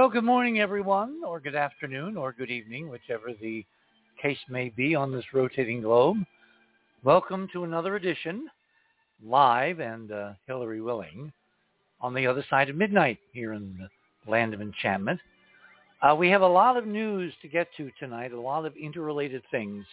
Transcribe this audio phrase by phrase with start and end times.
[0.00, 3.66] Well, good morning, everyone, or good afternoon, or good evening, whichever the
[4.20, 6.16] case may be on this rotating globe.
[7.04, 8.48] Welcome to another edition,
[9.22, 11.30] live and uh, Hilary willing,
[12.00, 15.20] on the other side of midnight here in the land of enchantment.
[16.00, 19.42] Uh, we have a lot of news to get to tonight, a lot of interrelated
[19.50, 19.84] things.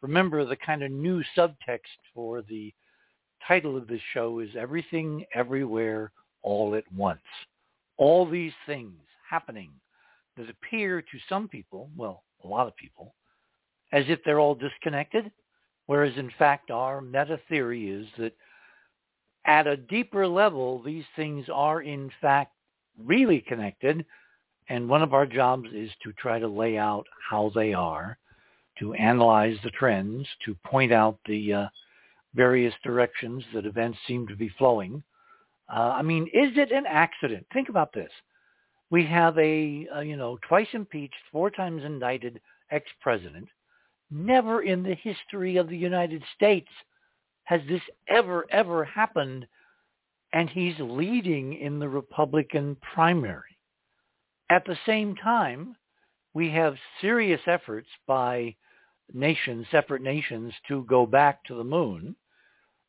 [0.00, 2.72] Remember, the kind of new subtext for the
[3.48, 7.18] title of this show is Everything, Everywhere, All at Once.
[7.96, 8.94] All these things
[9.30, 9.70] happening
[10.36, 13.14] that appear to some people, well, a lot of people,
[13.92, 15.30] as if they're all disconnected,
[15.86, 18.32] whereas in fact our meta theory is that
[19.44, 22.52] at a deeper level, these things are in fact
[22.98, 24.04] really connected,
[24.68, 28.18] and one of our jobs is to try to lay out how they are,
[28.78, 31.66] to analyze the trends, to point out the uh,
[32.34, 35.02] various directions that events seem to be flowing.
[35.68, 37.46] Uh, I mean, is it an accident?
[37.52, 38.10] Think about this
[38.90, 43.48] we have a, a you know twice impeached, four times indicted ex-president.
[44.10, 46.68] Never in the history of the United States
[47.44, 49.46] has this ever ever happened,
[50.32, 53.56] and he's leading in the Republican primary.
[54.50, 55.76] At the same time,
[56.34, 58.56] we have serious efforts by
[59.12, 62.16] nations, separate nations, to go back to the moon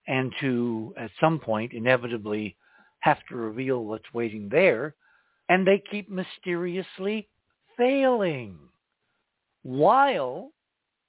[0.08, 2.56] and to, at some point, inevitably
[3.00, 4.96] have to reveal what's waiting there
[5.52, 7.28] and they keep mysteriously
[7.78, 8.58] failing.
[9.64, 10.54] While,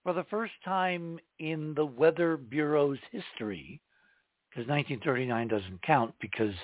[0.03, 3.81] for the first time in the Weather Bureau's history,
[4.51, 6.55] because 1939 doesn't count because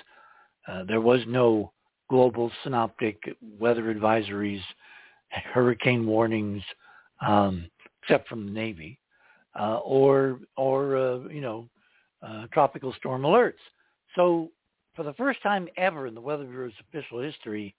[0.67, 1.71] uh, there was no
[2.09, 3.17] global synoptic
[3.57, 4.61] weather advisories,
[5.29, 6.61] hurricane warnings,
[7.25, 7.69] um,
[8.03, 8.99] except from the Navy,
[9.57, 11.69] uh, or or uh, you know
[12.21, 13.53] uh, tropical storm alerts.
[14.17, 14.51] So
[14.99, 17.73] for the first time ever in the Weather Bureau's official history,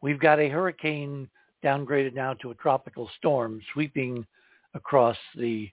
[0.00, 1.28] we've got a hurricane
[1.64, 4.24] downgraded now to a tropical storm sweeping
[4.72, 5.68] across the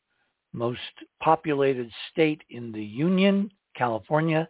[0.52, 0.80] most
[1.22, 4.50] populated state in the Union, California.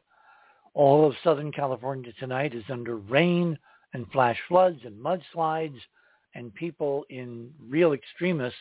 [0.74, 3.60] All of Southern California tonight is under rain
[3.94, 5.82] and flash floods and mudslides
[6.36, 8.54] and people in real extremis.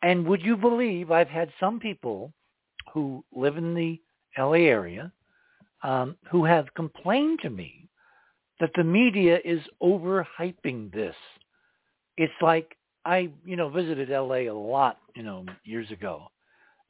[0.00, 2.32] And would you believe I've had some people
[2.94, 4.00] who live in the
[4.38, 5.12] LA area
[5.84, 7.88] um, who have complained to me
[8.58, 11.14] that the media is overhyping this.
[12.16, 16.28] It's like I, you know, visited LA a lot, you know, years ago,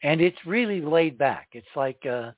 [0.03, 1.49] and it's really laid back.
[1.53, 2.31] It's like uh,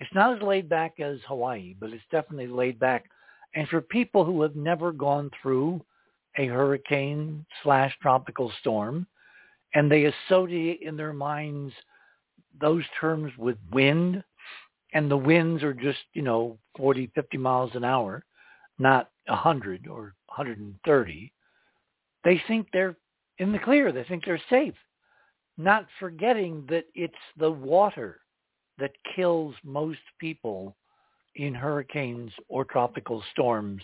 [0.00, 3.04] it's not as laid back as Hawaii, but it's definitely laid back.
[3.54, 5.80] And for people who have never gone through
[6.36, 9.06] a hurricane slash tropical storm,
[9.74, 11.72] and they associate in their minds
[12.60, 14.24] those terms with wind
[14.92, 18.24] and the winds are just, you know, 40, 50 miles an hour,
[18.78, 21.32] not 100 or 130,
[22.24, 22.96] they think they're
[23.38, 23.92] in the clear.
[23.92, 24.74] They think they're safe,
[25.56, 28.20] not forgetting that it's the water
[28.78, 30.76] that kills most people
[31.36, 33.82] in hurricanes or tropical storms,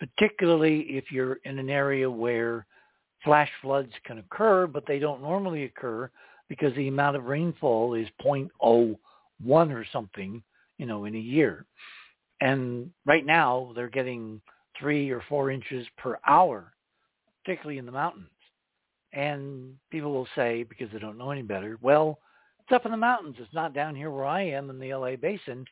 [0.00, 2.66] particularly if you're in an area where
[3.22, 6.10] flash floods can occur, but they don't normally occur
[6.48, 8.96] because the amount of rainfall is 0.0
[9.42, 10.42] one or something,
[10.78, 11.66] you know, in a year.
[12.40, 14.40] And right now they're getting
[14.78, 16.72] three or four inches per hour,
[17.44, 18.26] particularly in the mountains.
[19.12, 22.18] And people will say, because they don't know any better, well,
[22.60, 23.36] it's up in the mountains.
[23.38, 25.64] It's not down here where I am in the LA basin.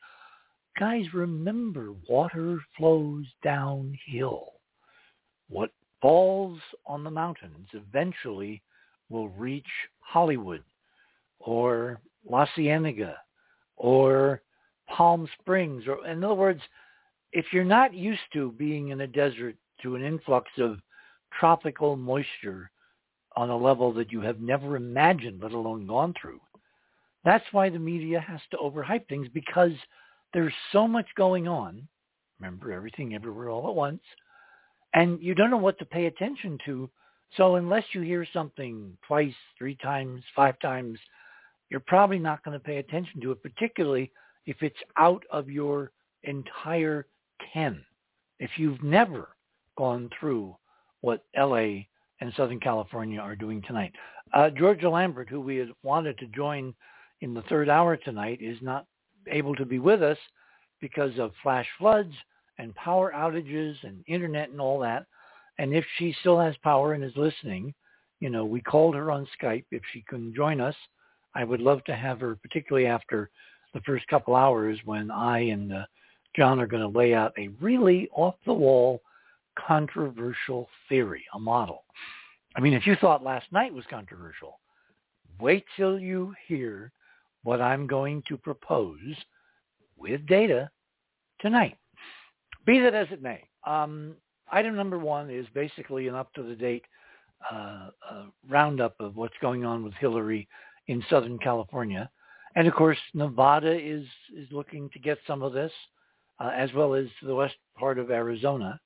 [0.79, 4.53] Guys, remember, water flows downhill.
[5.49, 5.71] What
[6.01, 8.61] falls on the mountains eventually
[9.09, 9.65] will reach
[9.99, 10.63] Hollywood
[11.39, 11.99] or
[12.29, 13.17] La Cienega
[13.81, 14.43] or
[14.87, 16.61] Palm Springs or in other words,
[17.33, 20.77] if you're not used to being in a desert to an influx of
[21.39, 22.69] tropical moisture
[23.35, 26.39] on a level that you have never imagined, let alone gone through,
[27.25, 29.71] that's why the media has to overhype things because
[30.31, 31.87] there's so much going on.
[32.39, 34.01] Remember, everything everywhere all at once.
[34.93, 36.89] And you don't know what to pay attention to.
[37.37, 40.99] So unless you hear something twice, three times, five times,
[41.71, 44.11] you're probably not going to pay attention to it, particularly
[44.45, 45.91] if it's out of your
[46.23, 47.07] entire
[47.53, 47.81] ken.
[48.39, 49.29] If you've never
[49.77, 50.55] gone through
[50.99, 51.85] what LA
[52.19, 53.93] and Southern California are doing tonight.
[54.33, 56.73] Uh, Georgia Lambert, who we had wanted to join
[57.21, 58.85] in the third hour tonight, is not
[59.27, 60.17] able to be with us
[60.81, 62.13] because of flash floods
[62.57, 65.05] and power outages and internet and all that.
[65.57, 67.73] And if she still has power and is listening,
[68.19, 70.75] you know, we called her on Skype if she can join us.
[71.35, 73.29] I would love to have her, particularly after
[73.73, 75.85] the first couple hours when I and uh,
[76.35, 79.01] John are going to lay out a really off-the-wall,
[79.57, 81.83] controversial theory, a model.
[82.55, 84.59] I mean, if you thought last night was controversial,
[85.39, 86.91] wait till you hear
[87.43, 88.99] what I'm going to propose
[89.97, 90.69] with data
[91.39, 91.77] tonight.
[92.65, 94.15] Be that as it may, um,
[94.51, 96.85] item number one is basically an up-to-the-date
[97.51, 100.47] uh, uh, roundup of what's going on with Hilary
[100.91, 102.09] in Southern California.
[102.55, 104.05] And of course, Nevada is,
[104.35, 105.71] is looking to get some of this,
[106.39, 108.77] uh, as well as the west part of Arizona.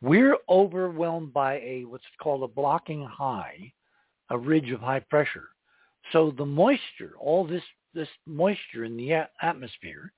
[0.00, 3.70] We're overwhelmed by a what's called a blocking high,
[4.30, 5.50] a ridge of high pressure.
[6.10, 7.62] So the moisture, all this
[7.94, 10.10] this moisture in the atmosphere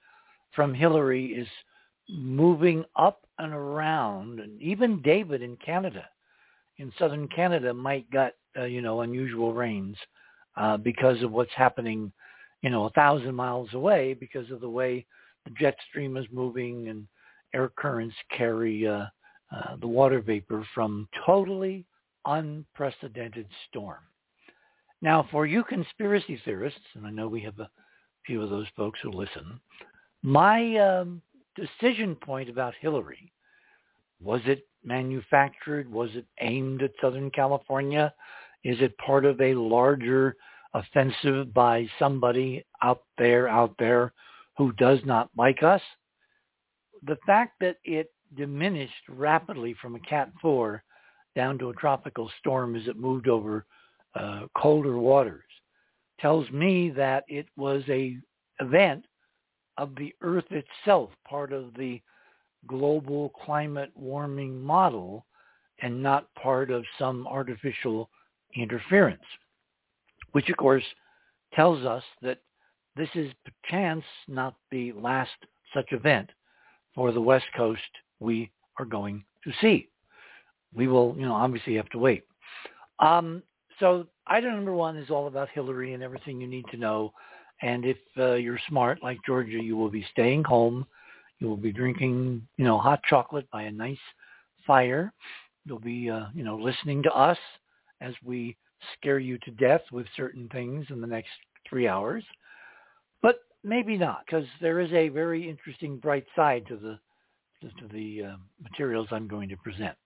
[0.55, 1.49] from Hilary is
[2.09, 6.05] moving up and around, and even David in Canada,
[6.77, 9.97] in southern Canada, might get uh, you know unusual rains
[10.57, 12.13] uh, because of what's happening,
[12.63, 15.07] you know, a thousand miles away because of the way
[15.45, 17.07] the jet stream is moving and
[17.53, 19.07] air currents carry uh,
[19.55, 21.85] uh, the water vapor from totally
[22.27, 24.01] unprecedented storm.
[25.03, 27.71] Now, for you conspiracy theorists, and I know we have a
[28.25, 29.61] few of those folks who listen,
[30.23, 31.21] my um,
[31.55, 33.31] decision point about Hilary,
[34.23, 35.91] was it manufactured?
[35.91, 38.15] Was it aimed at Southern California?
[38.65, 40.37] Is it part of a larger
[40.73, 44.13] offensive by somebody out there, out there
[44.57, 45.83] who does not like us?
[47.03, 50.83] The fact that it diminished rapidly from a Cat 4
[51.37, 53.67] down to a tropical storm as it moved over
[54.15, 55.43] uh, colder waters
[56.21, 58.17] tells me that it was a
[58.61, 59.05] event
[59.77, 62.01] of the Earth itself, part of the
[62.67, 65.27] global climate warming model
[65.83, 68.09] and not part of some artificial
[68.55, 69.23] interference,
[70.33, 70.85] which of course
[71.55, 72.39] tells us that
[72.97, 75.31] this is perchance not the last
[75.73, 76.31] such event
[76.95, 77.81] for the West Coast
[78.21, 79.89] we are going to see.
[80.73, 82.25] We will, you know, obviously have to wait.
[82.99, 83.43] Um,
[83.81, 87.13] so item number one is all about Hilary and everything you need to know.
[87.63, 90.87] And if uh, you're smart like Georgia, you will be staying home.
[91.39, 93.99] You will be drinking, you know, hot chocolate by a nice
[94.67, 95.13] fire.
[95.65, 97.39] You'll be, uh, you know, listening to us
[98.01, 98.57] as we
[98.97, 101.31] scare you to death with certain things in the next
[101.69, 102.25] three hours.
[103.23, 106.99] But maybe not, because there is a very interesting bright side to the
[107.81, 109.97] to the uh, materials I'm going to present.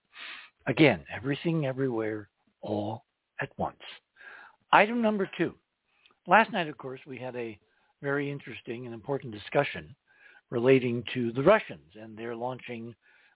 [0.69, 2.29] Again, everything, everywhere,
[2.61, 3.05] all
[3.40, 3.81] at once.
[4.70, 5.55] Item number two.
[6.29, 7.58] Last night, of course, we had a
[8.00, 9.94] very interesting and important discussion
[10.50, 12.94] relating to the Russians and their launching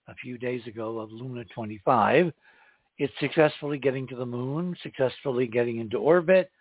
[0.09, 2.33] a few days ago of Luna 25.
[3.03, 6.53] It's successfully getting to the moon, successfully getting into orbit,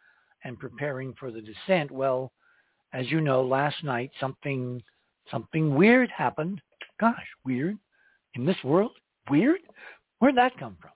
[0.43, 1.91] and preparing for the descent.
[1.91, 2.31] Well,
[2.93, 4.81] as you know, last night something
[5.29, 6.59] something weird happened.
[6.99, 7.77] Gosh, weird
[8.33, 8.93] in this world?
[9.29, 9.59] Weird?
[10.17, 10.89] Where'd that come from?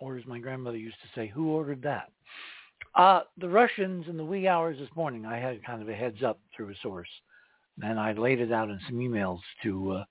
[0.00, 2.10] Or as my grandmother used to say, who ordered that?
[2.94, 6.22] Uh, the Russians in the wee hours this morning, I had kind of a heads
[6.22, 7.08] up through a source,
[7.82, 10.04] and I laid it out in some emails to uh,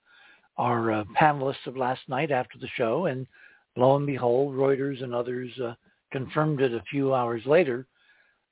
[0.56, 3.24] our uh, panelists of last night after the show, and
[3.78, 5.74] lo and behold, Reuters and others uh,
[6.12, 7.86] confirmed it a few hours later.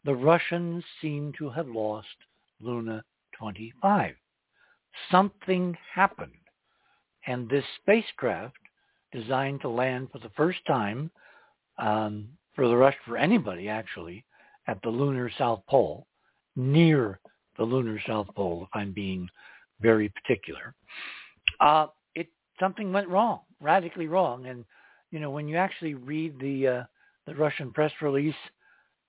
[0.04, 2.06] The Russians seem to have lost
[2.60, 3.02] Luna
[3.38, 4.14] 25.
[5.10, 6.30] Something happened,
[7.26, 8.56] and this spacecraft,
[9.12, 11.10] designed to land for the first time
[11.78, 14.24] um, for the rush for anybody actually
[14.66, 16.06] at the lunar south pole,
[16.56, 17.20] near
[17.58, 19.28] the lunar south pole, if I'm being
[19.80, 20.74] very particular.
[21.60, 22.28] Uh, it
[22.58, 24.64] something went wrong, radically wrong, and
[25.16, 26.82] you know when you actually read the uh,
[27.26, 28.34] the Russian press release,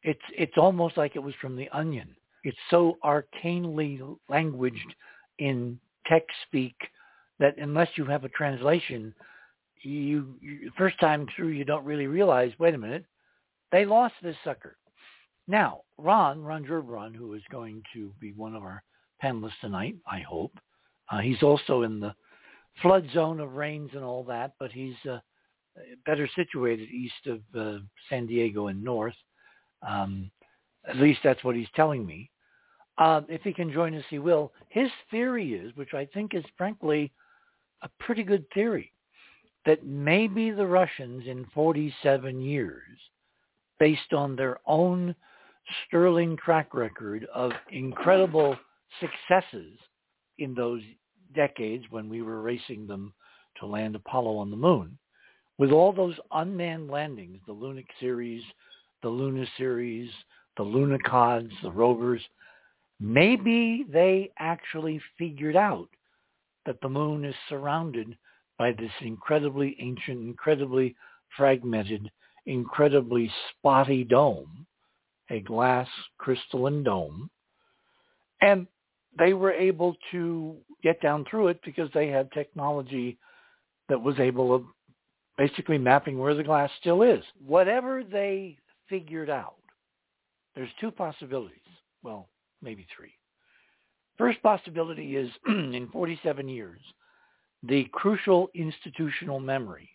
[0.03, 2.15] it's it's almost like it was from the Onion.
[2.45, 3.99] It's so arcanely
[4.29, 4.95] languaged
[5.39, 6.75] in tech speak
[7.39, 9.13] that unless you have a translation,
[9.81, 12.53] you, you first time through you don't really realize.
[12.57, 13.03] Wait a minute,
[13.73, 14.77] they lost this sucker.
[15.45, 18.81] Now, Ron, Ron Gerbron, who is going to be one of our
[19.21, 20.57] panelists tonight, I hope.
[21.11, 22.15] Uh, he's also in the
[22.81, 25.19] flood zone of rains and all that, but he's uh,
[26.05, 27.79] better situated east of uh,
[28.09, 29.15] San Diego and north.
[29.87, 30.31] Um,
[30.87, 32.29] at least that's what he's telling me.
[32.97, 34.51] Uh, if he can join us, he will.
[34.69, 37.11] His theory is, which I think is frankly
[37.83, 38.91] a pretty good theory,
[39.65, 42.97] that maybe the Russians in 47 years
[43.79, 45.13] based on their own
[45.85, 48.57] sterling track record of incredible
[48.99, 49.77] successes
[50.39, 50.81] in those
[51.35, 53.13] decades when we were racing them
[53.59, 54.97] to land Apollo on the moon.
[55.57, 58.43] With all those unmanned landings, the Lunik series,
[59.01, 60.09] the Luna series,
[60.55, 62.21] the Lunokhods, the rovers,
[62.99, 65.89] maybe they actually figured out
[66.65, 68.17] that the moon is surrounded
[68.59, 70.95] by this incredibly ancient, incredibly
[71.35, 72.09] fragmented,
[72.45, 74.65] incredibly spotty dome,
[75.29, 75.87] a glass
[76.17, 77.29] crystalline dome.
[78.41, 78.67] And
[79.17, 83.17] they were able to get down through it because they had technology
[83.89, 84.63] that was able of
[85.37, 87.23] basically mapping where the glass still is.
[87.45, 88.57] Whatever they
[88.89, 89.55] figured out,
[90.55, 91.59] there's two possibilities.
[92.03, 92.29] Well,
[92.61, 93.13] maybe three.
[94.17, 96.81] First possibility is in 47 years,
[97.63, 99.89] the crucial institutional memory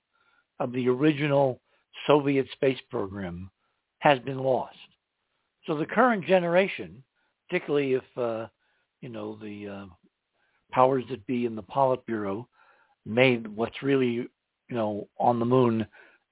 [0.61, 1.61] of the original
[2.07, 3.51] Soviet space program
[3.99, 4.77] has been lost.
[5.67, 7.03] So the current generation,
[7.49, 8.47] particularly if, uh,
[9.01, 9.87] you know, the uh,
[10.73, 12.47] powers that be in the Politburo
[13.05, 14.29] made what's really,
[14.73, 15.87] you know, on the moon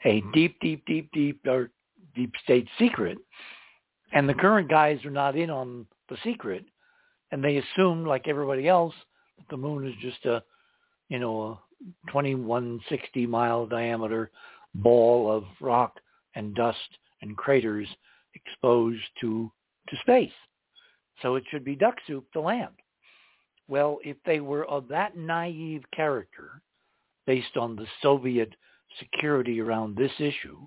[0.07, 0.31] a mm-hmm.
[0.33, 1.71] deep, deep, deep, deep, or
[2.15, 3.19] deep state secret,
[4.15, 6.65] and the current guys are not in on the secret,
[7.33, 8.95] and they assume, like everybody else,
[9.37, 10.43] that the moon is just a,
[11.11, 11.59] you know, a
[12.11, 14.31] 2160 mile diameter
[14.77, 16.01] ball of rock
[16.35, 16.79] and dust
[17.21, 17.89] and craters
[18.35, 19.53] exposed to
[19.91, 20.33] to space.
[21.21, 22.73] So it should be duck soup to land.
[23.69, 26.63] Well, if they were of that naive character,
[27.27, 28.55] based on the Soviet
[28.99, 30.67] security around this issue,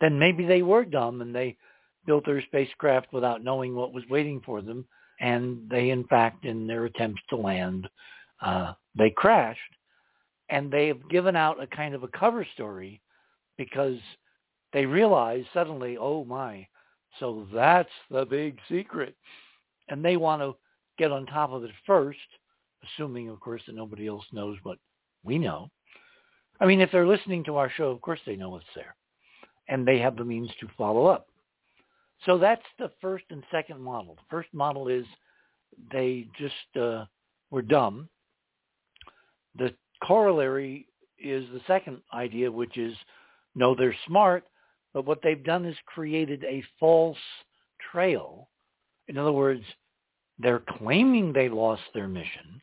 [0.00, 1.56] then maybe they were dumb and they
[2.06, 4.84] built their spacecraft without knowing what was waiting for them.
[5.20, 7.88] And they, in fact, in their attempts to land,
[8.40, 9.60] uh, they crashed.
[10.48, 13.00] And they have given out a kind of a cover story
[13.56, 13.98] because
[14.72, 16.66] they realize suddenly, oh my,
[17.20, 19.14] so that's the big secret.
[19.88, 20.56] And they want to
[20.98, 22.18] get on top of it first,
[22.84, 24.78] assuming, of course, that nobody else knows what
[25.24, 25.70] we know.
[26.60, 28.94] I mean, if they're listening to our show, of course they know what's there.
[29.68, 31.28] And they have the means to follow up.
[32.26, 34.14] So that's the first and second model.
[34.14, 35.04] The first model is
[35.90, 37.04] they just uh,
[37.50, 38.08] were dumb.
[39.56, 39.74] The
[40.04, 40.86] corollary
[41.18, 42.94] is the second idea, which is
[43.54, 44.44] no, they're smart,
[44.94, 47.18] but what they've done is created a false
[47.92, 48.48] trail.
[49.08, 49.64] In other words,
[50.38, 52.62] they're claiming they lost their mission.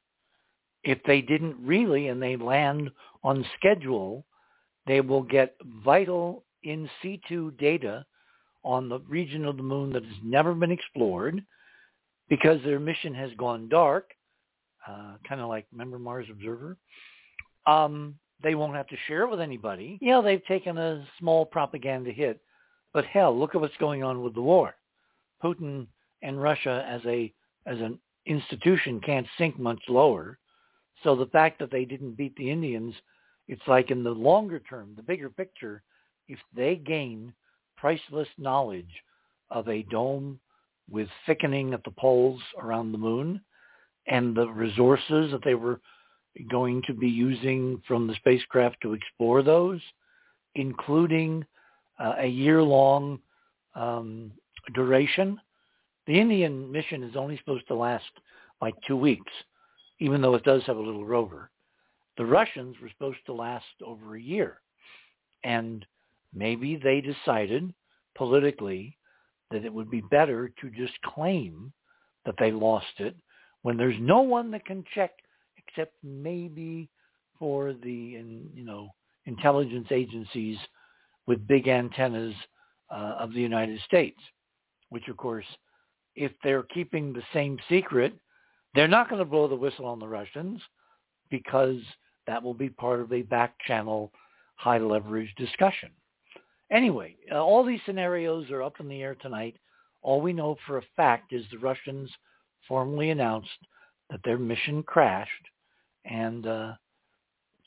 [0.84, 2.90] If they didn't really and they land
[3.24, 4.26] on schedule,
[4.88, 8.06] they will get vital in situ data
[8.64, 11.42] on the region of the moon that has never been explored
[12.30, 14.12] because their mission has gone dark,
[14.88, 16.78] uh, kind of like, remember Mars Observer?
[17.66, 19.98] Um, they won't have to share it with anybody.
[20.02, 22.40] Yeah, they've taken a small propaganda hit,
[22.94, 24.76] but hell, look at what's going on with the war.
[25.44, 25.88] Putin
[26.22, 27.34] and Russia as a
[27.66, 30.38] as an institution can't sink much lower.
[31.04, 32.94] So the fact that they didn't beat the Indians,
[33.48, 35.84] it's like in the longer term, the bigger picture,
[36.28, 37.34] if they gain
[37.78, 39.04] priceless knowledge
[39.50, 40.40] of a dome
[40.90, 43.42] with thickening at the poles around the moon
[44.08, 45.80] and the resources that they were
[46.50, 49.82] going to be using from the spacecraft to explore those,
[50.56, 51.46] including
[52.00, 53.20] uh, a year-long
[53.76, 54.32] um,
[54.74, 55.40] duration.
[56.08, 58.06] The Indian mission is only supposed to last
[58.62, 59.32] like two weeks,
[60.00, 61.50] even though it does have a little rover.
[62.18, 64.62] The Russians were supposed to last over a year.
[65.44, 65.86] And
[66.34, 67.74] maybe they decided
[68.16, 68.98] politically
[69.52, 71.72] that it would be better to just claim
[72.26, 73.16] that they lost it
[73.62, 75.12] when there's no one that can check
[75.58, 76.90] except maybe
[77.38, 77.92] for the
[78.54, 78.90] you know
[79.26, 80.58] intelligence agencies
[81.28, 82.34] with big antennas
[82.92, 84.20] uh, of the United States,
[84.90, 85.46] which of course,
[86.16, 88.14] if they're keeping the same secret,
[88.76, 90.62] they're not going to blow the whistle on the Russians
[91.30, 91.80] because
[92.28, 94.12] that will be part of a back channel
[94.56, 95.90] high leverage discussion.
[96.72, 99.56] Anyway, uh, all these scenarios are up in the air tonight.
[100.02, 102.10] All we know for a fact is the Russians
[102.68, 103.50] formally announced
[104.10, 105.32] that their mission crashed
[106.06, 106.74] and uh,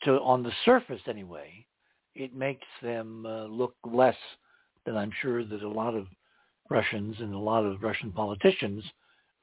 [0.04, 1.66] to on the surface anyway,
[2.14, 4.16] it makes them uh, look less
[4.84, 6.06] than I'm sure that a lot of
[6.70, 8.84] Russians and a lot of Russian politicians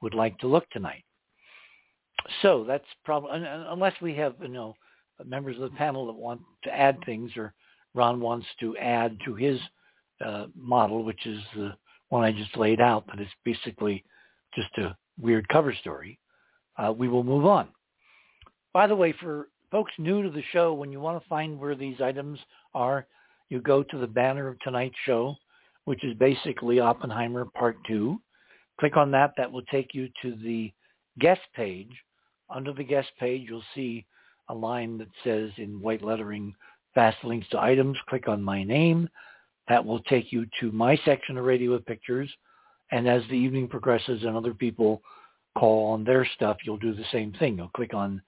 [0.02, 1.04] would like to look tonight.
[2.42, 4.76] So that's probably unless we have you know
[5.24, 7.54] members of the panel that want to add things, or
[7.94, 9.60] Ron wants to add to his
[10.24, 11.74] uh, model, which is the
[12.08, 14.04] one I just laid out, that is basically
[14.54, 16.18] just a weird cover story.
[16.76, 17.68] Uh, we will move on.
[18.72, 21.74] By the way, for folks new to the show, when you want to find where
[21.74, 22.38] these items
[22.74, 23.06] are,
[23.48, 25.36] you go to the banner of tonight's show,
[25.84, 28.20] which is basically Oppenheimer Part 2.
[28.78, 29.32] Click on that.
[29.36, 30.72] That will take you to the
[31.18, 31.90] guest page.
[32.50, 34.04] Under the guest page, you'll see
[34.48, 36.54] a line that says in white lettering,
[36.94, 37.96] fast links to items.
[38.08, 39.08] Click on my name.
[39.68, 42.30] That will take you to my section of Radio with Pictures.
[42.90, 45.00] And as the evening progresses and other people
[45.56, 47.56] call on their stuff, you'll do the same thing.
[47.56, 48.20] You'll click on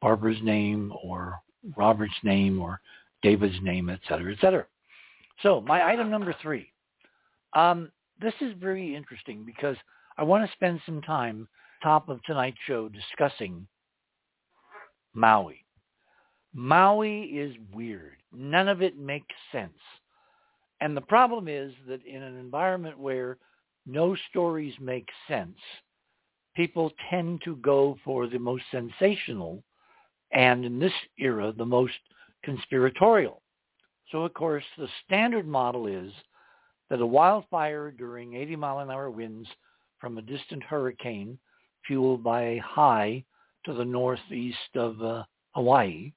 [0.00, 1.40] Barbara's name or
[1.76, 2.80] Robert's name or
[3.22, 4.66] David's name, et cetera, et cetera.
[5.42, 6.72] So my item number three.
[7.52, 9.76] Um, this is very interesting because
[10.16, 11.46] I want to spend some time
[11.82, 13.66] top of tonight's show discussing
[15.14, 15.64] Maui.
[16.54, 18.16] Maui is weird.
[18.32, 19.78] None of it makes sense.
[20.80, 23.38] And the problem is that in an environment where
[23.86, 25.58] no stories make sense,
[26.54, 29.62] people tend to go for the most sensational
[30.32, 31.94] and in this era, the most
[32.44, 33.42] conspiratorial.
[34.10, 36.12] So of course, the standard model is
[36.90, 39.48] that a wildfire during 80 mile an hour winds
[39.98, 41.38] from a distant hurricane
[41.88, 43.24] fueled by a high
[43.64, 45.24] to the northeast of uh,
[45.56, 46.12] Hawaii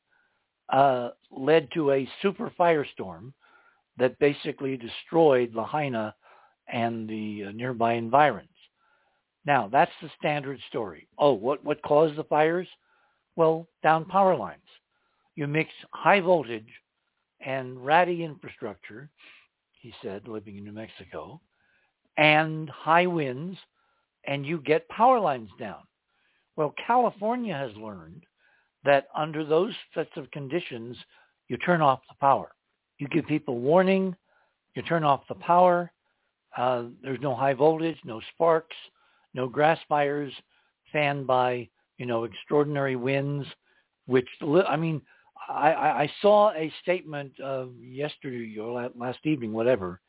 [0.72, 3.34] uh, led to a super firestorm
[3.98, 6.16] that basically destroyed Lahaina
[6.68, 8.48] and the uh, nearby environs.
[9.46, 11.08] Now, that's the standard story.
[11.18, 12.68] Oh, what, what caused the fires?
[13.36, 14.62] Well, down power lines.
[15.36, 16.70] You mix high voltage
[17.40, 19.10] and ratty infrastructure,
[19.72, 21.42] he said, living in New Mexico,
[22.18, 23.58] and high winds,
[24.26, 25.82] and you get power lines down.
[26.56, 28.24] Well, California has learned
[28.84, 30.98] that under those sets of conditions,
[31.48, 32.52] you turn off the power.
[32.98, 34.16] You give people warning,
[34.76, 35.92] you turn off the power,
[36.58, 38.76] uh, there's no high voltage, no sparks,
[39.34, 40.34] no grass fires
[40.92, 43.48] fanned by, you know, extraordinary winds,
[44.08, 44.28] which,
[44.68, 45.02] I mean,
[45.50, 50.02] I, I saw a statement uh, yesterday or last evening, whatever,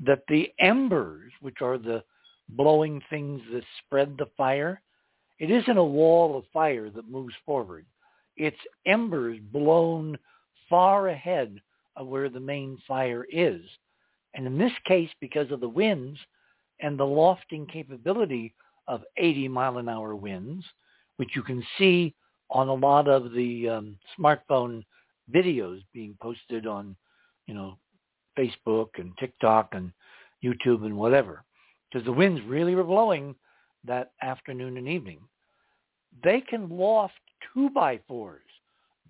[0.00, 2.02] that the embers, which are the
[2.48, 4.80] blowing things that spread the fire,
[5.38, 7.86] it isn't a wall of fire that moves forward.
[8.36, 10.18] It's embers blown
[10.68, 11.60] far ahead
[11.96, 13.60] of where the main fire is.
[14.34, 16.18] And in this case, because of the winds
[16.80, 18.54] and the lofting capability
[18.88, 20.64] of 80 mile an hour winds,
[21.16, 22.14] which you can see
[22.50, 24.84] on a lot of the um, smartphone
[25.32, 26.96] videos being posted on,
[27.46, 27.78] you know,
[28.38, 29.92] Facebook and TikTok and
[30.44, 31.43] YouTube and whatever,
[31.94, 33.36] because the winds really were blowing
[33.84, 35.20] that afternoon and evening.
[36.24, 37.14] They can loft
[37.52, 38.42] two by fours,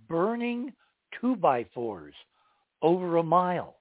[0.07, 0.71] burning
[1.19, 2.13] two by fours
[2.83, 3.77] over a mile.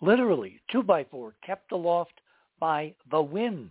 [0.00, 2.12] Literally, two by four kept aloft
[2.60, 3.70] by the wind.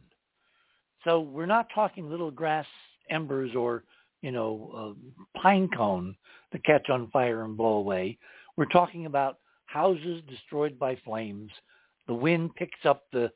[1.06, 2.68] So we're not talking little grass
[3.10, 3.86] embers or,
[4.22, 4.96] you know,
[5.34, 6.14] uh, pine cone
[6.52, 8.18] that catch on fire and blow away.
[8.58, 9.38] We're talking about
[9.68, 11.52] houses destroyed by flames.
[12.08, 13.32] The wind picks up the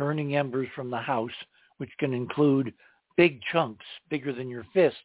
[0.00, 1.30] burning embers from the house,
[1.76, 2.72] which can include
[3.18, 4.96] big chunks bigger than your fist,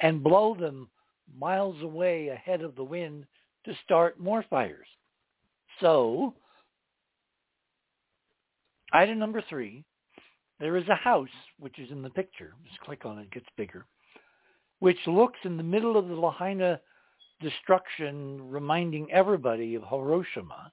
[0.00, 0.90] and blow them
[1.38, 3.24] miles away ahead of the wind
[3.64, 4.86] to start more fires.
[5.80, 6.34] So,
[8.92, 9.84] item number three,
[10.60, 12.52] there is a house, which is in the picture.
[12.68, 13.86] Just click on it, it gets bigger,
[14.80, 16.78] which looks in the middle of the Lahaina
[17.40, 20.70] destruction, reminding everybody of Hiroshima.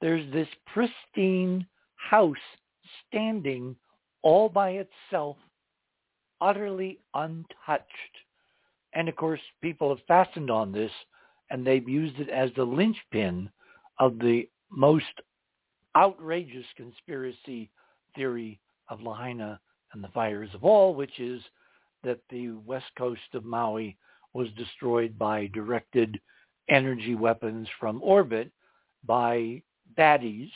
[0.00, 2.36] There's this pristine house
[3.06, 3.76] standing
[4.22, 5.36] all by itself,
[6.40, 8.16] utterly untouched.
[8.92, 10.90] And of course, people have fastened on this
[11.50, 13.50] and they've used it as the linchpin
[13.98, 15.04] of the most
[15.96, 17.70] outrageous conspiracy
[18.14, 19.60] theory of Lahaina
[19.92, 21.40] and the fires of all, which is
[22.02, 23.96] that the west coast of Maui
[24.32, 26.20] was destroyed by directed
[26.68, 28.50] energy weapons from orbit
[29.04, 29.62] by
[29.96, 30.50] baddies.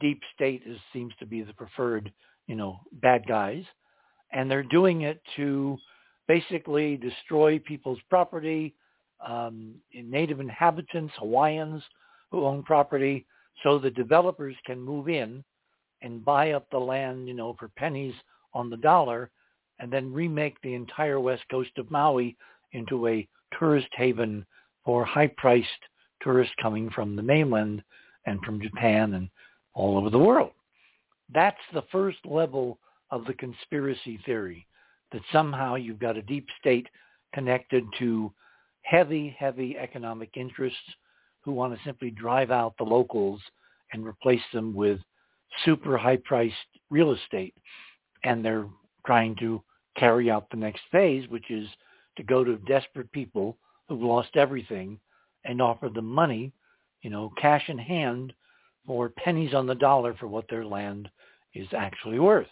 [0.00, 2.12] Deep state is, seems to be the preferred,
[2.46, 3.64] you know, bad guys.
[4.32, 5.78] And they're doing it to
[6.28, 8.74] basically destroy people's property,
[9.26, 11.82] um, native inhabitants, Hawaiians
[12.30, 13.24] who own property,
[13.62, 15.42] so the developers can move in
[16.02, 18.14] and buy up the land, you know, for pennies
[18.52, 19.30] on the dollar,
[19.78, 22.36] and then remake the entire west coast of Maui
[22.72, 23.26] into a
[23.58, 24.44] tourist haven
[24.84, 25.68] for high-priced
[26.22, 27.82] tourists coming from the mainland
[28.26, 29.28] and from Japan and
[29.76, 30.50] all over the world.
[31.32, 32.78] That's the first level
[33.10, 34.66] of the conspiracy theory,
[35.12, 36.88] that somehow you've got a deep state
[37.32, 38.32] connected to
[38.82, 40.78] heavy, heavy economic interests
[41.42, 43.40] who want to simply drive out the locals
[43.92, 44.98] and replace them with
[45.64, 46.54] super high-priced
[46.90, 47.54] real estate.
[48.24, 48.66] And they're
[49.04, 49.62] trying to
[49.96, 51.68] carry out the next phase, which is
[52.16, 53.56] to go to desperate people
[53.88, 54.98] who've lost everything
[55.44, 56.52] and offer them money,
[57.02, 58.32] you know, cash in hand
[58.86, 61.08] for pennies on the dollar for what their land
[61.54, 62.46] is actually worth.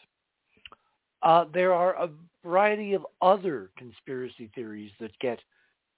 [1.22, 2.10] Uh, there are a
[2.44, 5.38] variety of other conspiracy theories that get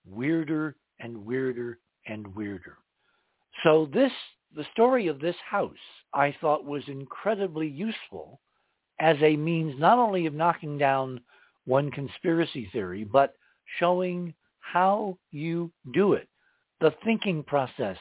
[0.09, 2.79] weirder and weirder and weirder.
[3.65, 4.13] So this,
[4.55, 5.73] the story of this house,
[6.15, 8.41] I thought was incredibly useful
[9.01, 11.21] as a means not only of knocking down
[11.65, 13.35] one conspiracy theory, but
[13.79, 16.29] showing how you do it.
[16.81, 17.97] the thinking process,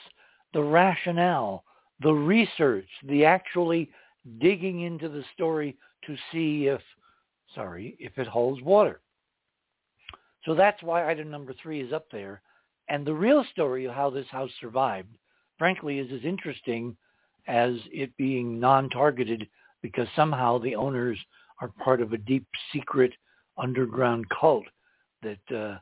[0.53, 1.63] the rationale,
[2.01, 3.89] the research, the actually
[4.39, 6.81] digging into the story to see if,
[7.53, 9.01] sorry, if it holds water.
[10.45, 12.41] So that's why item number three is up there.
[12.87, 15.17] And the real story of how this house survived,
[15.57, 16.95] frankly, is as interesting
[17.47, 19.47] as it being non-targeted
[19.81, 21.17] because somehow the owners
[21.61, 23.13] are part of a deep secret
[23.57, 24.65] underground cult
[25.23, 25.77] that uh,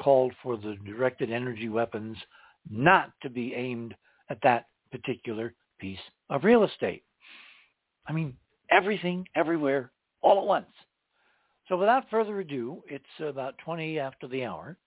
[0.00, 2.16] called for the directed energy weapons
[2.70, 3.94] not to be aimed
[4.30, 5.98] at that particular piece
[6.30, 7.04] of real estate.
[8.06, 8.34] I mean,
[8.70, 9.90] everything, everywhere,
[10.22, 10.66] all at once.
[11.68, 14.78] So without further ado, it's about 20 after the hour.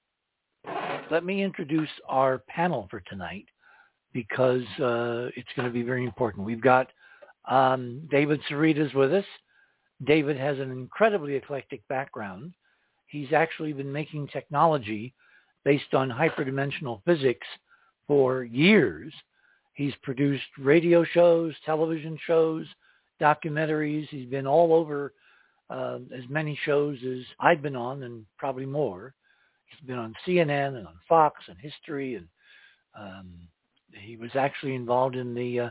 [1.11, 3.45] Let me introduce our panel for tonight
[4.13, 6.45] because uh, it's going to be very important.
[6.45, 6.87] We've got
[7.49, 9.25] um, David Sereda with us.
[10.05, 12.53] David has an incredibly eclectic background.
[13.07, 15.13] He's actually been making technology
[15.63, 17.47] based on hyperdimensional physics
[18.07, 19.13] for years.
[19.81, 22.67] He's produced radio shows, television shows,
[23.19, 24.07] documentaries.
[24.09, 25.13] He's been all over
[25.71, 29.15] uh, as many shows as I've been on and probably more.
[29.65, 32.27] He's been on CNN and on Fox and History, and
[32.95, 33.33] um,
[33.91, 35.69] he was actually involved in the uh,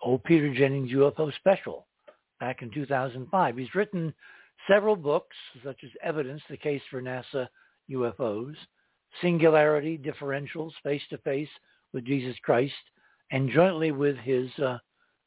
[0.00, 1.86] old Peter Jennings UFO special
[2.40, 3.58] back in 2005.
[3.58, 4.14] He's written
[4.66, 7.46] several books, such as Evidence, the Case for NASA
[7.90, 8.54] UFOs,
[9.20, 11.50] Singularity, Differentials, Face to Face
[11.92, 12.72] with Jesus Christ,
[13.30, 14.78] and jointly with his uh,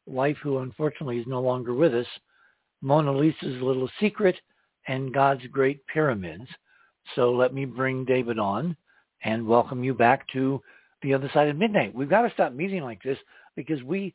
[0.05, 2.07] wife, who unfortunately is no longer with us,
[2.81, 4.35] Mona Lisa's Little Secret
[4.87, 6.47] and God's Great Pyramids.
[7.15, 8.75] So let me bring David on
[9.23, 10.61] and welcome you back to
[11.01, 11.93] the other side of midnight.
[11.93, 13.17] We've got to stop meeting like this
[13.55, 14.13] because we,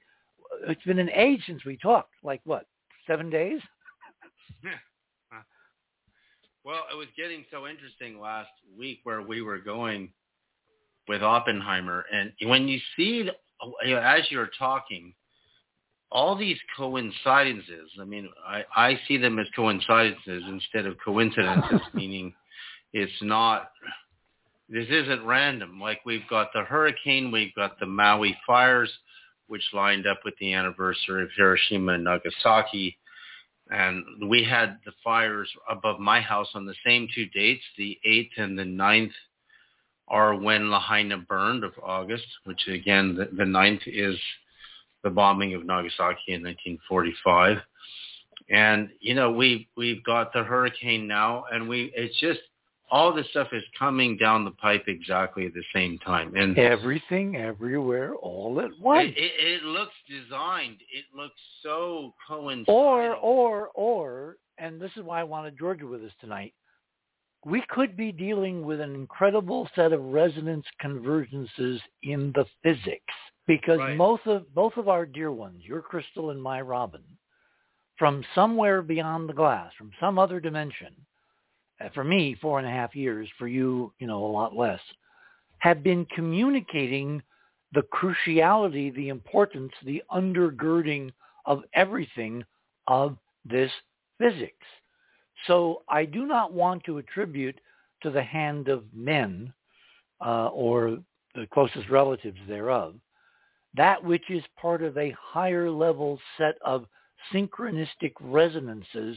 [0.69, 2.67] it's been an age since we talked, like what,
[3.07, 3.61] seven days?
[6.65, 10.13] Well, it was getting so interesting last week where we were going
[11.09, 12.05] with Oppenheimer.
[12.13, 13.29] And when you see,
[14.01, 15.15] as you're talking,
[16.11, 22.35] all these coincidences, I mean, I, I see them as coincidences instead of coincidences, meaning
[22.93, 23.71] it's not,
[24.69, 25.81] this isn't random.
[25.81, 28.93] Like we've got the hurricane, we've got the Maui fires,
[29.47, 32.99] which lined up with the anniversary of Hiroshima and Nagasaki.
[33.71, 38.31] And we had the fires above my house on the same two dates, the 8th
[38.37, 39.13] and the 9th
[40.13, 44.17] are when Lahaina burned of August, which again, the, the 9th is
[45.03, 47.57] the bombing of Nagasaki in 1945.
[48.51, 52.41] And you know, we we've got the hurricane now, and we it's just
[52.91, 57.37] all this stuff is coming down the pipe exactly at the same time, and everything,
[57.37, 59.11] everywhere, all at once.
[59.17, 60.77] It, it, it looks designed.
[60.93, 62.69] It looks so coincident.
[62.69, 66.53] Or, or, or, and this is why I wanted Georgia with us tonight.
[67.45, 73.15] We could be dealing with an incredible set of resonance convergences in the physics
[73.47, 73.99] because right.
[73.99, 77.03] both of both of our dear ones, your crystal and my robin,
[77.99, 80.95] from somewhere beyond the glass, from some other dimension,
[81.95, 84.81] for me four and a half years, for you, you know, a lot less,
[85.59, 87.23] have been communicating
[87.73, 91.11] the cruciality, the importance, the undergirding
[91.47, 92.45] of everything
[92.87, 93.71] of this
[94.19, 94.67] physics.
[95.47, 97.59] So I do not want to attribute
[98.03, 99.53] to the hand of men
[100.25, 100.99] uh, or
[101.35, 102.95] the closest relatives thereof
[103.75, 106.87] that which is part of a higher level set of
[107.33, 109.17] synchronistic resonances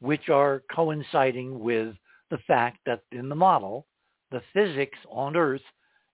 [0.00, 1.94] which are coinciding with
[2.30, 3.86] the fact that in the model,
[4.30, 5.62] the physics on Earth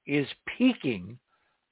[0.07, 0.27] is
[0.59, 1.19] peaking,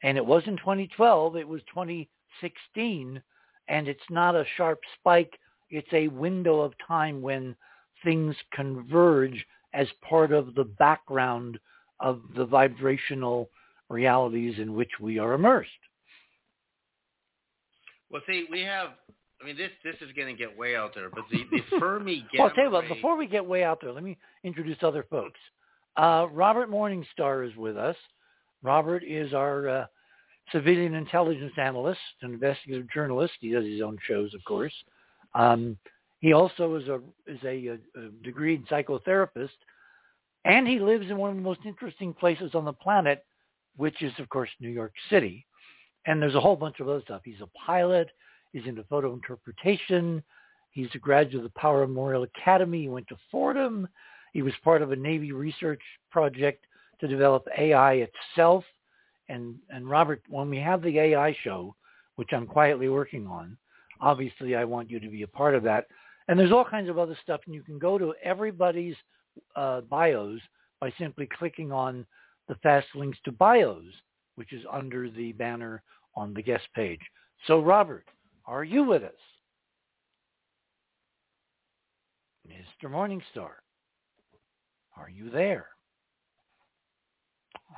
[0.03, 3.23] and it wasn't 2012, it was 2016,
[3.69, 5.39] and it's not a sharp spike,
[5.71, 7.55] it's a window of time when
[8.05, 11.59] things converge as part of the background
[12.01, 13.51] of the vibrational
[13.89, 15.71] realities in which we are immersed.
[18.11, 18.91] Well, see, we have.
[19.41, 22.27] I mean, this this is going to get way out there, but the the Fermi
[22.33, 22.45] gamma.
[22.45, 22.89] well, I'll tell you what.
[22.89, 25.39] Before we get way out there, let me introduce other folks.
[25.97, 27.97] Uh, Robert Morningstar is with us.
[28.63, 29.87] Robert is our uh,
[30.53, 33.35] civilian intelligence analyst, an investigative journalist.
[33.41, 34.73] He does his own shows, of course.
[35.35, 35.77] Um,
[36.21, 39.51] he also is a is a, a degreed psychotherapist,
[40.45, 43.25] and he lives in one of the most interesting places on the planet,
[43.77, 45.47] which is, of course, New York City.
[46.07, 47.23] And there's a whole bunch of other stuff.
[47.25, 48.09] He's a pilot.
[48.53, 50.23] He's into photo interpretation.
[50.71, 52.83] He's a graduate of the Power Memorial Academy.
[52.83, 53.89] He went to Fordham.
[54.33, 56.65] He was part of a Navy research project
[57.01, 58.65] to develop AI itself.
[59.29, 61.75] And, and Robert, when we have the AI show,
[62.17, 63.57] which I'm quietly working on,
[64.01, 65.87] obviously I want you to be a part of that.
[66.29, 67.41] And there's all kinds of other stuff.
[67.47, 68.97] And you can go to everybody's
[69.57, 70.41] uh, bios
[70.81, 72.07] by simply clicking on
[72.49, 73.85] the fast links to bios,
[74.37, 75.83] which is under the banner
[76.15, 77.01] on the guest page.
[77.47, 78.05] So Robert,
[78.47, 79.13] are you with us?
[82.49, 82.91] Mr.
[82.91, 83.51] Morningstar,
[84.97, 85.67] are you there?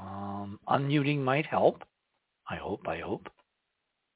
[0.00, 1.82] Um, unmuting might help.
[2.48, 3.28] I hope, I hope.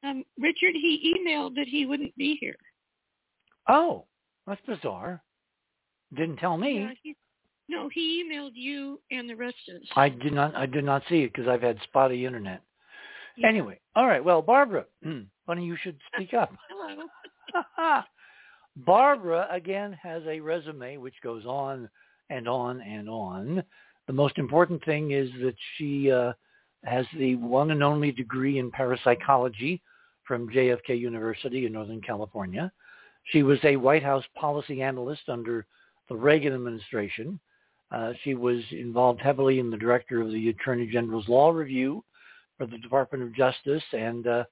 [0.05, 2.57] Um, Richard, he emailed that he wouldn't be here.
[3.68, 4.05] Oh,
[4.47, 5.23] that's bizarre.
[6.15, 6.81] Didn't tell me.
[6.81, 7.17] Yeah, he,
[7.69, 9.89] no, he emailed you and the rest of us.
[9.97, 10.55] I did not.
[10.55, 12.63] I did not see it because I've had spotty internet.
[13.37, 13.49] Yeah.
[13.49, 14.25] Anyway, all right.
[14.25, 14.85] Well, Barbara,
[15.47, 16.53] funny you should speak up.
[17.77, 18.03] Hello.
[18.77, 21.89] Barbara again has a resume which goes on
[22.31, 23.63] and on and on.
[24.07, 26.33] The most important thing is that she uh,
[26.85, 29.81] has the one and only degree in parapsychology
[30.27, 32.73] from JFK University in Northern California.
[33.25, 35.67] She was a White House policy analyst under
[36.09, 37.41] the Reagan administration.
[37.91, 42.05] Uh, she was involved heavily in the director of the Attorney General's Law Review
[42.59, 44.45] for the Department of Justice and uh,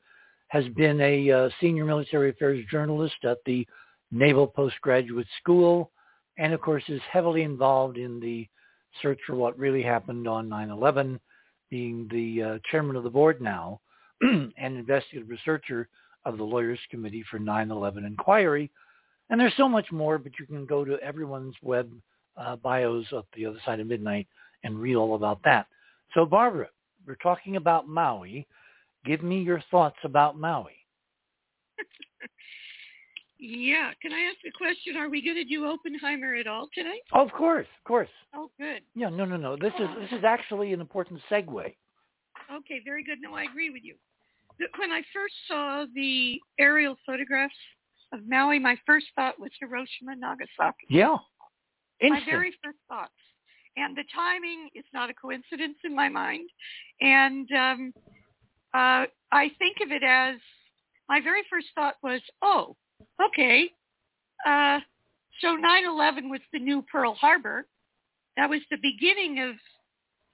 [0.48, 3.66] has been a uh, senior military affairs journalist at the
[4.10, 5.90] Naval Postgraduate School
[6.38, 8.46] and of course is heavily involved in the
[9.00, 11.18] search for what really happened on 9-11,
[11.70, 13.80] being the uh, chairman of the board now
[14.20, 15.88] and investigative researcher
[16.24, 18.70] of the Lawyers Committee for 9-11 Inquiry.
[19.30, 21.90] And there's so much more, but you can go to everyone's web
[22.36, 24.26] uh, bios at the other side of midnight
[24.64, 25.66] and read all about that.
[26.14, 26.68] So Barbara,
[27.06, 28.46] we're talking about Maui.
[29.04, 30.76] Give me your thoughts about Maui.
[33.38, 33.90] yeah.
[34.00, 34.96] Can I ask a question?
[34.96, 37.00] Are we going to do Oppenheimer at all tonight?
[37.12, 38.08] Oh, of course, of course.
[38.34, 38.82] Oh, good.
[38.94, 39.56] Yeah, no, no, no.
[39.56, 41.74] This is this is actually an important segue.
[42.54, 43.18] Okay, very good.
[43.20, 43.94] No, I agree with you.
[44.78, 47.54] When I first saw the aerial photographs
[48.12, 50.86] of Maui, my first thought was Hiroshima, Nagasaki.
[50.88, 51.16] Yeah.
[52.00, 52.26] Instant.
[52.26, 53.12] My very first thoughts.
[53.76, 56.48] And the timing is not a coincidence in my mind.
[57.00, 57.92] And um,
[58.74, 60.36] uh, I think of it as
[61.08, 62.76] my very first thought was, oh,
[63.24, 63.70] okay,
[64.46, 64.80] uh,
[65.40, 67.66] so 9/11 was the new Pearl Harbor.
[68.36, 69.56] That was the beginning of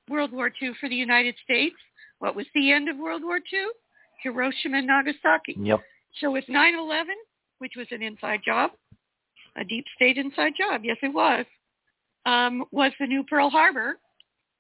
[0.09, 1.77] World War II for the United States.
[2.19, 3.67] What was the end of World War II?
[4.23, 5.57] Hiroshima and Nagasaki.
[5.59, 5.81] Yep.
[6.21, 7.15] So with 9/11,
[7.59, 8.73] which was an inside job,
[9.57, 11.45] a deep state inside job, yes it was,
[12.27, 13.99] um, was the new Pearl Harbor,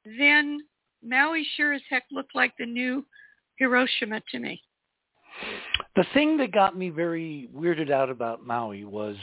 [0.04, 0.60] then
[1.02, 3.04] Maui sure as heck looked like the new
[3.58, 4.62] Hiroshima to me.
[5.96, 9.16] The thing that got me very weirded out about Maui was,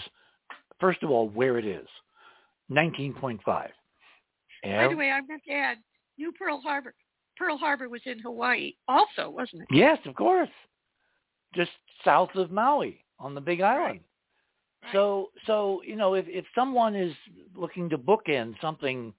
[0.80, 1.88] first of all, where it is,
[2.72, 3.40] 19.5.
[3.46, 5.78] By the way, I meant to add,
[6.18, 6.94] New Pearl Harbor.
[7.38, 9.68] Pearl Harbor was in Hawaii also, wasn't it?
[9.72, 10.50] Yes, of course.
[11.54, 11.72] Just
[12.04, 13.86] south of Maui on the Big Island.
[13.86, 14.02] Right.
[14.92, 17.14] So, so you know, if if someone is
[17.56, 19.14] looking to bookend something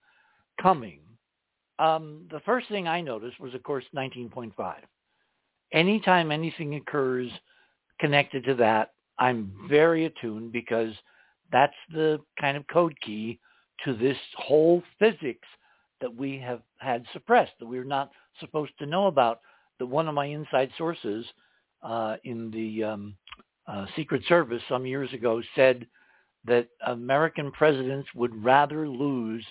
[0.61, 1.00] coming,
[1.79, 4.52] um, the first thing I noticed was, of course, 19.5.
[5.72, 7.31] Anytime anything occurs
[7.98, 10.92] connected to that, I'm very attuned because
[11.50, 13.40] that's the kind of code key
[13.85, 15.48] to this whole physics
[16.00, 19.40] that we have had suppressed, that we're not supposed to know about.
[19.78, 21.26] That one of my inside sources
[21.82, 23.16] uh, in the um,
[23.66, 25.87] uh, Secret Service some years ago said
[26.46, 29.44] that American presidents would rather lose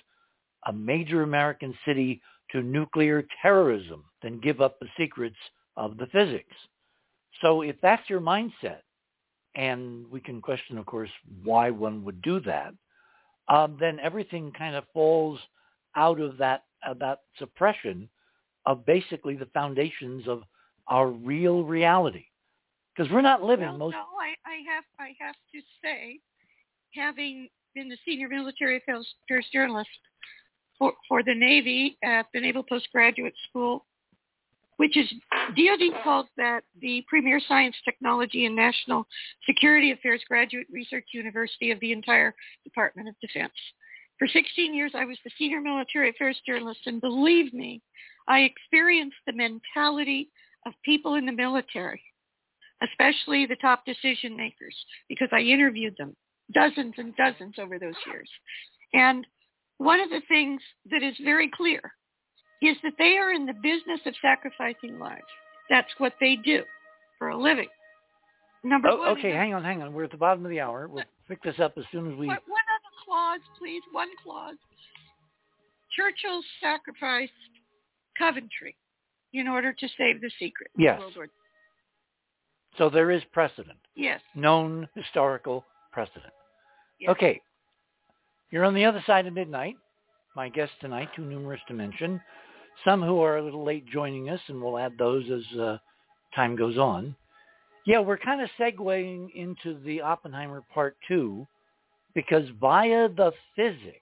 [0.66, 5.36] a major American city to nuclear terrorism than give up the secrets
[5.76, 6.56] of the physics.
[7.40, 8.80] So if that's your mindset,
[9.54, 11.10] and we can question, of course,
[11.44, 12.72] why one would do that,
[13.48, 15.38] um, then everything kind of falls
[15.96, 18.08] out of that uh, that suppression
[18.66, 20.42] of basically the foundations of
[20.88, 22.24] our real reality.
[22.94, 23.92] Because we're not living well, most.
[23.92, 26.20] no, I, I have I have to say,
[26.94, 29.06] having been the senior military affairs
[29.52, 29.88] journalist
[30.78, 33.84] for, for the Navy at the Naval Postgraduate School,
[34.78, 35.06] which is
[35.56, 39.06] DoD calls that the premier science, technology, and national
[39.46, 43.52] security affairs graduate research university of the entire Department of Defense.
[44.18, 47.82] For 16 years, I was the senior military affairs journalist, and believe me,
[48.28, 50.30] I experienced the mentality
[50.66, 52.02] of people in the military,
[52.82, 54.74] especially the top decision makers,
[55.08, 56.16] because I interviewed them
[56.54, 58.28] dozens and dozens over those years.
[58.94, 59.26] And
[59.78, 61.80] one of the things that is very clear
[62.62, 65.20] is that they are in the business of sacrificing lives.
[65.68, 66.62] That's what they do
[67.18, 67.68] for a living.
[68.64, 69.08] Number Oh, one.
[69.18, 69.92] okay, hang on, hang on.
[69.92, 70.88] We're at the bottom of the hour.
[70.88, 72.26] We'll pick this up as soon as we.
[72.26, 72.42] One other
[73.06, 73.82] clause, please.
[73.92, 74.56] One clause.
[75.94, 77.32] Churchill sacrificed
[78.18, 78.76] Coventry
[79.32, 80.70] in order to save the secret.
[80.76, 81.00] Yes.
[82.78, 84.20] So there is precedent, Yes.
[84.34, 86.32] known historical precedent.
[87.00, 87.10] yes.
[87.10, 87.40] Okay,
[88.50, 89.76] you're on the other side of midnight.
[90.34, 92.20] My guests tonight, too numerous to mention,
[92.84, 95.78] some who are a little late joining us, and we'll add those as uh,
[96.34, 97.16] time goes on.
[97.86, 101.46] Yeah, we're kind of segueing into the Oppenheimer part two
[102.16, 104.00] because via the physics,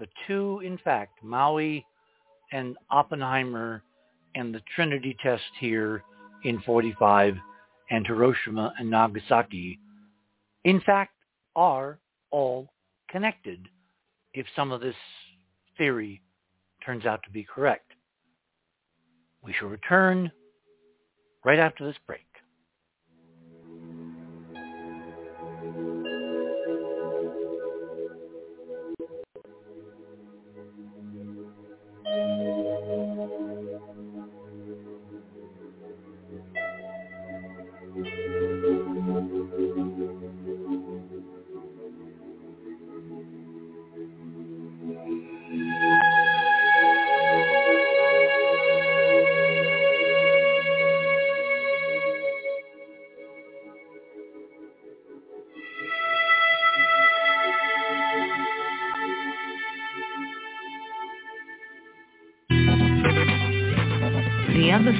[0.00, 1.86] the two, in fact, Maui
[2.52, 3.84] and Oppenheimer
[4.34, 6.02] and the Trinity test here
[6.42, 7.36] in 45
[7.90, 9.78] and Hiroshima and Nagasaki,
[10.64, 11.14] in fact,
[11.54, 12.00] are
[12.32, 12.68] all
[13.08, 13.68] connected
[14.34, 14.96] if some of this
[15.78, 16.20] theory
[16.84, 17.92] turns out to be correct.
[19.44, 20.32] We shall return
[21.44, 22.26] right after this break.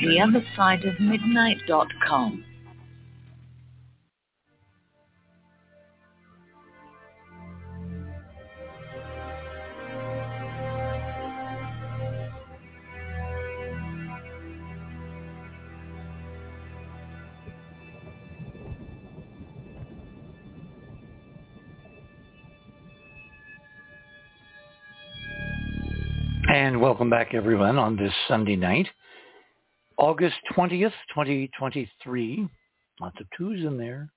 [0.00, 2.44] the other side of midnight.com.
[26.52, 28.88] And welcome back everyone on this Sunday night.
[30.00, 32.48] August 20th, 2023.
[33.02, 34.08] Lots of twos in there.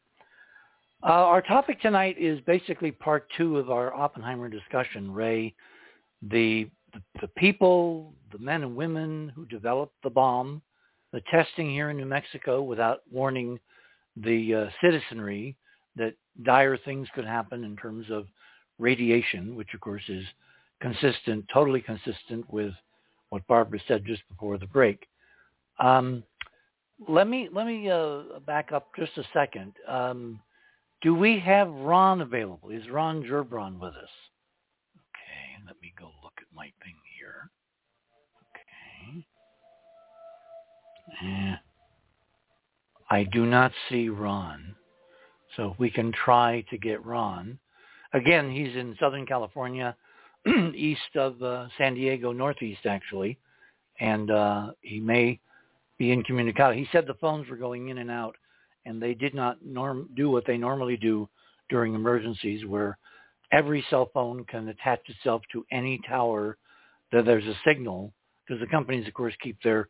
[1.04, 5.14] Uh, our topic tonight is basically part two of our Oppenheimer discussion.
[5.14, 5.54] Ray,
[6.22, 10.62] the, the, the people, the men and women who developed the bomb,
[11.12, 13.60] the testing here in New Mexico without warning
[14.16, 15.58] the uh, citizenry
[15.98, 18.28] that dire things could happen in terms of
[18.80, 20.24] radiation, which of course is
[20.80, 22.72] consistent, totally consistent with
[23.32, 25.06] what Barbara said just before the break.
[25.80, 26.24] Um,
[27.08, 29.74] let me let me uh, back up just a second.
[29.88, 30.40] Um,
[31.02, 32.70] do we have Ron available?
[32.70, 34.10] Is Ron Gerbron with us?
[34.96, 37.50] Okay, let me go look at my thing here.
[38.52, 39.26] Okay.
[41.28, 41.56] Eh.
[43.10, 44.76] I do not see Ron.
[45.56, 47.60] So we can try to get Ron.
[48.14, 49.96] Again, he's in Southern California,
[50.76, 53.38] east of uh, San Diego, northeast actually,
[54.00, 55.40] and uh, he may
[56.12, 56.76] incommunicado.
[56.76, 58.36] He said the phones were going in and out,
[58.86, 61.30] and they did not norm do what they normally do
[61.70, 62.98] during emergencies, where
[63.52, 66.58] every cell phone can attach itself to any tower
[67.12, 68.14] that there's a signal,
[68.46, 69.90] because the companies, of course, keep their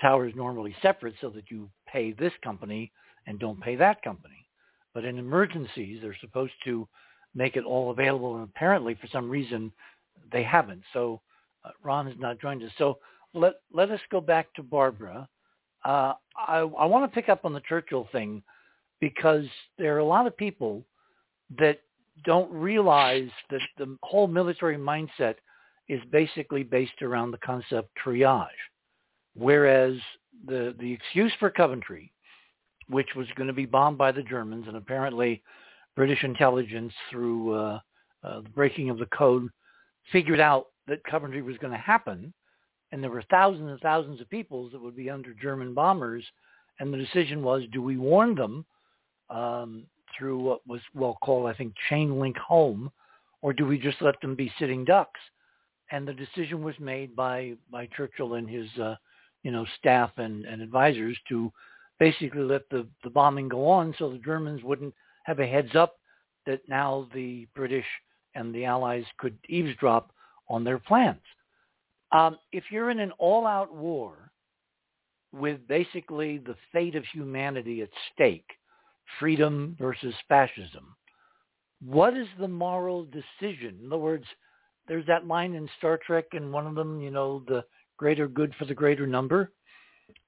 [0.00, 2.92] towers normally separate so that you pay this company
[3.26, 4.46] and don't pay that company.
[4.94, 6.88] But in emergencies, they're supposed to
[7.34, 9.72] make it all available, and apparently, for some reason,
[10.32, 10.82] they haven't.
[10.92, 11.20] So
[11.64, 12.70] uh, Ron has not joined us.
[12.78, 12.98] So
[13.34, 15.28] let let us go back to Barbara
[15.84, 18.42] uh, I, I want to pick up on the Churchill thing
[19.00, 19.44] because
[19.78, 20.84] there are a lot of people
[21.58, 21.80] that
[22.24, 25.36] don't realize that the whole military mindset
[25.88, 28.48] is basically based around the concept triage,
[29.34, 29.96] whereas
[30.46, 32.12] the the excuse for Coventry,
[32.88, 35.42] which was going to be bombed by the Germans, and apparently
[35.96, 37.80] British intelligence through uh,
[38.24, 39.48] uh, the breaking of the code
[40.12, 42.32] figured out that Coventry was going to happen,
[42.92, 46.24] and there were thousands and thousands of people that would be under German bombers,
[46.80, 48.64] and the decision was, do we warn them
[49.30, 49.84] um,
[50.16, 52.90] through what was well called, I think, chain link home,
[53.42, 55.20] or do we just let them be sitting ducks?
[55.90, 58.96] And the decision was made by by Churchill and his uh,
[59.42, 61.52] you know staff and, and advisors to
[61.98, 65.98] basically let the, the bombing go on so the Germans wouldn't have a heads up
[66.46, 67.84] that now the British
[68.34, 70.12] and the Allies could eavesdrop
[70.48, 71.20] on their plans.
[72.12, 74.30] Um, if you're in an all-out war
[75.32, 78.48] with basically the fate of humanity at stake,
[79.18, 80.94] freedom versus fascism,
[81.84, 83.78] what is the moral decision?
[83.82, 84.24] In other words,
[84.86, 87.64] there's that line in Star Trek and one of them, you know, the
[87.98, 89.52] greater good for the greater number.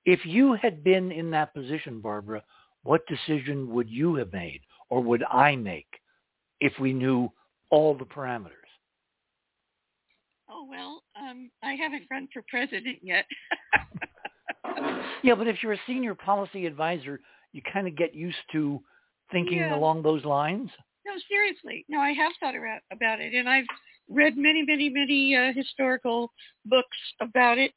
[0.04, 2.42] If you had been in that position, Barbara,
[2.82, 4.60] what decision would you have made
[4.90, 5.88] or would I make
[6.60, 7.30] if we knew
[7.70, 8.50] all the parameters?
[10.48, 13.24] Oh, well, um, I haven't run for president yet.
[15.22, 17.20] yeah, but if you're a senior policy advisor,
[17.52, 18.80] you kind of get used to
[19.32, 19.74] thinking Yeah.
[19.74, 20.70] along those lines.
[21.06, 21.84] No, seriously.
[21.88, 23.66] No, I have thought about, about it, and I've
[24.08, 26.32] read many, many, many uh, historical
[26.66, 27.72] books about it.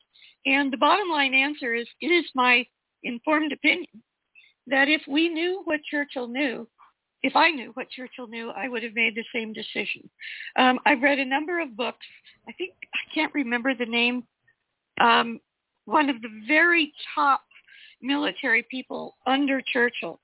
[0.45, 2.65] And the bottom line answer is, it is my
[3.03, 4.03] informed opinion
[4.67, 6.67] that if we knew what Churchill knew,
[7.23, 10.09] if I knew what Churchill knew, I would have made the same decision.
[10.57, 12.05] Um, I've read a number of books.
[12.47, 14.23] I think I can't remember the name.
[14.99, 15.39] Um,
[15.85, 17.41] one of the very top
[18.01, 20.19] military people under Churchill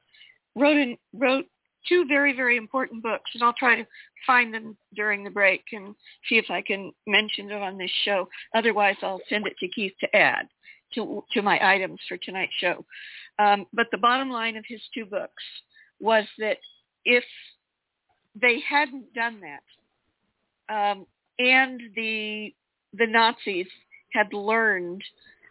[0.55, 1.45] wrote an, wrote
[1.87, 3.87] two very very important books, and I'll try to
[4.27, 5.95] find them during the break and
[6.27, 8.27] see if I can mention it on this show.
[8.53, 10.47] Otherwise, I'll send it to Keith to add
[10.95, 12.85] to to my items for tonight's show.
[13.39, 15.43] Um, but the bottom line of his two books
[16.01, 16.57] was that
[17.09, 17.23] if
[18.39, 19.65] they hadn't done that,
[20.73, 21.05] um,
[21.39, 22.53] and the
[22.93, 23.67] the Nazis
[24.13, 25.03] had learned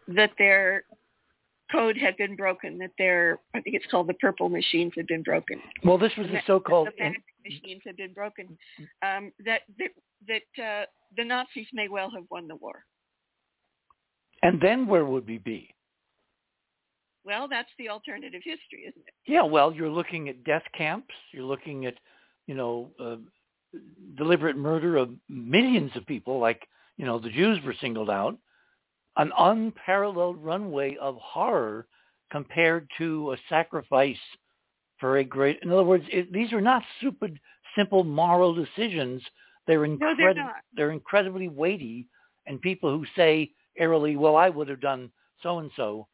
[0.09, 0.85] that their
[1.71, 5.23] code had been broken, that their I think it's called the purple machines had been
[5.23, 5.61] broken.
[5.85, 7.13] Well, this was the so-called the
[7.45, 8.57] machines had been broken.
[9.03, 9.91] Um, that that
[10.29, 10.85] that uh,
[11.17, 12.85] the Nazis may well have won the war.
[14.43, 15.75] And then where would we be?
[17.29, 19.15] Well, that's the alternative history, isn't it?
[19.27, 21.13] Yeah, well, you're looking at death camps.
[21.31, 21.93] You're looking at,
[22.47, 23.17] you know, uh,
[24.17, 26.67] deliberate murder of millions of people, like,
[26.97, 28.39] you know, the Jews were singled out.
[29.19, 31.87] An unparalleled runway of horror
[32.33, 34.17] compared to a sacrifice
[34.99, 35.59] for a great.
[35.63, 37.39] In other words, it, these are not stupid,
[37.77, 39.23] simple moral decisions.
[39.67, 40.51] They're No, they're incredible.
[40.75, 42.07] they're incredibly weighty,
[42.47, 45.13] and people who say airily, "Well, I would have done
[45.43, 46.09] so and so,"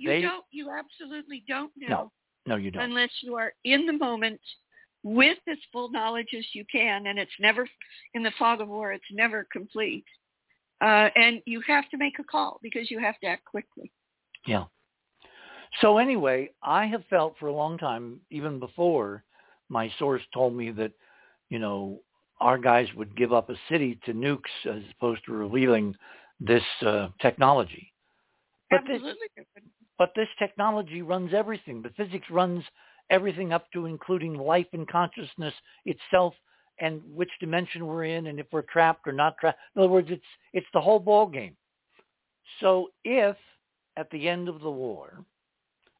[0.00, 0.44] You They- don't.
[0.50, 2.12] You absolutely don't know No,
[2.46, 2.84] no, you don't.
[2.84, 4.40] unless you are in the moment
[5.02, 7.68] with as full knowledge as you can, and it's never
[8.14, 8.92] in the fog of war.
[8.92, 10.06] It's never complete,
[10.80, 13.92] uh, and you have to make a call because you have to act quickly.
[14.46, 14.64] Yeah.
[15.82, 19.22] So anyway, I have felt for a long time, even before
[19.68, 20.92] my source told me that,
[21.50, 22.00] you know,
[22.40, 25.94] our guys would give up a city to nukes as opposed to revealing
[26.40, 27.92] this uh, technology.
[28.70, 29.26] But this, Absolutely.
[30.00, 31.82] But this technology runs everything.
[31.82, 32.64] The physics runs
[33.10, 35.52] everything up to including life and consciousness
[35.84, 36.32] itself
[36.78, 39.58] and which dimension we're in and if we're trapped or not trapped.
[39.76, 40.24] In other words, it's
[40.54, 41.54] it's the whole ball game.
[42.60, 43.36] So if
[43.98, 45.22] at the end of the war,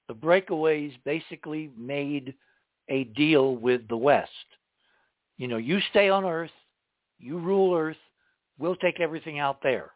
[0.09, 2.33] the breakaways basically made
[2.89, 4.31] a deal with the West.
[5.37, 6.51] You know, you stay on Earth,
[7.19, 8.01] you rule Earth,
[8.59, 9.91] we'll take everything out there.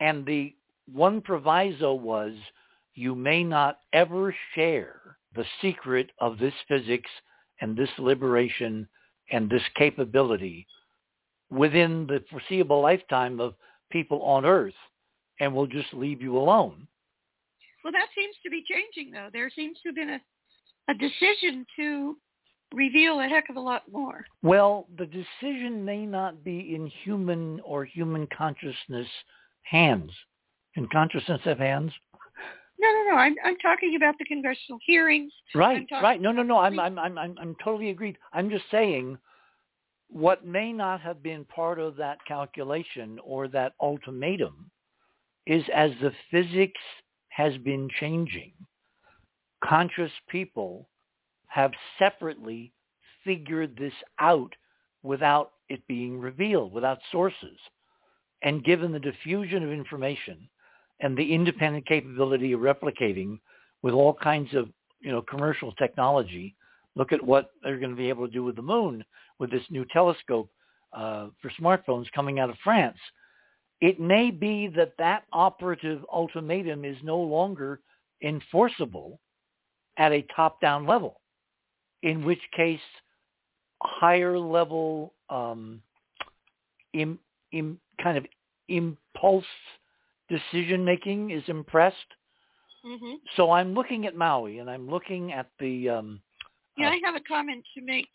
[0.00, 0.56] And the
[0.92, 2.32] one proviso was
[2.96, 7.10] you may not ever share the secret of this physics
[7.60, 8.88] and this liberation
[9.30, 10.66] and this capability
[11.50, 13.54] within the foreseeable lifetime of
[13.90, 14.74] people on Earth,
[15.40, 16.88] and we'll just leave you alone.
[17.84, 19.28] Well, that seems to be changing, though.
[19.32, 20.20] There seems to have been a,
[20.88, 22.16] a decision to
[22.74, 24.24] reveal a heck of a lot more.
[24.42, 29.06] Well, the decision may not be in human or human consciousness
[29.62, 30.10] hands.
[30.74, 31.92] Can consciousness have hands?
[32.78, 33.16] No, no, no.
[33.16, 35.32] I'm I'm talking about the congressional hearings.
[35.54, 36.20] Right, right.
[36.20, 36.58] No, no, no.
[36.58, 38.18] I'm, I'm, I'm, I'm, I'm totally agreed.
[38.32, 39.18] I'm just saying,
[40.08, 44.70] what may not have been part of that calculation or that ultimatum
[45.46, 46.80] is as the physics
[47.28, 48.52] has been changing,
[49.64, 50.88] conscious people
[51.46, 52.72] have separately
[53.24, 54.54] figured this out
[55.02, 57.58] without it being revealed, without sources.
[58.42, 60.48] And given the diffusion of information
[61.00, 63.38] and the independent capability of replicating
[63.82, 64.68] with all kinds of
[65.00, 66.54] you know commercial technology,
[66.94, 69.04] look at what they're going to be able to do with the moon
[69.38, 70.50] with this new telescope
[70.92, 72.96] uh, for smartphones coming out of France.
[73.80, 77.80] It may be that that operative ultimatum is no longer
[78.22, 79.20] enforceable
[79.98, 81.20] at a top-down level,
[82.02, 82.80] in which case
[83.82, 85.82] higher level um,
[86.94, 88.26] kind of
[88.68, 89.44] impulse
[90.28, 91.96] decision making is impressed
[92.86, 95.88] hmm So I'm looking at Maui, and I'm looking at the.
[95.88, 96.20] Um,
[96.78, 98.08] Yeah, uh, I have a comment to make.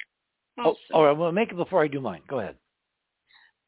[0.57, 0.79] oh, Also.
[0.93, 1.17] all right.
[1.17, 2.21] Well, make it before I do mine.
[2.27, 2.55] Go ahead.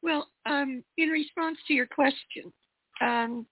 [0.01, 2.51] Well, um, in response to your question,
[3.01, 3.45] um,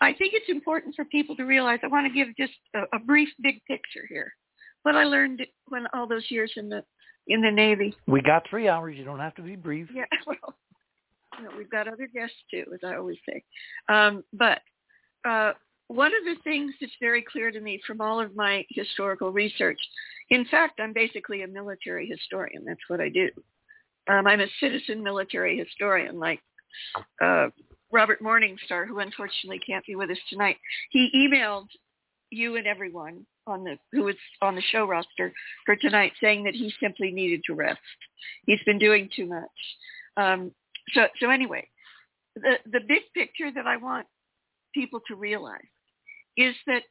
[0.00, 1.80] I think it's important for people to realize.
[1.82, 4.32] I want to give just a, a brief, big picture here.
[4.82, 6.84] What I learned when all those years in the
[7.28, 7.94] in the Navy.
[8.06, 8.96] We got three hours.
[8.96, 9.88] You don't have to be brief.
[9.92, 10.56] Yeah, well,
[11.56, 13.42] we've got other guests too, as I always say.
[13.88, 14.60] Um, but
[15.28, 15.52] uh,
[15.88, 19.78] one of the things that's very clear to me from all of my historical research,
[20.30, 22.64] in fact, I'm basically a military historian.
[22.64, 23.30] That's what I do.
[24.08, 26.40] Um, I'm a citizen military historian, like
[27.20, 27.48] uh,
[27.92, 30.56] Robert Morningstar, who unfortunately can't be with us tonight.
[30.90, 31.66] He emailed
[32.30, 35.32] you and everyone on the who was on the show roster
[35.64, 37.78] for tonight, saying that he simply needed to rest.
[38.46, 39.44] He's been doing too much.
[40.16, 40.52] Um,
[40.92, 41.68] so, so anyway,
[42.34, 44.06] the the big picture that I want
[44.74, 45.60] people to realize
[46.36, 46.82] is that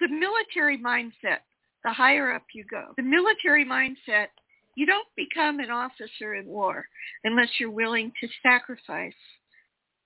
[0.00, 1.40] the military mindset,
[1.84, 4.28] the higher up you go, the military mindset,
[4.74, 6.86] you don't become an officer in war
[7.24, 9.12] unless you're willing to sacrifice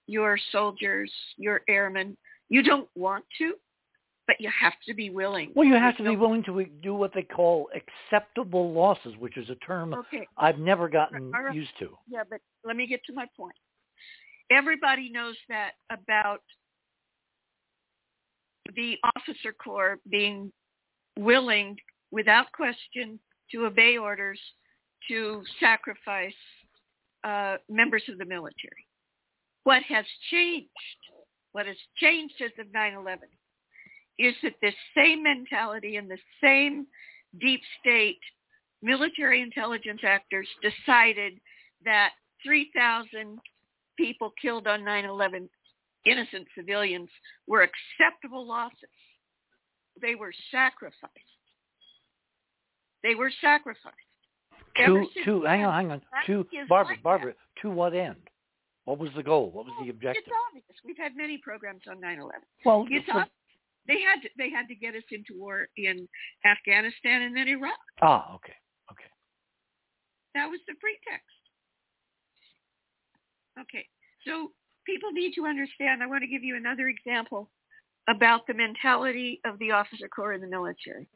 [0.07, 2.17] your soldiers, your airmen.
[2.49, 3.55] You don't want to,
[4.27, 5.53] but you have to be willing.
[5.55, 9.49] Well, you have to be willing to do what they call acceptable losses, which is
[9.51, 11.55] a term Okay, I've never gotten right.
[11.55, 11.97] used to.
[12.09, 13.55] Yeah, but let me get to my point.
[14.51, 16.43] Everybody knows that about
[18.75, 20.53] the officer corps being
[21.19, 21.77] willing,
[22.11, 23.21] without question,
[23.53, 24.41] to obey orders
[25.09, 26.35] to sacrifice
[27.23, 28.87] uh, members of the military.
[29.65, 30.69] What has changed,
[31.53, 33.19] what has changed since of 9-11
[34.19, 36.87] is that this same mentality and the same
[37.41, 38.19] deep state
[38.83, 41.35] military intelligence actors decided
[41.85, 42.13] that
[42.45, 43.39] 3,000
[43.97, 45.49] people killed on 9/11,
[46.05, 47.11] innocent civilians,
[47.47, 48.89] were acceptable losses.
[50.01, 51.13] They were sacrificed.
[53.03, 53.97] They were sacrificed.
[54.79, 56.03] Ever To, to, hang on, hang on.
[56.27, 58.17] To, Barbara, like Barbara, to what end?
[58.85, 59.51] What was the goal?
[59.51, 60.25] What was the objective?
[60.27, 60.65] It's obvious.
[60.85, 62.31] We've had many programs on 9/11.
[62.65, 63.31] Well, It's so- ob-
[63.87, 66.09] they had to, they had to get us into war in
[66.45, 67.79] Afghanistan and then Iraq.
[68.03, 68.57] ah, okay,
[68.91, 69.11] okay.
[70.35, 71.27] That was the pretext.
[73.59, 73.87] Okay,
[74.27, 74.53] so
[74.85, 76.03] people need to understand.
[76.03, 77.51] I want to give you another example
[78.09, 81.09] about the mentality of the officer corps in the military.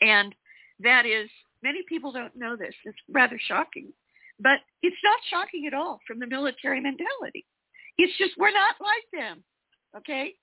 [0.00, 0.34] And
[0.80, 1.28] that is,
[1.62, 2.74] many people don't know this.
[2.84, 3.92] It's rather shocking.
[4.40, 7.44] But it's not shocking at all from the military mentality.
[7.98, 9.42] It's just we're not like them.
[9.96, 10.34] Okay?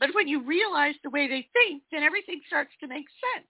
[0.00, 3.46] But when you realize the way they think, then everything starts to make sense.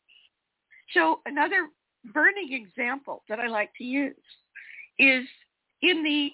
[0.93, 1.69] So another
[2.13, 4.15] burning example that I like to use
[4.99, 5.25] is
[5.83, 6.31] in the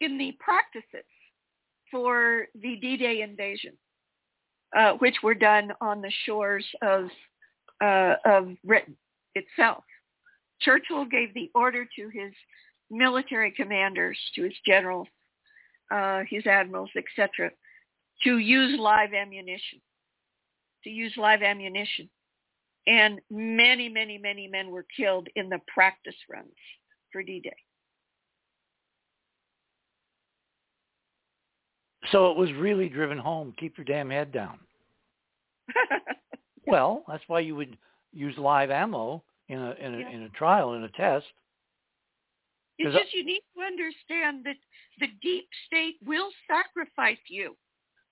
[0.00, 1.04] in the practices
[1.90, 3.72] for the D-Day invasion,
[4.76, 7.08] uh, which were done on the shores of
[7.82, 8.96] uh, of Britain
[9.34, 9.84] itself.
[10.60, 12.32] Churchill gave the order to his
[12.90, 15.08] military commanders, to his generals,
[15.90, 17.50] uh, his admirals, etc.,
[18.24, 19.80] to use live ammunition,
[20.84, 22.08] to use live ammunition.
[22.86, 26.48] And many, many, many men were killed in the practice runs
[27.12, 27.54] for D-Day.
[32.12, 33.52] So it was really driven home.
[33.58, 34.58] Keep your damn head down.
[36.66, 37.78] Well, that's why you would
[38.12, 40.10] use live ammo in a in a, Yeah.
[40.10, 41.24] in a trial in a test.
[42.76, 44.56] It's 'Cause I- just you need to understand that
[45.00, 47.56] the deep state will sacrifice you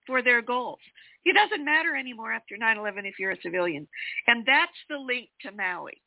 [0.07, 0.79] for their goals.
[1.25, 3.89] It doesn't matter anymore after 9/11 if you're a civilian,
[4.27, 6.01] and that's the link to Maui.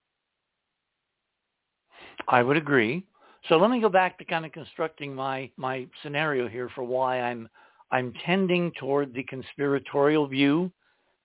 [2.28, 3.06] I would agree.
[3.48, 7.22] So let me go back to kind of constructing my my scenario here for why
[7.22, 7.50] I'm
[7.92, 10.72] I'm tending toward the conspiratorial view,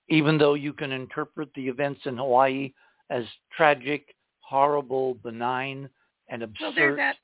[0.08, 2.72] even though you can interpret the events in Hawaii
[3.10, 3.24] as
[3.56, 5.88] tragic, horrible, benign,
[6.28, 7.16] and So they're that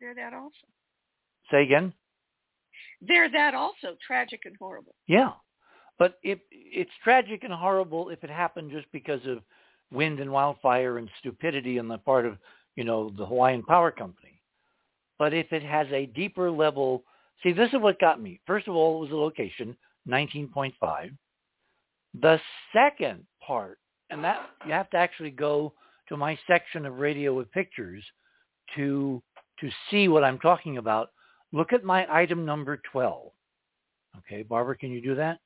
[0.00, 0.66] they're that also.
[1.50, 1.92] Say again.
[3.00, 4.94] They're that also tragic and horrible.
[5.06, 5.32] Yeah,
[5.98, 9.38] but if it's tragic and horrible if it happened just because of
[9.92, 12.38] wind and wildfire and stupidity on the part of
[12.76, 14.40] you know the Hawaiian Power Company.
[15.18, 17.04] But if it has a deeper level,
[17.42, 18.40] see, this is what got me.
[18.46, 19.76] First of all, it was the location,
[20.08, 21.10] 19.5.
[22.22, 22.40] The
[22.72, 23.78] second part,
[24.08, 25.74] and that you have to actually go
[26.08, 28.02] to my section of radio with pictures
[28.76, 29.22] to
[29.60, 31.10] to see what I'm talking about.
[31.52, 33.30] Look at my item number 12.
[34.18, 35.38] Okay, Barbara, can you do that?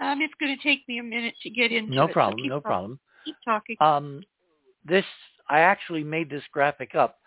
[0.00, 2.38] Um, it's going to take me a minute to get into No it, so problem,
[2.38, 2.68] keep no talking.
[2.68, 3.00] problem.
[3.24, 3.76] Keep talking.
[3.80, 4.22] Um,
[4.84, 5.04] this
[5.50, 7.18] I actually made this graphic up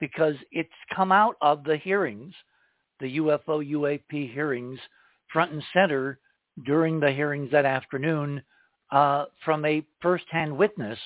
[0.00, 2.34] because it's come out of the hearings,
[3.00, 4.78] the UFO UAP hearings,
[5.32, 6.18] front and center
[6.64, 8.42] during the hearings that afternoon
[8.90, 10.98] uh, from a first-hand witness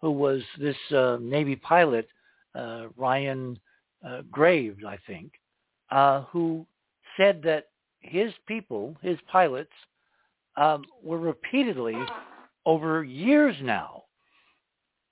[0.00, 2.08] who was this uh, Navy pilot,
[2.54, 3.58] uh, Ryan
[4.06, 5.32] uh, Graves, I think,
[5.90, 6.66] uh, who
[7.16, 7.68] said that
[8.00, 9.72] his people, his pilots,
[10.56, 11.96] um, were repeatedly
[12.66, 14.04] over years now,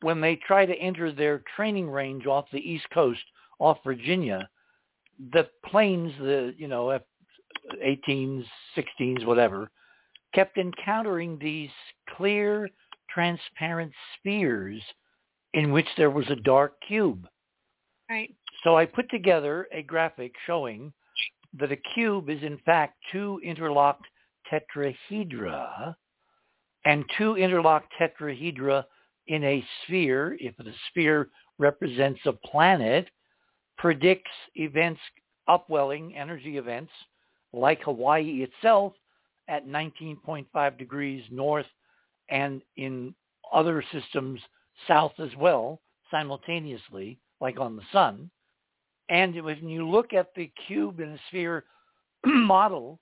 [0.00, 3.20] when they try to enter their training range off the East Coast,
[3.58, 4.48] off Virginia,
[5.32, 8.44] the planes, the you know F-18s,
[8.76, 9.70] 16s, whatever,
[10.34, 11.70] kept encountering these
[12.16, 12.68] clear,
[13.10, 14.80] transparent spheres
[15.54, 17.26] in which there was a dark cube.
[18.08, 18.34] Right.
[18.64, 20.92] So I put together a graphic showing
[21.58, 24.06] that a cube is in fact two interlocked
[24.50, 25.94] tetrahedra
[26.84, 28.84] and two interlocked tetrahedra
[29.26, 31.28] in a sphere, if the sphere
[31.58, 33.08] represents a planet,
[33.76, 35.00] predicts events,
[35.48, 36.92] upwelling energy events
[37.52, 38.92] like Hawaii itself
[39.48, 41.66] at 19.5 degrees north
[42.30, 43.14] and in
[43.52, 44.40] other systems
[44.86, 45.80] south as well
[46.10, 48.30] simultaneously, like on the sun.
[49.08, 51.64] And when you look at the cube and sphere
[52.24, 52.98] model,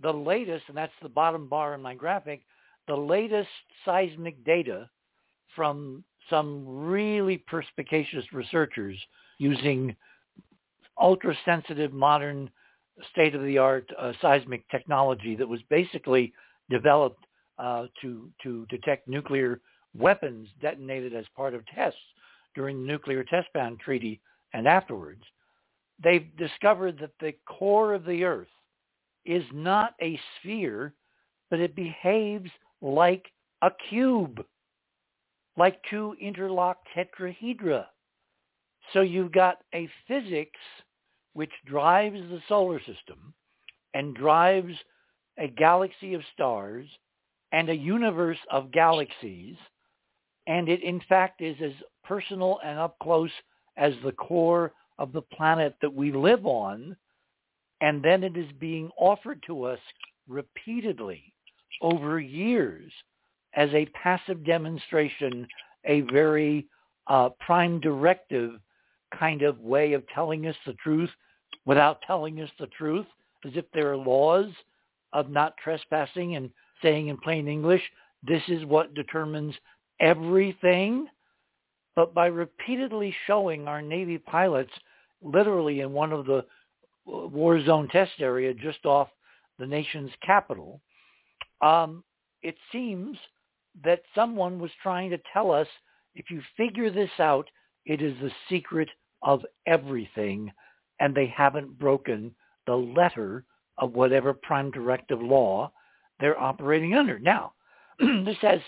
[0.00, 2.42] the latest, and that's the bottom bar in my graphic,
[2.88, 3.48] the latest
[3.84, 4.88] seismic data
[5.54, 8.98] from some really perspicacious researchers
[9.38, 9.94] using
[11.00, 12.50] ultra-sensitive modern
[13.10, 16.32] state-of-the-art uh, seismic technology that was basically
[16.70, 17.24] developed
[17.58, 19.60] uh, to, to detect nuclear
[19.96, 21.98] weapons detonated as part of tests
[22.54, 24.20] during the Nuclear Test Ban Treaty
[24.52, 25.22] and afterwards.
[26.02, 28.48] They've discovered that the core of the Earth
[29.24, 30.94] is not a sphere,
[31.50, 32.50] but it behaves
[32.80, 33.26] like
[33.62, 34.44] a cube,
[35.56, 37.86] like two interlocked tetrahedra.
[38.92, 40.60] So you've got a physics
[41.32, 43.32] which drives the solar system
[43.94, 44.74] and drives
[45.38, 46.86] a galaxy of stars
[47.52, 49.56] and a universe of galaxies.
[50.46, 51.72] And it in fact is as
[52.02, 53.30] personal and up close
[53.76, 56.96] as the core of the planet that we live on
[57.80, 59.78] and then it is being offered to us
[60.28, 61.34] repeatedly
[61.82, 62.90] over years
[63.54, 65.46] as a passive demonstration,
[65.84, 66.66] a very
[67.08, 68.52] uh, prime directive
[69.18, 71.10] kind of way of telling us the truth
[71.66, 73.06] without telling us the truth,
[73.44, 74.50] as if there are laws
[75.12, 76.50] of not trespassing and
[76.82, 77.82] saying in plain English,
[78.22, 79.54] this is what determines
[80.00, 81.06] everything.
[81.96, 84.72] But by repeatedly showing our Navy pilots
[85.22, 86.44] literally in one of the
[87.06, 89.08] war zone test area just off
[89.58, 90.80] the nation's capital,
[91.62, 92.02] um,
[92.42, 93.16] it seems
[93.84, 95.66] that someone was trying to tell us,
[96.14, 97.48] if you figure this out,
[97.86, 98.88] it is the secret
[99.22, 100.52] of everything,
[101.00, 102.34] and they haven't broken
[102.66, 103.44] the letter
[103.78, 105.70] of whatever prime directive law
[106.20, 107.18] they're operating under.
[107.18, 107.52] Now,
[107.98, 108.60] this has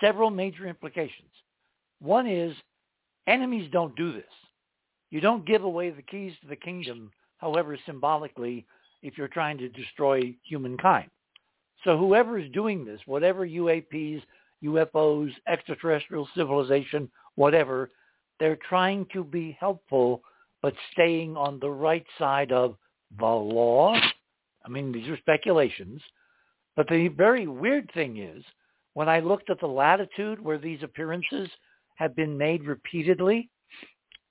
[0.00, 1.30] several major implications.
[2.00, 2.54] One is
[3.26, 4.24] enemies don't do this.
[5.10, 8.66] You don't give away the keys to the kingdom, however symbolically,
[9.02, 11.10] if you're trying to destroy humankind.
[11.84, 14.22] So whoever is doing this, whatever UAPs,
[14.64, 17.90] UFOs, extraterrestrial civilization, whatever,
[18.40, 20.22] they're trying to be helpful,
[20.62, 22.76] but staying on the right side of
[23.18, 23.94] the law.
[24.64, 26.00] I mean, these are speculations.
[26.74, 28.42] But the very weird thing is,
[28.94, 31.48] when I looked at the latitude where these appearances
[31.96, 33.50] have been made repeatedly,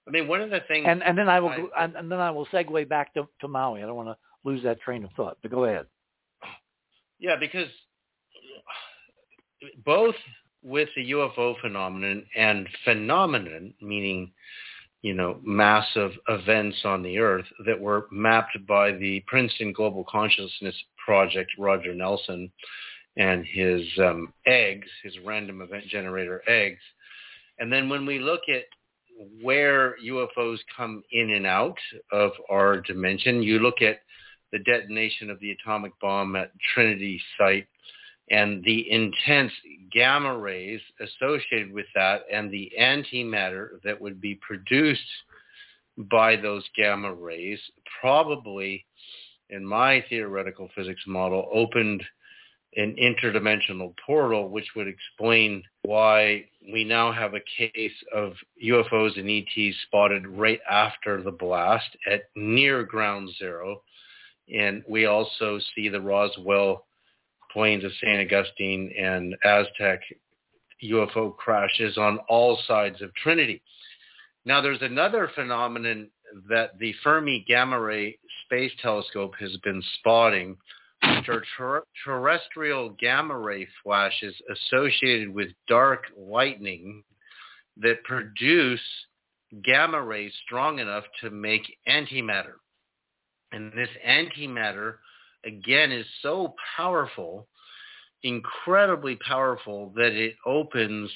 [0.08, 0.86] I mean, one of the things.
[0.88, 3.48] And and then I will I, and, and then I will segue back to, to
[3.48, 3.84] Maui.
[3.84, 5.38] I don't want to lose that train of thought.
[5.42, 5.86] But go ahead.
[7.20, 7.68] Yeah, because
[9.86, 10.16] both
[10.64, 14.32] with the UFO phenomenon and phenomenon, meaning,
[15.02, 20.76] you know, massive events on the Earth that were mapped by the Princeton Global Consciousness
[21.04, 22.52] Project, Roger Nelson,
[23.18, 26.82] and his um, eggs, his random event generator eggs.
[27.60, 28.66] And then when we look at
[29.42, 31.78] where UFOs come in and out
[32.12, 34.00] of our dimension, you look at
[34.52, 37.68] the detonation of the atomic bomb at Trinity site
[38.30, 39.52] and the intense
[39.92, 45.02] gamma rays associated with that and the antimatter that would be produced
[46.12, 47.60] by those gamma rays
[48.02, 48.86] probably
[49.50, 52.04] in my theoretical physics model opened
[52.76, 59.30] an interdimensional portal which would explain why we now have a case of UFOs and
[59.30, 63.82] ETs spotted right after the blast at near ground zero
[64.54, 66.86] and we also see the Roswell
[67.52, 68.20] plains of St.
[68.32, 70.02] Augustine and Aztec
[70.84, 73.62] UFO crashes on all sides of Trinity.
[74.46, 76.10] Now, there's another phenomenon
[76.50, 80.58] that the Fermi Gamma Ray Space Telescope has been spotting,
[81.02, 87.04] ter- terrestrial gamma ray flashes associated with dark lightning
[87.78, 88.82] that produce
[89.64, 92.56] gamma rays strong enough to make antimatter.
[93.52, 94.96] And this antimatter,
[95.46, 97.48] again, is so powerful,
[98.24, 101.10] incredibly powerful, that it opens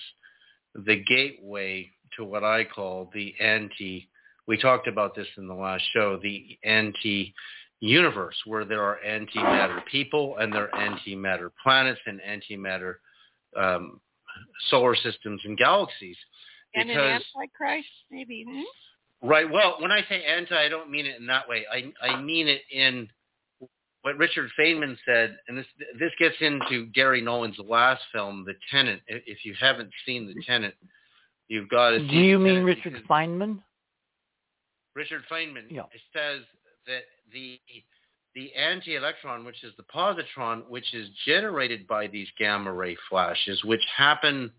[0.73, 4.07] the gateway to what I call the anti,
[4.47, 6.57] we talked about this in the last show, the
[7.81, 12.95] anti-universe, where there are antimatter people and there are antimatter planets and antimatter
[13.57, 13.99] um,
[14.69, 16.17] solar systems and galaxies.
[16.73, 18.45] And an antichrist, maybe.
[18.47, 19.27] Hmm?
[19.27, 19.49] Right.
[19.49, 21.65] Well, when I say anti, I don't mean it in that way.
[21.71, 23.09] I I mean it in
[24.03, 25.65] what Richard Feynman said, and this
[25.99, 29.01] this gets into Gary Nolan's last film, The Tenet.
[29.07, 30.75] If you haven't seen The Tenet,
[31.49, 31.99] you've got to.
[31.99, 33.59] Do you mean Richard Feynman?
[34.95, 35.83] Richard Feynman yeah.
[36.13, 36.41] says
[36.87, 37.03] that
[37.33, 37.59] the
[38.33, 43.81] the anti-electron, which is the positron, which is generated by these gamma ray flashes, which
[43.97, 44.49] happen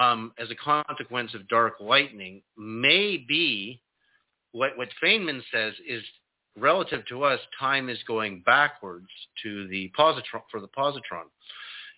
[0.00, 3.82] um, as a consequence of dark lightning may be
[4.52, 6.02] what, what Feynman says is
[6.58, 9.08] relative to us, time is going backwards
[9.42, 11.28] to the positron for the positron.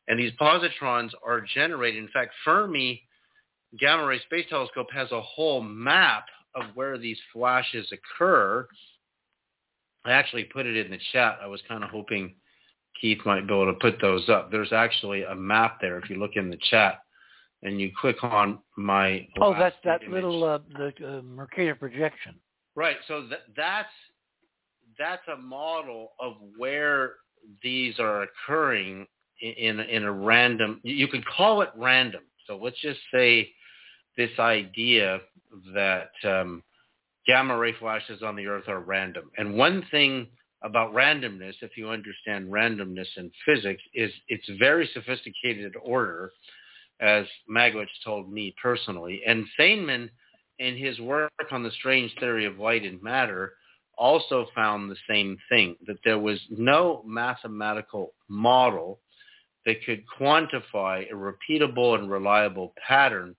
[0.08, 2.02] And these positrons are generated.
[2.02, 3.02] In fact, Fermi
[3.78, 8.66] Gamma Ray Space Telescope has a whole map of where these flashes occur.
[10.05, 11.38] I actually put it in the chat.
[11.42, 12.34] I was kind of hoping
[13.00, 14.50] Keith might be able to put those up.
[14.50, 17.00] There's actually a map there if you look in the chat
[17.62, 20.14] and you click on my oh that's that image.
[20.14, 22.34] little uh, the uh, Mercator projection
[22.74, 23.88] right so that that's
[24.98, 27.14] that's a model of where
[27.62, 29.07] these are occurring
[29.40, 33.48] in in a random you could call it random so let's just say
[34.16, 35.20] this idea
[35.74, 36.62] that um,
[37.26, 40.26] gamma ray flashes on the earth are random and one thing
[40.62, 46.32] about randomness if you understand randomness in physics is it's very sophisticated order
[47.02, 49.22] as Magwitch told me personally.
[49.26, 50.08] And Feynman,
[50.58, 53.54] in his work on the strange theory of light and matter,
[53.98, 59.00] also found the same thing, that there was no mathematical model
[59.66, 63.34] that could quantify a repeatable and reliable pattern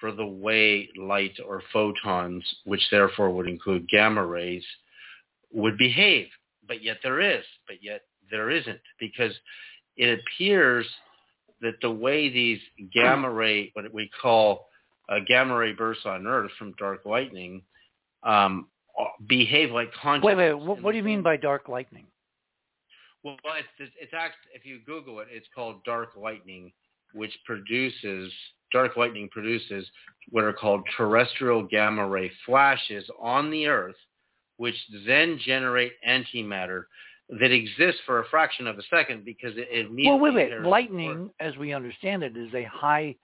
[0.00, 4.64] for the way light or photons, which therefore would include gamma rays,
[5.52, 6.26] would behave.
[6.66, 9.32] But yet there is, but yet there isn't, because
[9.96, 10.86] it appears
[11.60, 12.60] that the way these
[12.92, 14.68] gamma ray, what we call
[15.28, 17.62] gamma ray bursts on Earth from dark lightning,
[18.22, 18.68] um,
[19.28, 20.36] behave like consciousness.
[20.36, 20.54] Wait, wait.
[20.54, 22.06] What, what do you mean by dark lightning?
[23.22, 26.72] Well, it's, it's, it's actually, if you Google it, it's called dark lightning,
[27.12, 28.32] which produces,
[28.72, 29.86] dark lightning produces
[30.30, 33.96] what are called terrestrial gamma ray flashes on the Earth,
[34.56, 36.84] which then generate antimatter
[37.40, 40.20] that exists for a fraction of a second because it immediately.
[40.20, 40.60] Well, wait, wait.
[40.62, 43.14] Lightning, as we understand it, is a high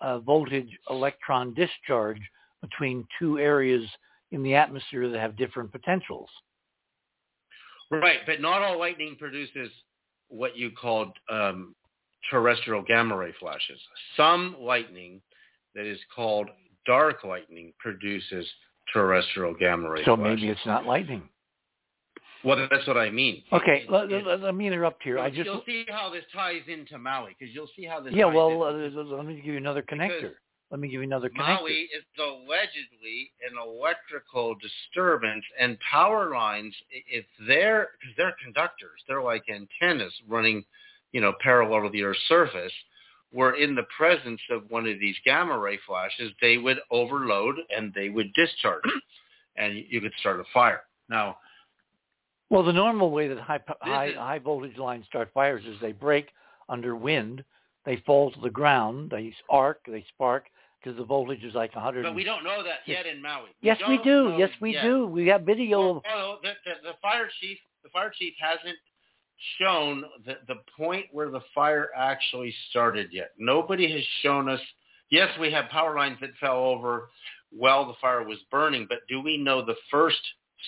[0.00, 2.20] uh, voltage electron discharge
[2.62, 3.84] between two areas
[4.30, 6.28] in the atmosphere that have different potentials.
[7.90, 9.70] Right, but not all lightning produces
[10.28, 11.74] what you called um,
[12.30, 13.80] terrestrial gamma ray flashes.
[14.16, 15.20] Some lightning
[15.74, 16.48] that is called
[16.86, 18.46] dark lightning produces
[18.92, 20.36] terrestrial gamma ray so flashes.
[20.40, 21.28] maybe it's not lightning.
[22.44, 23.42] Well, that's what I mean.
[23.52, 25.18] Okay, It- let, it- let, me interrupt here.
[25.18, 28.14] I just you'll see how this ties into Maui because you'll see how this.
[28.14, 28.26] yeah.
[28.26, 30.20] Well, uh, let me give you another connector.
[30.20, 30.36] Because
[30.70, 31.60] Let me give you another connector.
[31.60, 36.74] Maui is allegedly an electrical disturbance, and power lines.
[36.94, 39.02] i- It's there because they're conductors.
[39.08, 40.64] They're like antennas running,
[41.12, 42.72] you know, parallel to the Earth's surface.
[43.32, 47.92] were in the presence of one of these gamma ray flashes, they would overload and
[47.94, 48.82] they would discharge,
[49.56, 50.82] and you could start a fire.
[51.10, 51.36] Now,
[52.50, 56.28] Well, the normal way that high high high voltage lines start fires is they break
[56.70, 57.44] under wind,
[57.84, 60.46] they fall to the ground, they arc, they spark
[60.78, 62.02] because the voltage is like 100.
[62.04, 63.50] but we don't know that yet in Maui.
[63.60, 64.34] yes, we do.
[64.38, 64.84] Yes, we yet.
[64.84, 65.06] do.
[65.06, 68.78] We have video Well, of well, the, the, the fire chief, the fire chief hasn't
[69.58, 73.30] shown the, the point where the fire actually started yet.
[73.38, 74.60] Nobody has shown us.
[75.10, 77.08] Yes, we have power lines that fell over
[77.50, 80.20] while the fire was burning, but do we know the first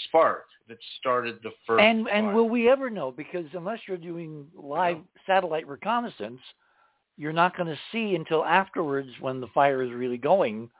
[0.06, 1.82] spark that started the first?
[1.82, 3.10] and and will we ever know?
[3.10, 5.04] Because unless you're doing live No.
[5.26, 6.40] satellite reconnaissance,
[7.16, 10.70] you're not going to see until afterwards when the fire is really going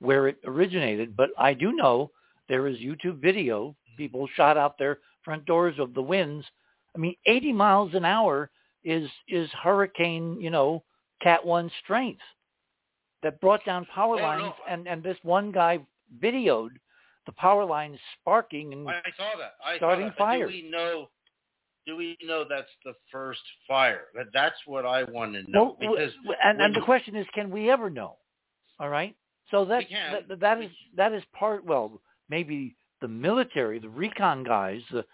[0.00, 1.16] where it originated.
[1.16, 2.12] But I do know
[2.48, 3.70] there is YouTube video.
[3.70, 3.96] Mm-hmm.
[3.96, 6.46] People shot out their front doors of the winds.
[6.98, 8.50] I mean, 80 miles an hour
[8.84, 10.82] is is hurricane, you know,
[11.22, 12.20] Cat One strength
[13.22, 14.42] that brought down power Oh, lines.
[14.42, 14.72] no.
[14.72, 15.78] And and this one guy
[16.22, 16.70] videoed
[17.26, 19.52] the power lines sparking and I, I saw that.
[19.64, 20.18] I starting saw that.
[20.18, 20.46] Fire.
[20.48, 21.08] Do we know?
[21.86, 24.06] Do we know that's the first fire?
[24.14, 26.12] That that's what I want to know Well, because
[26.44, 28.16] and, and the question is, can we ever know?
[28.80, 29.14] All right.
[29.50, 29.84] So that
[30.28, 31.64] that, that is that is part.
[31.64, 35.04] Well, maybe the military, the recon guys, the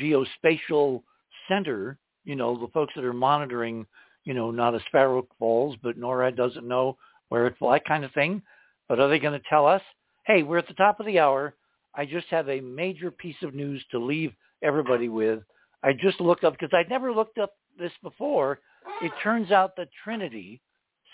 [0.00, 1.02] geospatial
[1.48, 1.98] center.
[2.24, 3.86] You know, the folks that are monitoring.
[4.24, 6.98] You know, not a sparrow falls, but NORAD doesn't know
[7.30, 8.42] where it flies, kind of thing.
[8.88, 9.82] But are they going to tell us,
[10.26, 11.54] hey, we're at the top of the hour.
[11.94, 14.32] I just have a major piece of news to leave
[14.62, 15.40] everybody with.
[15.82, 18.60] I just looked up because I'd never looked up this before.
[19.02, 20.60] It turns out that Trinity,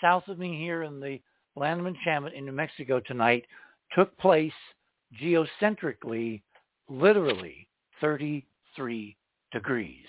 [0.01, 1.19] south of me here in the
[1.55, 3.45] land of enchantment in New Mexico tonight,
[3.95, 4.53] took place
[5.21, 6.41] geocentrically,
[6.89, 7.67] literally
[8.01, 9.15] 33
[9.51, 10.05] degrees,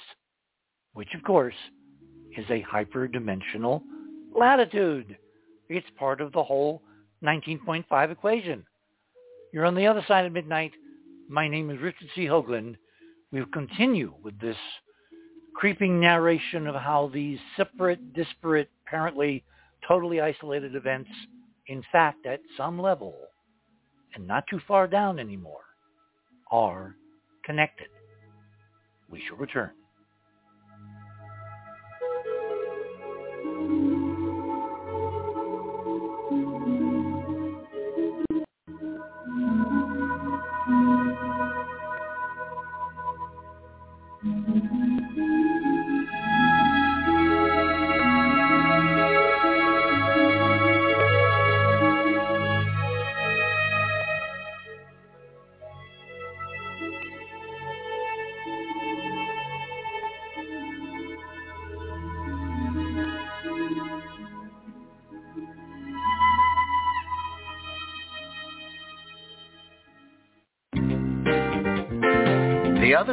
[0.96, 1.54] which of course
[2.38, 3.82] is a hyperdimensional
[4.34, 5.18] latitude.
[5.68, 6.82] It's part of the whole
[7.22, 8.64] 19.5 equation.
[9.52, 10.72] You're on the other side of midnight.
[11.28, 12.24] My name is Richard C.
[12.24, 12.76] Hoagland.
[13.30, 14.56] We'll continue with this
[15.54, 19.44] creeping narration of how these separate, disparate, apparently
[19.86, 21.10] totally isolated events,
[21.66, 23.14] in fact, at some level,
[24.14, 25.64] and not too far down anymore,
[26.50, 26.96] are
[27.44, 27.88] connected.
[29.10, 29.72] We shall return.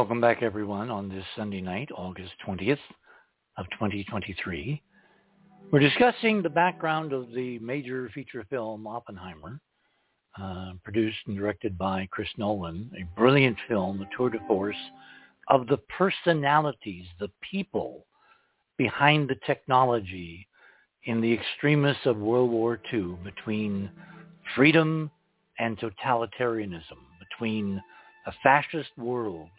[0.00, 2.78] welcome back, everyone, on this Sunday night, August 20th
[3.58, 4.80] of 2023.
[5.70, 9.60] We're discussing the background of the major feature film Oppenheimer,
[10.40, 14.74] uh, produced and directed by Chris Nolan, a brilliant film, a tour de force
[15.48, 18.06] of the personalities, the people
[18.78, 20.48] behind the technology
[21.04, 23.90] in the extremists of World War II between
[24.56, 25.10] freedom
[25.58, 27.82] and totalitarianism, between
[28.26, 29.50] a fascist world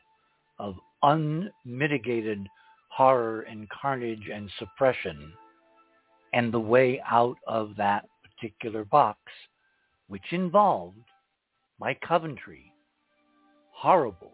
[0.62, 2.48] of unmitigated
[2.90, 5.34] horror and carnage and suppression
[6.34, 9.20] and the way out of that particular box,
[10.08, 10.98] which involved
[11.80, 12.72] my Coventry,
[13.72, 14.34] horrible,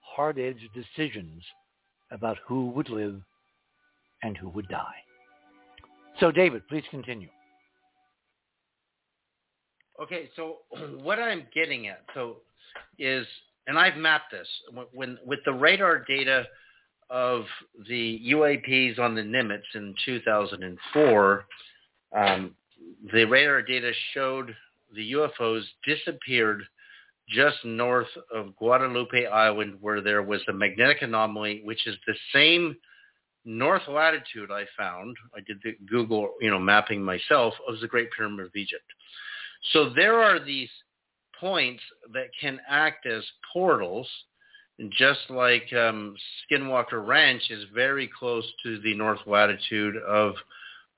[0.00, 1.42] hard-edged decisions
[2.12, 3.20] about who would live
[4.22, 4.94] and who would die.
[6.20, 7.28] So David, please continue.
[10.00, 10.58] Okay, so
[11.02, 12.36] what I'm getting at so
[12.98, 13.26] is
[13.66, 14.48] and I've mapped this
[14.92, 16.46] when with the radar data
[17.10, 17.44] of
[17.88, 21.44] the UAPs on the Nimitz in 2004.
[22.16, 22.54] Um,
[23.12, 24.54] the radar data showed
[24.94, 26.62] the UFOs disappeared
[27.28, 32.76] just north of Guadalupe Island, where there was a magnetic anomaly, which is the same
[33.44, 35.16] north latitude I found.
[35.34, 38.84] I did the Google, you know, mapping myself of the Great Pyramid of Egypt.
[39.72, 40.68] So there are these
[41.44, 41.82] points
[42.14, 43.22] that can act as
[43.52, 44.08] portals,
[44.98, 46.16] just like um,
[46.50, 50.32] Skinwalker Ranch is very close to the north latitude of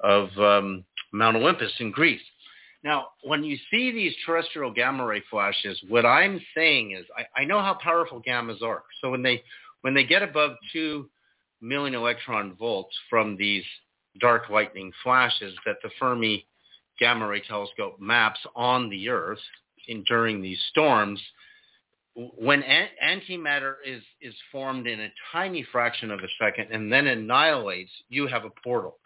[0.00, 2.20] of um, Mount Olympus in Greece.
[2.84, 7.44] Now, when you see these terrestrial gamma ray flashes, what I'm saying is I, I
[7.44, 8.84] know how powerful gammas are.
[9.00, 9.42] So when they
[9.80, 11.10] when they get above two
[11.60, 13.64] million electron volts from these
[14.20, 16.46] dark lightning flashes that the Fermi
[17.00, 19.40] Gamma Ray Telescope maps on the Earth,
[19.86, 21.20] in during these storms,
[22.14, 27.06] when an- antimatter is, is formed in a tiny fraction of a second and then
[27.06, 28.98] annihilates, you have a portal.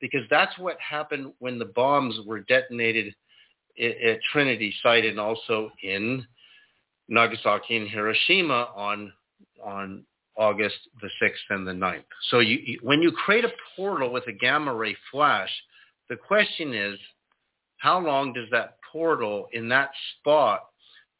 [0.00, 3.14] Because that's what happened when the bombs were detonated
[3.78, 6.26] at, at Trinity site and also in
[7.08, 9.12] Nagasaki and Hiroshima on
[9.62, 10.04] on
[10.36, 12.04] August the 6th and the 9th.
[12.30, 15.50] So you, you, when you create a portal with a gamma ray flash,
[16.08, 16.98] the question is,
[17.76, 20.66] how long does that portal in that spot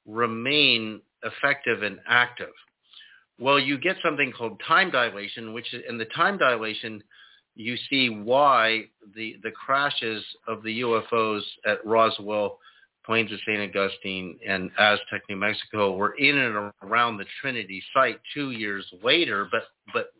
[0.06, 2.52] remain effective and active?
[3.38, 7.02] Well, you get something called time dilation, which in the time dilation,
[7.54, 12.58] you see why the, the crashes of the UFOs at Roswell,
[13.04, 13.60] Plains of St.
[13.60, 19.48] Augustine, and Aztec, New Mexico were in and around the Trinity site two years later,
[19.50, 19.64] but,
[19.94, 20.12] but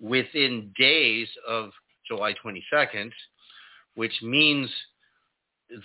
[0.00, 1.70] within days of
[2.06, 3.10] July 22nd,
[3.96, 4.70] which means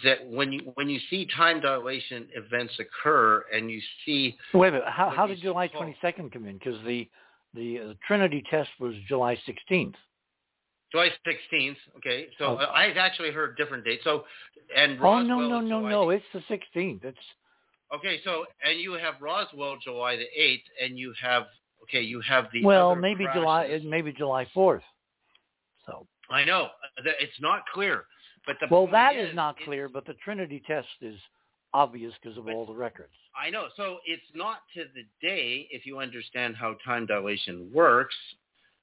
[0.04, 4.72] that when you when you see time dilation events occur and you see wait a
[4.72, 4.88] minute.
[4.88, 6.58] How how did July 22nd come in?
[6.58, 7.08] Because the
[7.54, 9.96] the uh, Trinity test was July 16th
[10.92, 12.28] July 16th okay.
[12.38, 12.66] So oh.
[12.74, 14.04] I've actually heard different dates.
[14.04, 14.26] So
[14.76, 16.10] and Roswell, oh no no no July no.
[16.12, 17.18] it's the 16th it's
[17.96, 18.20] okay.
[18.24, 21.44] So and you have Roswell July the 8th and you have
[21.84, 23.42] okay you have the well maybe crashes.
[23.42, 24.82] July maybe July 4th
[25.86, 26.68] so I know.
[27.20, 28.06] It's not clear
[28.46, 31.16] but the well, that is, is not clear, but the Trinity test is
[31.74, 33.14] obvious because of all the records.
[33.36, 33.68] I know.
[33.78, 38.16] So it's not to the day if you understand how time dilation works.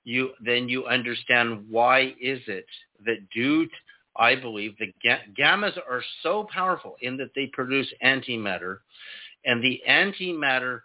[0.04, 2.66] You then you understand why is it
[3.04, 3.72] that due to,
[4.16, 8.78] I believe the ga- gammas are so powerful in that they produce antimatter,
[9.44, 10.80] and the antimatter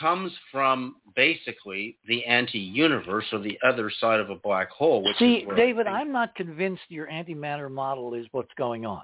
[0.00, 5.04] comes from basically the anti-universe or the other side of a black hole.
[5.04, 9.02] Which See, David, I'm not convinced your antimatter model is what's going on.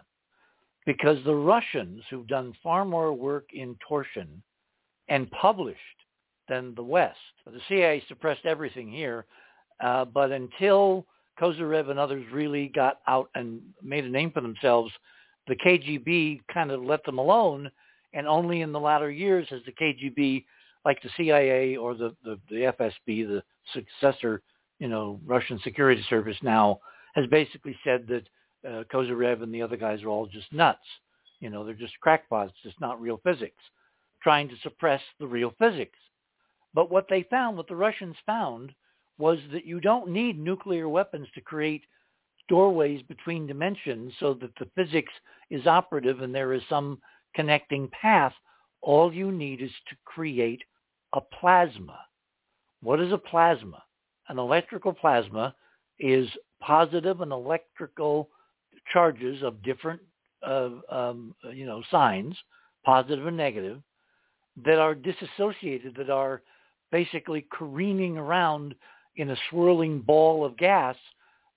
[0.84, 4.43] Because the Russians, who've done far more work in torsion
[5.09, 5.78] and published
[6.49, 9.26] than the West, the CIA suppressed everything here,
[9.82, 11.07] uh, but until
[11.40, 14.93] Kozyrev and others really got out and made a name for themselves,
[15.47, 17.70] the KGB kind of let them alone,
[18.12, 20.45] and only in the latter years has the KGB
[20.84, 24.42] like the CIA or the, the, the FSB, the successor,
[24.78, 26.80] you know, Russian security service now,
[27.14, 28.26] has basically said that
[28.68, 30.78] uh, Kozyrev and the other guys are all just nuts.
[31.40, 33.62] You know, they're just crackpots, just not real physics,
[34.22, 35.98] trying to suppress the real physics.
[36.74, 38.72] But what they found, what the Russians found,
[39.18, 41.82] was that you don't need nuclear weapons to create
[42.48, 45.12] doorways between dimensions so that the physics
[45.50, 47.00] is operative and there is some
[47.34, 48.32] connecting path.
[48.80, 50.62] All you need is to create
[51.12, 51.98] a plasma.
[52.82, 53.82] What is a plasma?
[54.28, 55.54] An electrical plasma
[55.98, 56.28] is
[56.60, 58.28] positive and electrical
[58.92, 60.00] charges of different,
[60.46, 62.36] uh, um, you know, signs,
[62.84, 63.80] positive and negative,
[64.64, 66.42] that are disassociated, that are
[66.90, 68.74] basically careening around
[69.16, 70.96] in a swirling ball of gas,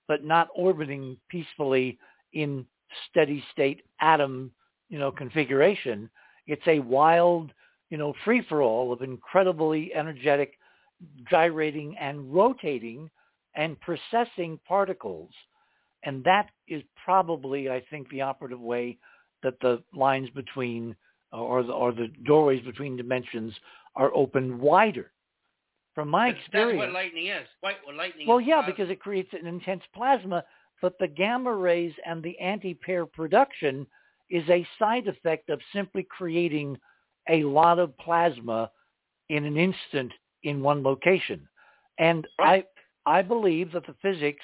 [0.07, 1.97] but not orbiting peacefully
[2.33, 2.65] in
[3.09, 4.51] steady state atom,
[4.89, 6.09] you know, configuration.
[6.47, 7.51] It's a wild,
[7.95, 10.59] you know, free for all of incredibly energetic,
[11.31, 13.09] gyrating and rotating
[13.55, 15.29] and processing particles.
[16.03, 18.97] And that is probably, I think, the operative way
[19.43, 20.93] that the lines between
[21.31, 23.53] uh, or the, or the doorways between dimensions
[23.95, 25.13] are opened wider.
[25.93, 27.47] From my That's- experience, That's what lightning is.
[27.61, 28.73] What, what lightning well, yeah, plasma.
[28.73, 30.43] because it creates an intense plasma,
[30.81, 33.87] but the gamma rays and the anti-pair production
[34.29, 36.77] is a side effect of simply creating
[37.29, 38.71] a lot of plasma
[39.29, 40.11] in an instant
[40.43, 41.47] in one location.
[41.97, 42.65] And Right.
[43.05, 44.43] I I believe that the physics,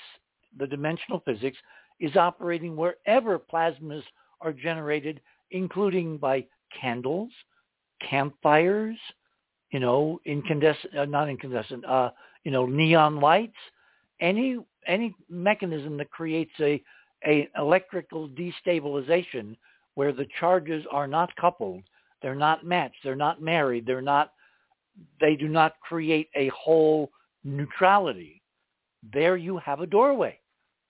[0.58, 1.58] the dimensional physics,
[2.00, 4.04] is operating wherever plasmas
[4.42, 5.22] are generated,
[5.52, 6.46] including by
[6.80, 7.32] candles,
[8.10, 8.98] campfires,
[9.72, 12.12] you know, incandescent, uh, not incandescent, uh,
[12.44, 13.58] you know, neon lights,
[14.20, 14.58] any
[14.88, 16.82] any mechanism that creates a
[17.28, 19.56] a electrical destabilization
[19.96, 21.84] where the charges are not coupled,
[22.22, 24.34] they're not matched, they're not married, they're not,
[25.20, 27.12] they do not create a whole
[27.44, 28.42] neutrality.
[29.14, 30.40] There you have a doorway.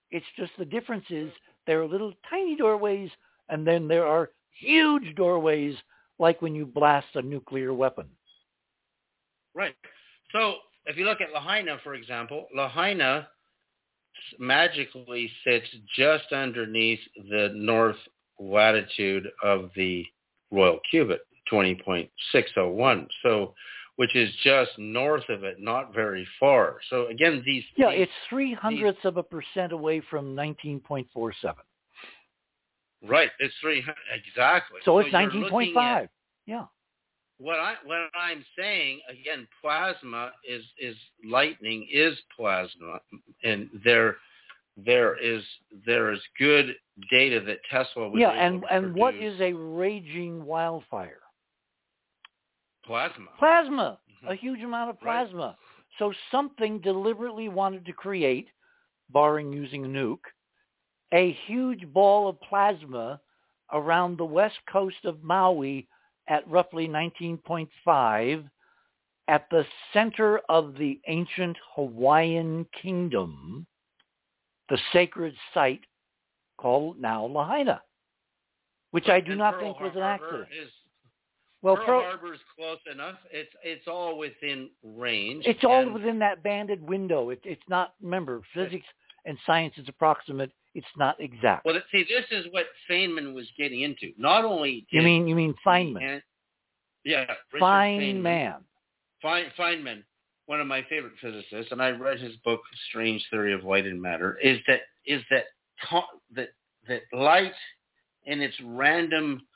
[0.09, 1.32] It's just the difference is
[1.65, 3.09] there are little tiny doorways
[3.49, 5.75] and then there are huge doorways
[6.19, 8.07] like when you blast a nuclear weapon.
[9.53, 9.75] Right.
[10.32, 10.55] So
[10.86, 13.27] if you look at Lahaina, for example, Lahaina
[14.39, 17.97] magically sits just underneath the north
[18.39, 20.05] latitude of the
[20.52, 21.22] royal cubit,
[21.52, 23.08] 20.601.
[23.24, 23.54] So,
[23.97, 26.78] which is just north of it, not very far.
[26.89, 31.56] So again, these Yeah, these- it's three hundredths of a percent away from 19.47.
[33.04, 33.32] right.
[33.39, 34.80] It's three exactly.
[34.84, 36.10] So it's 19.5.
[36.45, 36.66] Yeah.
[37.38, 43.02] what I what I'm saying again, plasma is is lightning is plasma,
[43.43, 44.18] and there
[44.86, 45.43] there is
[45.86, 46.75] there is good
[47.09, 51.21] data that Tesla was Yeah, and and what is a raging wildfire?
[52.86, 53.29] plasma?
[53.38, 54.29] Plasma, Mhm.
[54.29, 55.38] a huge amount of plasma.
[55.38, 55.55] Right.
[55.55, 55.57] plasma.
[55.97, 58.49] So something deliberately wanted to create,
[59.09, 60.25] barring using a nuke,
[61.11, 63.21] a huge ball of plasma
[63.71, 65.88] around the west coast of Maui
[66.27, 68.49] at roughly 19.5
[69.27, 73.65] at the center of the ancient Hawaiian kingdom,
[74.72, 75.81] the sacred site
[76.57, 77.81] called now Lahaina,
[78.91, 80.48] which I do And not Pearl think was an Harbor accident.
[80.65, 80.72] Is,
[81.61, 83.18] Well, Pearl Pearl- Harbor is close enough.
[83.31, 85.43] It's it's all within range.
[85.45, 87.30] It's all within that banded window.
[87.31, 88.85] It, it's not, remember, physics
[89.26, 90.52] and science is approximate.
[90.73, 91.65] It's not exact.
[91.65, 94.14] Well, see, this is what Feynman was getting into.
[94.18, 96.02] Not only you mean you mean Feynman?
[96.02, 96.23] and-
[97.03, 98.57] yeah, Richard Feynman.
[99.22, 100.03] Fein, Feynman,
[100.52, 102.60] one of my favorite physicists, and I read his book
[102.90, 105.45] "Strange Theory of Light and Matter," is that is that
[106.36, 106.49] that
[106.90, 107.53] that light
[108.28, 109.48] and its random,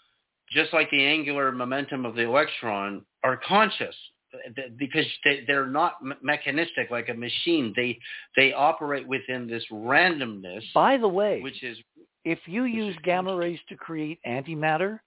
[0.52, 3.96] just like the angular momentum of the electron, are conscious.
[4.78, 7.74] Because they, they're not mechanistic like a machine.
[7.76, 8.00] They
[8.38, 11.78] they operate within this randomness, By the way, which is
[12.24, 15.00] if you use gamma rays to create antimatter,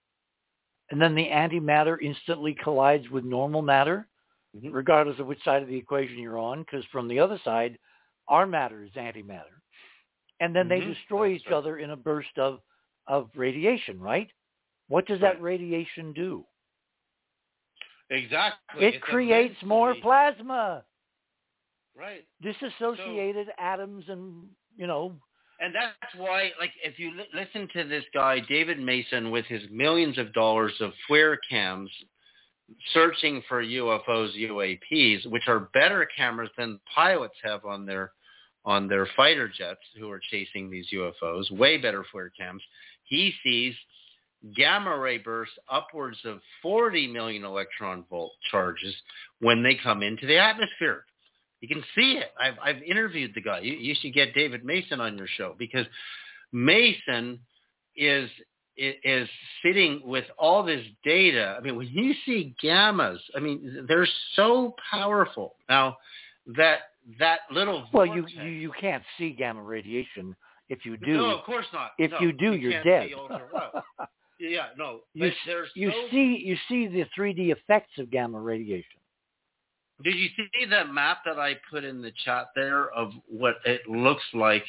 [0.90, 4.07] and then the antimatter instantly collides with normal matter,
[4.56, 4.72] Mhm.
[4.72, 7.78] regardless of which side of the equation you're on, because from the other side,
[8.28, 9.60] our matter is antimatter.
[10.40, 10.94] And then they Mhm.
[10.94, 11.56] destroy That's each right.
[11.56, 12.62] other in a burst of,
[13.06, 14.30] of radiation, right?
[14.88, 16.46] What does that radiation do?
[18.10, 20.84] exactly It it's creates more plasma.
[21.94, 22.24] right.
[22.40, 25.20] Disassociated atoms and, you know,
[25.60, 29.68] And that's why, like, if you li- listen to this guy, David Mason, with his
[29.70, 31.90] millions of dollars of FLIR cams,
[32.92, 38.12] searching for UFOs, UAPs, which are better cameras than pilots have on their
[38.64, 42.62] on their fighter jets who are chasing these UFOs, way better FLIR cams.
[43.04, 43.74] He sees
[44.54, 48.94] gamma ray bursts upwards of 40 million electron volt charges
[49.40, 51.04] when they come into the atmosphere.
[51.60, 52.32] You can see it.
[52.40, 53.60] I've I've interviewed the guy.
[53.60, 55.86] You, you should get David Mason on your show because
[56.52, 57.40] Mason
[57.96, 58.30] is
[58.78, 59.28] is
[59.62, 61.56] sitting with all this data.
[61.58, 65.56] I mean, when you see gammas, I mean, they're so powerful.
[65.68, 65.96] Now
[66.56, 66.78] that
[67.18, 70.36] that little well, you, you, you can't see gamma radiation.
[70.68, 71.92] If you do, no, of course not.
[71.98, 73.08] if No, you do, you're dead.
[74.38, 75.00] yeah, no.
[75.14, 75.32] you,
[75.74, 79.00] you so see you see the 3D effects of gamma radiation.
[80.04, 83.88] Did you see that map that I put in the chat there of what it
[83.88, 84.64] looks like,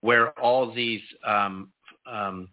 [0.00, 1.72] where all these um,
[2.06, 2.48] um,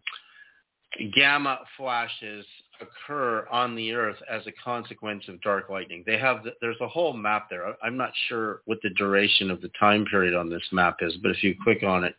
[1.14, 2.46] gamma flashes
[2.82, 6.04] occur on the Earth as a consequence of dark lightning.
[6.06, 7.76] They have the, there's a whole map there.
[7.84, 11.32] I'm not sure what the duration of the time period on this map is, but
[11.32, 12.16] if you click on it,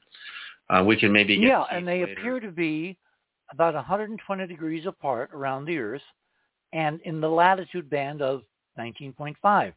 [0.71, 2.13] uh, we can maybe get yeah, and they later.
[2.13, 2.97] appear to be
[3.51, 6.03] about 120 degrees apart around the Earth,
[6.73, 8.43] and in the latitude band of
[8.79, 9.73] 19.5.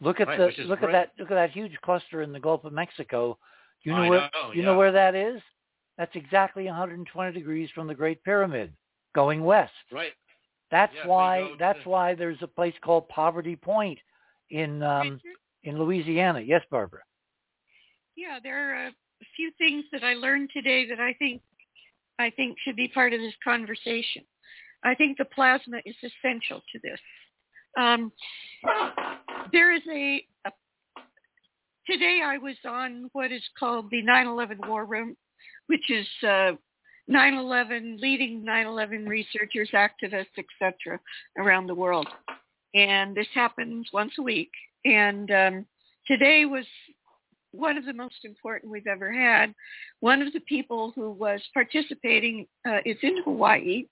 [0.00, 0.94] Look at Right, the look great.
[0.94, 3.38] at that look at that huge cluster in the Gulf of Mexico.
[3.82, 4.66] You know I where know, you yeah.
[4.66, 5.40] know where that is?
[5.98, 8.72] That's exactly 120 degrees from the Great Pyramid,
[9.14, 9.72] going west.
[9.90, 10.12] Right.
[10.70, 13.98] That's Yeah, why go that's to- why there's a place called Poverty Point
[14.50, 15.20] in um,
[15.62, 16.40] in Louisiana.
[16.40, 17.00] Yes, Barbara.
[18.16, 18.92] Yeah, there are a
[19.36, 21.40] few things that I learned today that I think
[22.18, 24.22] I think should be part of this conversation.
[24.84, 27.00] I think the plasma is essential to this.
[27.78, 28.12] Um,
[29.52, 30.52] there is a, a
[31.86, 35.16] today I was on what is called the 9/11 War Room,
[35.66, 36.52] which is uh,
[37.10, 40.98] 9/11 leading 9/11 researchers, activists, etc.
[41.38, 42.08] around the world,
[42.74, 44.50] and this happens once a week.
[44.84, 45.66] And um,
[46.06, 46.66] today was
[47.52, 49.54] one of the most important we've ever had.
[50.00, 53.84] One of the people who was participating uh, is in Hawaii.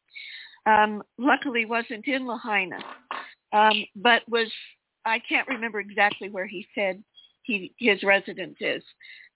[0.67, 2.79] Um, luckily, wasn't in Lahaina,
[3.53, 4.51] um, but was
[5.05, 7.03] I can't remember exactly where he said
[7.43, 8.83] he his residence is,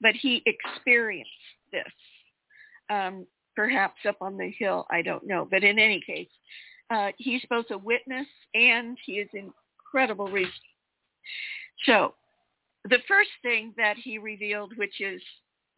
[0.01, 1.31] but he experienced
[1.71, 1.93] this.
[2.91, 5.47] Um, perhaps up on the hill, I don't know.
[5.51, 6.29] But in any case,
[6.91, 10.33] uh, he's both a witness and he is incredible.
[11.85, 12.15] So
[12.85, 15.21] the first thing that he revealed, which is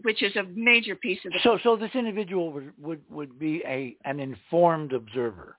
[0.02, 3.62] which is a major piece of the So so this individual would would, would be
[3.66, 5.56] a an informed observer.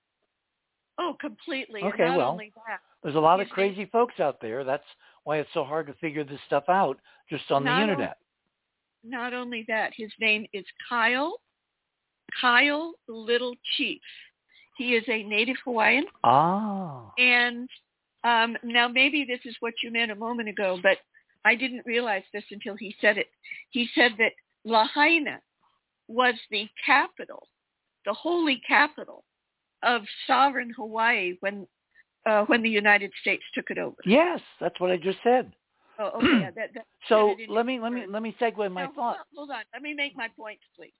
[0.99, 1.81] oh completely.
[1.83, 2.39] Okay, well,
[3.03, 4.63] There's a lot of crazy folks out there.
[4.63, 4.83] That's
[5.23, 6.99] why it's so hard to figure this stuff out
[7.29, 8.17] just on the internet.
[9.03, 11.39] Not only that, his name is Kyle
[12.39, 14.01] Kyle Little Chief.
[14.77, 17.11] He is a native Hawaiian, Ah.
[17.17, 17.69] and
[18.23, 20.97] um, now maybe this is what you meant a moment ago, but
[21.43, 23.27] I didn't realize this until he said it.
[23.71, 24.31] He said that
[24.63, 25.39] Lahaina
[26.07, 27.47] was the capital,
[28.05, 29.23] the holy capital
[29.83, 31.67] of sovereign Hawaii when
[32.25, 33.95] uh, when the United States took it over.
[34.05, 35.51] Yes, that's what I just said.
[35.99, 38.35] Oh, oh yeah, that, that So said it in let me let me let me
[38.39, 39.17] segue my hold thought.
[39.17, 39.63] on, hold on.
[39.73, 40.93] Let me make my point, please.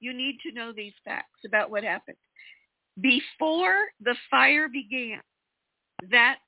[0.00, 2.16] You need to know these facts about what happened.
[3.00, 5.20] Before the fire began,
[6.10, 6.38] that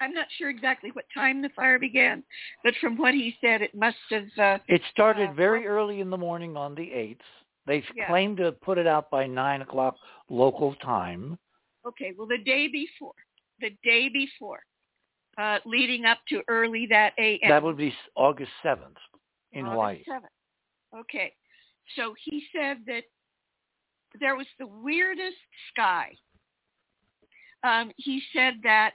[0.00, 2.22] I'm not sure exactly what time the fire began,
[2.64, 4.26] but from what he said, it must have.
[4.38, 7.20] Uh, It started uh, very early in the morning on the eighth.
[7.66, 8.06] They Yeah.
[8.06, 9.96] claimed to have put it out by nine o'clock
[10.30, 11.38] local time.
[11.86, 13.14] okay, well, the day before,
[13.60, 14.60] the day before,
[15.38, 17.48] uh, leading up to early that a.m.
[17.48, 18.96] That would be August seventh
[19.52, 20.02] in August Hawaii.
[20.08, 21.00] 7th.
[21.00, 21.32] Okay.
[21.96, 23.04] So he said that
[24.20, 25.36] there was the weirdest
[25.72, 26.12] sky.
[27.64, 28.92] Um, he said that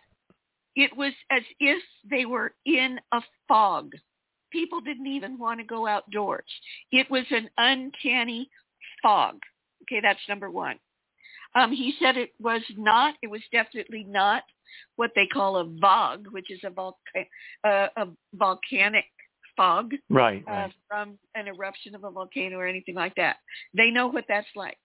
[0.76, 3.92] it was as if they were in a fog.
[4.52, 6.44] People didn't even want to go outdoors.
[6.92, 8.50] It was an uncanny
[9.02, 9.40] fog.
[9.84, 10.78] Okay, that's number one.
[11.56, 14.44] Um, he said it was not, it was definitely not
[14.96, 17.28] what they call a VOG, which is a, volca-
[17.64, 19.06] uh, a volcanic
[19.56, 20.74] fog Right, uh, right.
[20.88, 23.38] from an eruption of a volcano or anything like that.
[23.76, 24.78] They know what that's like.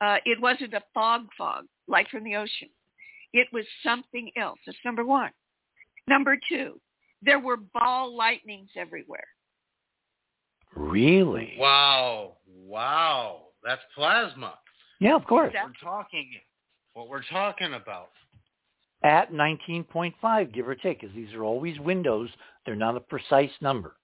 [0.00, 2.68] Uh, it wasn't a fog fog like from the ocean.
[3.32, 4.58] It was something else.
[4.66, 5.30] That's number one.
[6.08, 6.80] Number two,
[7.22, 9.24] there were ball lightnings everywhere.
[10.74, 11.54] Really?
[11.58, 12.36] Wow.
[12.46, 13.42] Wow.
[13.64, 14.54] That's plasma.
[15.00, 15.52] Yeah, of course.
[15.52, 16.30] That- We're talking
[16.94, 18.10] what we're talking about.
[19.04, 22.30] At 19.5, give or take, because these are always windows.
[22.64, 23.96] They're not a precise number.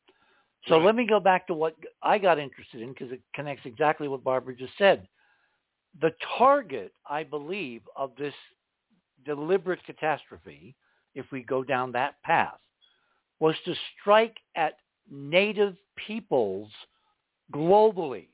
[0.66, 0.86] So Right.
[0.86, 4.24] let me go back to what I got interested in because it connects exactly what
[4.24, 5.08] Barbara just said.
[6.00, 8.34] The target, I believe, of this
[9.24, 10.74] deliberate catastrophe,
[11.14, 12.58] if we go down that path,
[13.40, 14.74] was to strike at
[15.10, 16.70] native peoples
[17.52, 18.28] globally,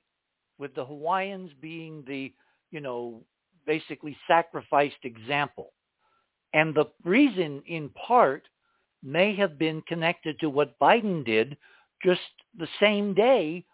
[0.58, 2.32] with the Hawaiians being the,
[2.70, 3.22] you know,
[3.66, 5.72] basically sacrificed example.
[6.54, 8.44] And the reason, in part,
[9.02, 11.58] may have been connected to what Biden did
[12.02, 12.20] just
[12.56, 13.64] the same day,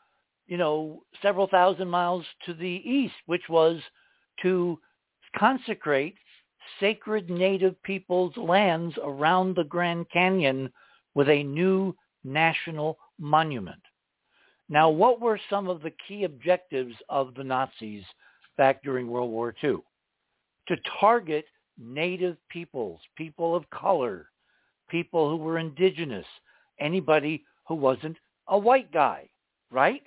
[0.47, 3.81] you know, several thousand miles to the east, which was
[4.43, 4.81] to
[5.36, 6.16] consecrate
[6.81, 10.73] sacred native peoples' lands around the Grand Canyon
[11.15, 11.94] with a new
[12.24, 13.81] national monument.
[14.70, 18.05] Now, what were some of the key objectives of the Nazis
[18.57, 19.77] back during World War II?
[20.69, 21.44] To target
[21.81, 24.27] native peoples, people of color,
[24.89, 26.27] people who were indigenous,
[26.78, 28.16] anybody who wasn't
[28.48, 29.28] a white guy,
[29.70, 30.02] right?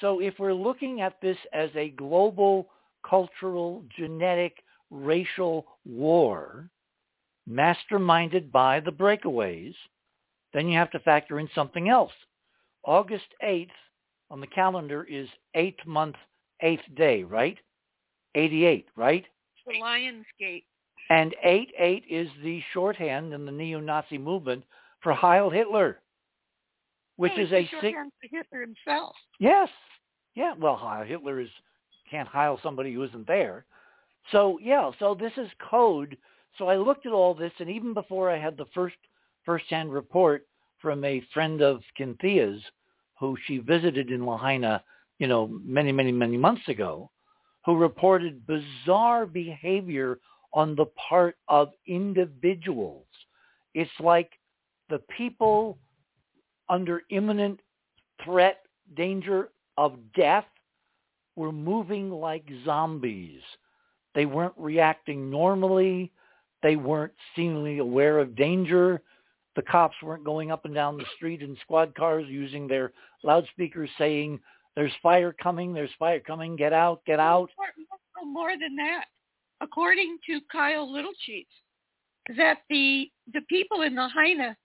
[0.00, 2.68] So if we're looking at this as a global
[3.08, 6.68] cultural genetic racial war
[7.48, 9.74] masterminded by the breakaways,
[10.52, 12.12] then you have to factor in something else.
[12.84, 13.68] August 8th
[14.30, 16.16] on the calendar is eighth month,
[16.60, 17.58] eighth day, right?
[18.34, 19.24] 88, right?
[19.66, 20.64] The Lion's Gate.
[21.10, 24.64] And 8-8 is the shorthand in the neo-Nazi movement
[25.02, 26.00] for Heil Hitler,
[27.16, 29.14] which no, is a shorthand for Hitler himself.
[29.38, 29.68] Yes.
[30.34, 30.54] Yeah.
[30.58, 31.50] Well, Heil Hitler is
[32.10, 33.64] can't heil somebody who isn't there.
[34.32, 34.90] So yeah.
[34.98, 36.16] So this is code.
[36.58, 38.96] So I looked at all this, and even before I had the first
[39.44, 40.46] first-hand report
[40.80, 42.62] from a friend of Cynthia's,
[43.18, 44.82] who she visited in Lahaina,
[45.18, 47.10] you know, many, many, many months ago,
[47.64, 50.18] who reported bizarre behavior
[50.52, 53.06] on the part of individuals.
[53.74, 54.30] It's like
[54.88, 55.78] the people
[56.68, 57.60] under imminent
[58.24, 58.62] threat,
[58.96, 60.46] danger of death
[61.36, 63.40] were moving like zombies.
[64.14, 66.12] They weren't reacting normally.
[66.62, 69.02] They weren't seemingly aware of danger.
[69.56, 72.92] The cops weren't going up and down the street in squad cars using their
[73.22, 74.40] loudspeakers saying,
[74.76, 77.50] there's fire coming, there's fire coming, get out, get out.
[77.58, 79.04] More, more than that,
[79.60, 81.46] according to Kyle Littlechief,
[82.36, 84.56] that the the people in the Lahaina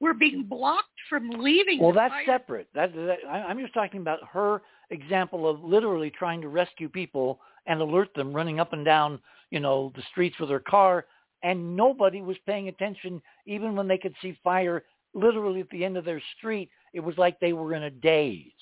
[0.00, 1.80] were being blocked from leaving.
[1.80, 2.24] Well, that's fire.
[2.26, 2.68] separate.
[2.74, 7.80] That, that I'm just talking about her example of literally trying to rescue people and
[7.80, 9.18] alert them, running up and down,
[9.50, 11.06] you know, the streets with her car,
[11.42, 14.84] and nobody was paying attention, even when they could see fire
[15.14, 16.70] literally at the end of their street.
[16.92, 18.52] It was like they were in a daze.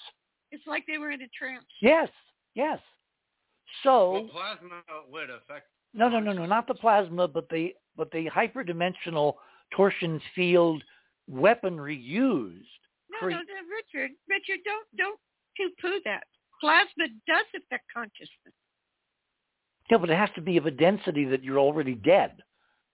[0.55, 1.65] It's like they were in a trance.
[1.83, 2.09] Yes,
[2.55, 2.79] yes.
[3.83, 5.67] So well, plasma would affect.
[5.93, 9.35] No, no, no, no, not the plasma, but the but the hyperdimensional
[9.75, 10.81] torsion field
[11.29, 12.69] weaponry used.
[13.11, 15.19] No, cre- no, no, Richard, Richard, don't don't
[15.57, 16.23] poo-poo that.
[16.61, 18.55] Plasma does affect consciousness.
[19.91, 22.43] Yeah, but it has to be of a density that you're already dead.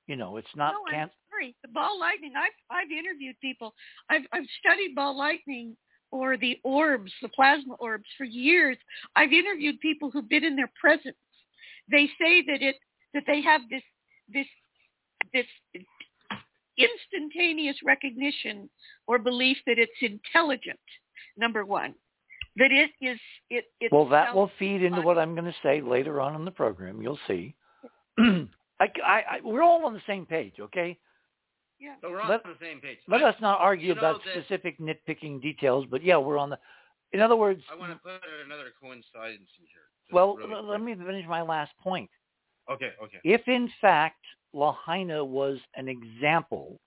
[0.06, 1.10] You know, it's not no, can't.
[1.10, 1.56] I'm sorry.
[1.62, 2.32] The ball lightning.
[2.36, 3.74] I've I've interviewed people.
[4.08, 5.76] I've I've studied ball lightning
[6.10, 8.76] or the orbs, the plasma orbs, for years.
[9.16, 11.16] I've interviewed people who've been in their presence.
[11.90, 12.76] They say that it
[13.14, 13.82] that they have this
[14.32, 14.46] this
[15.32, 15.46] this
[16.78, 18.68] instantaneous recognition
[19.06, 20.78] or belief that it's intelligent.
[21.36, 21.94] Number one,
[22.56, 23.18] that it is
[23.48, 23.64] it.
[23.80, 26.50] it Well, that will feed into what I'm going to say later on in the
[26.50, 27.02] program.
[27.02, 27.54] You'll see.
[28.18, 28.46] I,
[28.80, 30.98] I, I, we're all on the same page, okay?
[31.80, 31.94] Yeah.
[32.02, 32.98] So we're on Let- the same page.
[33.08, 36.38] Let I, us not argue you know about that- specific nitpicking details, but yeah, we're
[36.38, 36.58] on the.
[37.12, 39.82] In other words, I want to put another coincidence in here.
[40.12, 40.98] well, really let quick.
[40.98, 42.08] me finish my last point.
[42.70, 43.18] Okay, okay.
[43.24, 44.20] If in fact
[44.52, 46.78] Lahaina was an example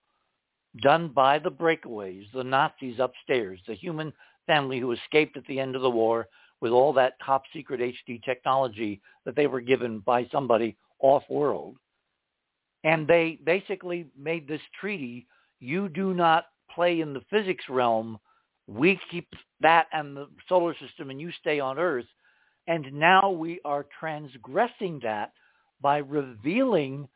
[0.82, 4.14] done by the breakaways, the Nazis upstairs, the human
[4.48, 6.28] family who escaped at the end of the war
[6.62, 11.76] with all that top secret HD technology that they were given by somebody off world.
[12.84, 15.28] And they basically made this treaty,
[15.60, 18.20] you do not play in the physics realm.
[18.68, 19.28] We keep
[19.62, 22.06] that and the solar system and you stay on Earth.
[22.68, 25.32] And now we are transgressing that
[25.82, 27.08] by revealing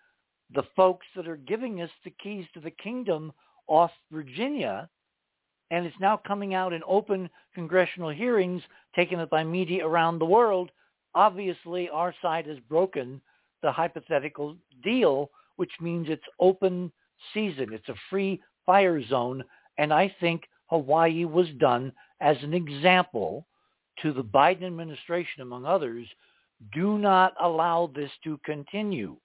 [0.53, 3.33] the folks that are giving us the keys to the kingdom
[3.67, 4.89] off Virginia.
[5.71, 8.61] And it's now coming out in open congressional hearings
[8.95, 10.71] taken up by media around the world.
[11.15, 13.21] Obviously, our side has broken
[13.63, 16.91] the hypothetical deal, which means it's open
[17.33, 17.73] season.
[17.73, 19.43] It's a free fire zone.
[19.77, 23.45] And I think Hawaii was done as an example
[24.01, 26.07] to the Biden administration, among others,
[26.73, 29.17] do not allow this to continue.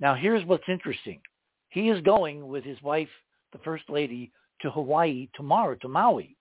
[0.00, 1.20] Now, here's what's interesting.
[1.70, 3.08] He is going with his wife,
[3.52, 4.32] the First Lady,
[4.62, 6.36] to Hawaii tomorrow, to Maui,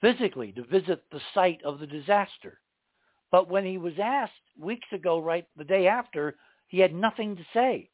[0.00, 2.60] physically to visit the site of the disaster.
[3.30, 6.36] But when he was asked weeks ago, right the day after,
[6.74, 7.88] he had nothing to say.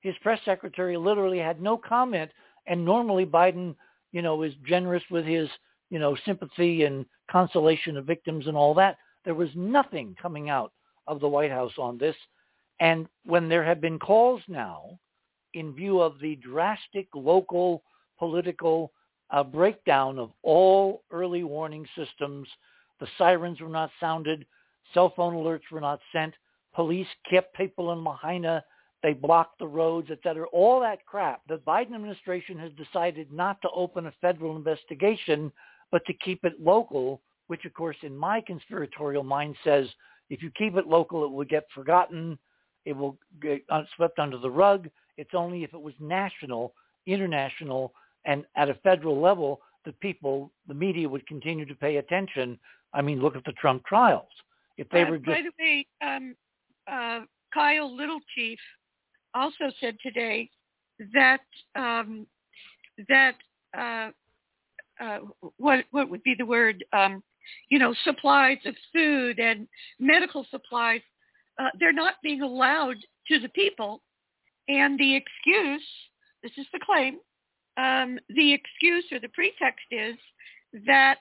[0.00, 2.32] His press secretary literally had no comment.
[2.66, 3.76] And normally Biden,
[4.10, 5.48] you know, is generous with his,
[5.88, 8.96] you know, sympathy and consolation of victims and all that.
[9.24, 10.72] There was nothing coming out
[11.06, 12.16] of the White House on this.
[12.80, 14.98] And when there have been calls now,
[15.52, 17.84] in view of the drastic local
[18.18, 18.90] political
[19.30, 22.48] uh, breakdown of all early warning systems,
[22.98, 24.44] the sirens were not sounded,
[24.92, 26.34] cell phone alerts were not sent,
[26.74, 28.64] police kept people in Lahaina,
[29.02, 31.42] they blocked the roads, et cetera, all that crap.
[31.48, 35.52] The Biden administration has decided not to open a federal investigation,
[35.92, 39.86] but to keep it local, which of course in my conspiratorial mind says
[40.30, 42.38] if you keep it local, it will get forgotten,
[42.86, 43.62] it will get
[43.94, 44.88] swept under the rug.
[45.16, 46.72] It's only if it was national,
[47.06, 47.92] international,
[48.24, 52.58] and at a federal level that people, the media would continue to pay attention.
[52.94, 54.30] I mean, look at the Trump trials.
[54.78, 56.34] If they Uh, were By just the way, um,
[56.90, 57.20] uh,
[57.52, 58.58] Kyle Littlechief
[59.34, 60.50] also said today
[61.12, 61.40] that
[61.74, 62.26] um,
[63.08, 63.34] that
[63.76, 64.10] uh,
[65.00, 65.18] uh,
[65.56, 66.84] what what would be the word?
[66.92, 67.22] Um,
[67.68, 71.02] you know, supplies of food and medical supplies,
[71.58, 72.96] uh, they're not being allowed
[73.28, 74.02] to the people.
[74.68, 75.86] And the excuse,
[76.42, 77.18] this is the claim,
[77.76, 80.16] um, the excuse or the pretext is
[80.86, 81.18] that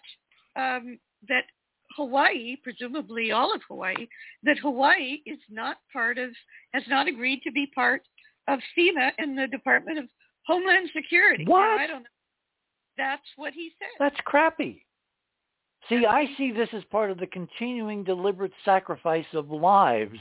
[0.56, 1.46] um, that
[1.96, 4.08] Hawaii, presumably all of Hawaii,
[4.44, 6.30] that Hawaii is not part of,
[6.74, 8.02] has not agreed to be part
[8.48, 10.06] of FEMA and the Department of
[10.46, 11.46] Homeland Security.
[11.46, 11.80] What?
[11.80, 12.10] I don't know.
[12.98, 13.88] That's what he said.
[14.00, 14.86] That's crappy.
[15.90, 20.20] See, I see this as part of the continuing deliberate sacrifice of lives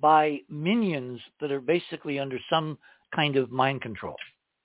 [0.00, 2.78] by minions that are basically under some
[3.14, 4.16] kind of mind control.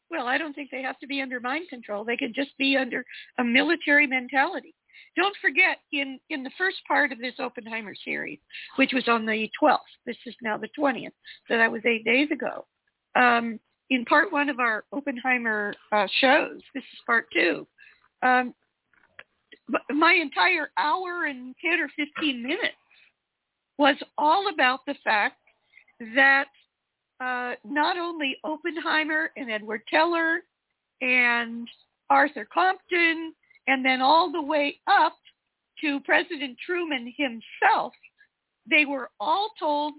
[0.09, 2.03] Well, I don't think they have to be under mind control.
[2.03, 3.05] They can just be under
[3.37, 4.73] a military mentality.
[5.15, 8.39] Don't forget, in, in the first part of this Oppenheimer series,
[8.76, 11.11] which was on the 12th, this is now the 20th,
[11.47, 12.65] so that was eight days ago,
[13.15, 13.59] um,
[13.89, 17.67] in part one of our Oppenheimer uh, shows, this is part two,
[18.21, 18.53] um,
[19.91, 22.76] my entire hour and 10 or 15 minutes
[23.77, 25.38] was all about the fact
[26.15, 26.47] that
[27.21, 30.41] uh, not only Oppenheimer and Edward Teller
[31.01, 31.67] and
[32.09, 33.34] Arthur Compton
[33.69, 35.15] and then all the way up
[35.79, 37.93] to President Truman himself,
[38.69, 39.93] they were all told,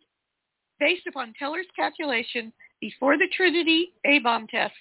[0.81, 4.75] based upon Teller's calculation before the Trinity A-bomb test,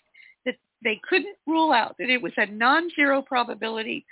[0.46, 4.06] that they couldn't rule out that it was a non-zero probability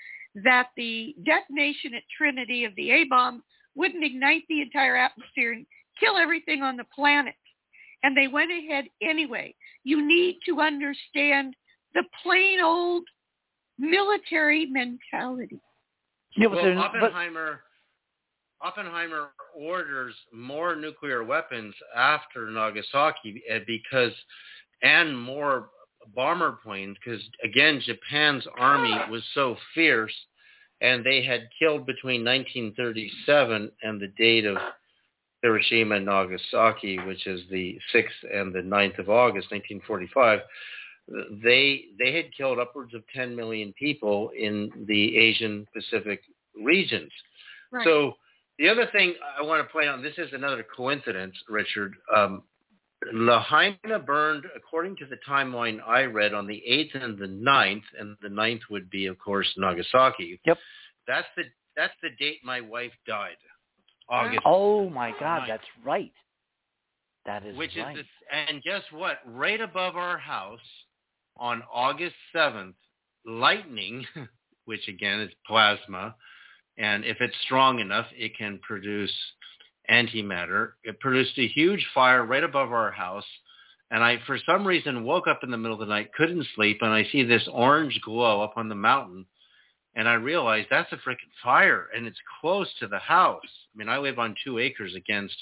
[0.44, 3.44] that the detonation at Trinity of the A-bomb
[3.76, 5.66] wouldn't ignite the entire atmosphere and
[6.00, 7.36] kill everything on the planet.
[8.04, 9.56] And they went ahead anyway.
[9.84, 11.56] You need to understand
[11.96, 13.04] the plain old
[13.78, 15.60] military mentality.
[16.36, 17.62] Yeah, but well, they're- but- Oppenheimer
[18.60, 24.14] Oppenheimer orders more nuclear weapons after Nagasaki uh, because
[24.82, 25.70] and more
[26.16, 30.14] bomber planes because again Japan's army was so fierce
[30.82, 34.58] and they had killed between 1937 and the date of
[35.44, 40.40] Hiroshima and Nagasaki, which is the 6th and the 9th of August, 1945,
[41.44, 46.22] they they had killed upwards of 10 million people in the Asian Pacific
[46.62, 47.12] regions.
[47.72, 47.86] Right.
[47.86, 48.14] So
[48.60, 51.94] the other thing I want to point out, this is another coincidence, Richard.
[52.16, 52.44] Um,
[53.14, 58.18] Lahaina burned, according to the timeline I read, on the 8th and the 9th, and
[58.24, 60.40] the 9th would be, of course, Nagasaki.
[60.46, 60.58] Yep.
[61.08, 61.44] That's the
[61.76, 63.36] that's the date my wife died,
[64.10, 64.42] August.
[64.46, 65.48] oh my God, Right.
[65.48, 66.14] that's right.
[67.28, 67.96] That is which right.
[67.96, 69.20] is the, and guess what?
[69.28, 70.60] Right above our house
[71.40, 72.74] on August 7th,
[73.26, 74.06] lightning,
[74.66, 76.16] which again is plasma,
[76.78, 79.14] and if it's strong enough, it can produce
[79.90, 80.72] antimatter.
[80.84, 83.26] It produced a huge fire right above our house.
[83.90, 86.80] And I, for some reason, woke up in the middle of the night, couldn't sleep,
[86.82, 89.26] and I see this orange glow up on the mountain.
[89.96, 93.42] And I realized that's a freaking fire, and it's close to the house.
[93.44, 95.36] I mean, I live on two acres against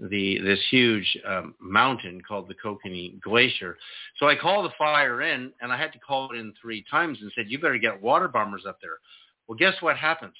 [0.00, 3.76] the this huge um, mountain called the Kokanee Glacier.
[4.18, 7.18] So I called the fire in, and I had to call it in three times
[7.20, 8.98] and said, "You better get water bombers up there."
[9.46, 10.34] Well, guess what happens?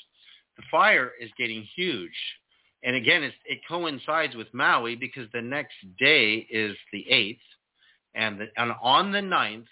[0.57, 2.15] The fire is getting huge,
[2.85, 7.41] and again, it coincides with Maui because the next day is the eighth,
[8.15, 9.67] and, the, and on the ninth,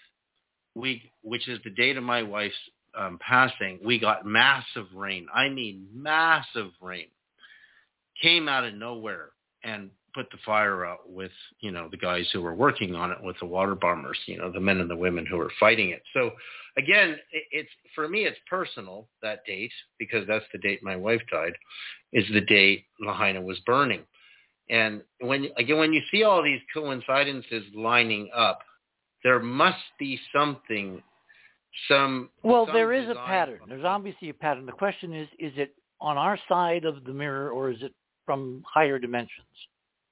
[0.75, 2.55] we which is the date of my wife's
[2.97, 5.27] um, passing, we got massive rain.
[5.33, 7.07] I mean, massive rain
[8.21, 9.29] came out of nowhere
[9.63, 13.17] and put the fire out with, you know, the guys who were working on it
[13.21, 16.01] with the water bombers, you know, the men and the women who were fighting it.
[16.13, 16.31] So
[16.77, 21.21] again, it, it's for me, it's personal that date because that's the date my wife
[21.31, 21.53] died,
[22.13, 24.01] is the date Lahaina was burning.
[24.69, 28.59] And when again, when you see all these coincidences lining up,
[29.23, 31.01] there must be something,
[31.87, 32.29] some.
[32.43, 33.59] Well, some there is a pattern.
[33.67, 34.65] There's obviously a pattern.
[34.65, 37.93] The question is, is it on our side of the mirror or is it
[38.27, 39.47] from higher dimensions?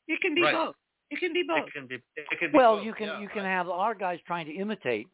[0.07, 0.55] It can be Right.
[0.55, 0.75] both.
[1.11, 1.67] It can be both.
[1.67, 1.95] It can be.
[1.95, 3.19] It can be Well, both, you can yeah.
[3.19, 5.07] you can have our guys trying to imitate,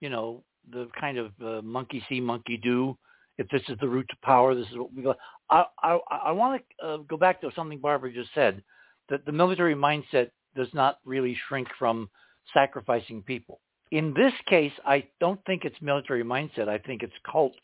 [0.00, 2.98] you know, the kind of uh, monkey see, monkey do.
[3.38, 5.14] If this is the route to power, this is what we go.
[5.48, 8.62] I I, I want to uh, go back to something Barbara just said
[9.08, 12.10] that the military mindset does not really shrink from
[12.52, 13.60] sacrificing people.
[13.92, 16.68] In this case, I don't think it's military mindset.
[16.68, 17.54] I think it's cult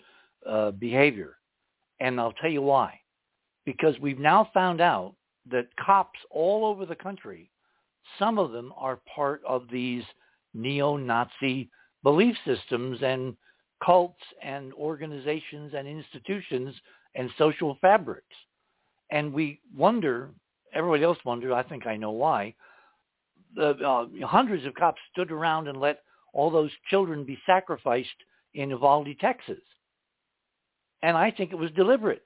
[0.48, 1.36] uh, behavior,
[2.00, 3.00] and I'll tell you why.
[3.66, 5.14] Because we've now found out
[5.50, 7.50] that cops all over the country
[8.18, 10.04] some of them are part of these
[10.54, 11.68] neo-Nazi
[12.02, 13.36] belief systems and
[13.84, 16.74] cults and organizations and institutions
[17.14, 18.24] and social fabrics.
[19.10, 20.30] And we wonder
[20.72, 21.52] everybody else wondered.
[21.52, 22.54] I think I know why.
[23.54, 26.00] The uh, hundreds of cops stood around and let
[26.32, 28.08] all those children be sacrificed
[28.54, 29.62] in Uvalde, Texas.
[31.02, 32.25] And I think it was deliberate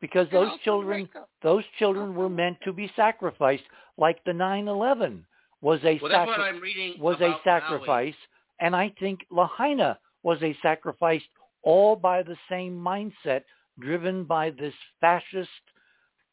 [0.00, 1.08] because those children
[1.42, 3.64] those children were meant to be sacrificed
[3.96, 5.24] like the 9/11
[5.60, 8.66] was a well, sacri- was a sacrifice Maui.
[8.66, 11.22] and I think Lahaina was a sacrifice
[11.62, 13.42] all by the same mindset
[13.78, 15.48] driven by this fascist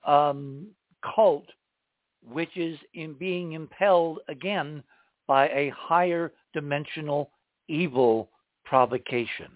[0.05, 0.67] um,
[1.15, 1.45] cult
[2.23, 4.83] which is in being impelled again
[5.27, 7.31] by a higher dimensional
[7.67, 8.29] evil
[8.65, 9.51] provocation.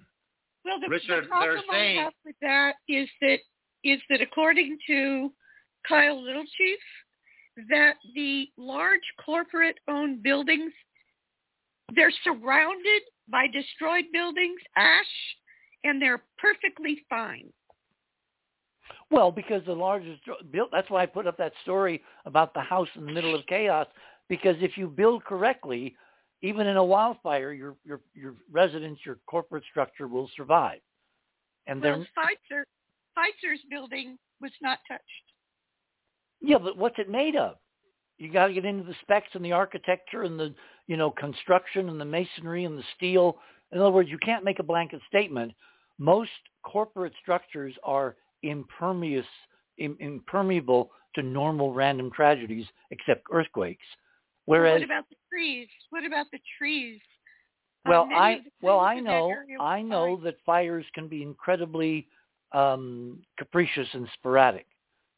[0.63, 3.39] Well, the, Richard, the problem I have with that is that
[3.83, 5.31] is that according to
[5.87, 10.71] Kyle Littlechief, that the large corporate-owned buildings
[11.95, 15.05] they're surrounded by destroyed buildings, ash,
[15.83, 17.51] and they're perfectly fine.
[19.09, 20.21] Well, because the largest
[20.51, 23.45] built that's why I put up that story about the house in the middle of
[23.47, 23.87] chaos
[24.29, 25.95] because if you build correctly,
[26.41, 30.79] even in a wildfire, your your your residence, your corporate structure will survive.
[31.67, 32.63] And Well, they're Pfizer,
[33.17, 35.03] Pfizer's building was not touched.
[36.41, 37.55] yeah, but what's it made of?
[38.17, 40.53] You got to get into the specs and the architecture and the
[40.87, 43.37] you know construction and the masonry and the steel.
[43.71, 45.53] In other words, you can't make a blanket statement.
[45.97, 46.31] Most
[46.63, 49.25] corporate structures are impermeous,
[49.77, 53.85] im- impermeable to normal random tragedies, except earthquakes.
[54.47, 55.67] Well, Whereas what about the trees?
[55.89, 56.99] What about the trees?
[57.85, 62.07] Well, um, many I well I know I know that fires can be incredibly
[62.53, 64.65] um, capricious and sporadic.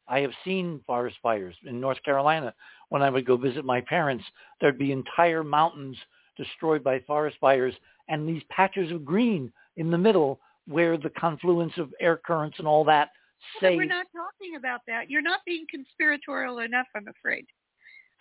[0.08, 2.54] I have seen forest fires in North Carolina
[2.90, 4.24] when I would go visit my parents.
[4.60, 5.98] There'd be entire mountains
[6.38, 7.74] destroyed by forest fires,
[8.10, 12.68] and these patches of green in the middle where the confluence of air currents and
[12.68, 13.10] all that
[13.60, 15.10] say we're not talking about that.
[15.10, 17.46] You're not being conspiratorial enough, I'm afraid.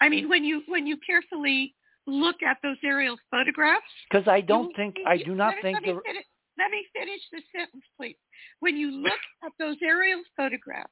[0.00, 1.74] I mean, when you when you carefully
[2.06, 5.78] look at those aerial photographs, because I don't will think see- I do not think
[5.84, 6.00] the
[6.58, 8.16] let me finish the sentence, please.
[8.60, 10.90] When you look at those aerial photographs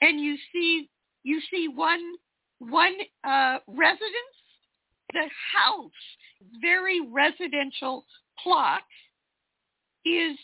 [0.00, 0.88] and you see
[1.22, 2.14] you see one
[2.58, 2.94] one
[3.24, 4.36] uh, residence,
[5.12, 5.90] the house,
[6.60, 8.04] very residential
[8.42, 8.82] plot,
[10.04, 10.36] is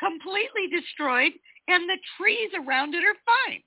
[0.00, 1.32] completely destroyed,
[1.68, 3.14] and the trees around it are
[3.46, 3.60] fine.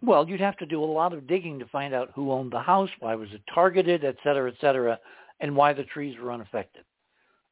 [0.00, 2.60] Well, you'd have to do a lot of digging to find out who owned the
[2.60, 4.98] house, why was it targeted, et cetera, et cetera,
[5.40, 6.84] and why the trees were unaffected.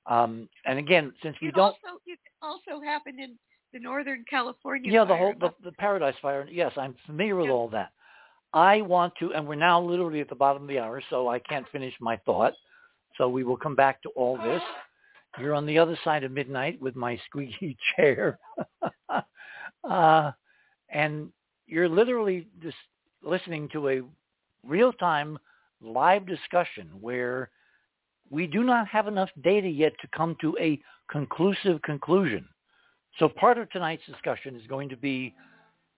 [0.09, 3.37] Um, and again, since we it don't, also it also happened in
[3.73, 4.91] the Northern California.
[4.93, 6.47] yeah, the whole the, the Paradise Fire.
[6.51, 7.53] Yes, I'm familiar with Yeah.
[7.53, 7.91] all that.
[8.53, 11.41] I want to, and we're now literally at the bottom of the hour, so I
[11.41, 12.55] can't finish my thought.
[13.19, 14.63] So we will come back to all this.
[15.39, 18.39] You're on the other side of midnight with my squeaky chair,
[19.85, 20.33] uh,
[20.89, 21.31] and
[21.67, 22.77] you're literally just
[23.23, 24.03] listening to a
[24.65, 25.39] real-time
[25.83, 27.51] live discussion where
[28.31, 30.81] we do not have enough data yet to come to a
[31.11, 32.47] conclusive conclusion.
[33.19, 35.35] So part of tonight's discussion is going to be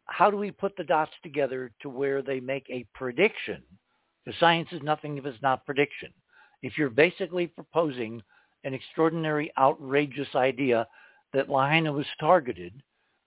[0.07, 3.63] how do we put the dots together to where they make a prediction?
[4.25, 6.13] Because science is nothing if it's not prediction.
[6.63, 8.23] If you're basically proposing
[8.65, 10.87] an extraordinary, outrageous idea
[11.35, 12.73] that Lahaina was targeted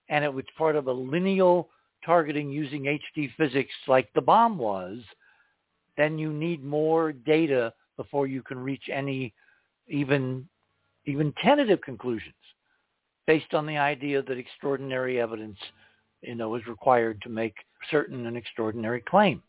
[0.10, 1.70] and it was part of a lineal
[2.04, 4.98] targeting using HD physics like the bomb was,
[5.98, 7.72] then you need more data
[8.02, 9.34] before you can reach any
[9.88, 10.48] even
[11.06, 12.34] even tentative conclusions
[13.28, 15.58] based on the idea that extraordinary evidence
[16.22, 17.56] you know is required to make
[17.90, 19.42] certain an extraordinary claim.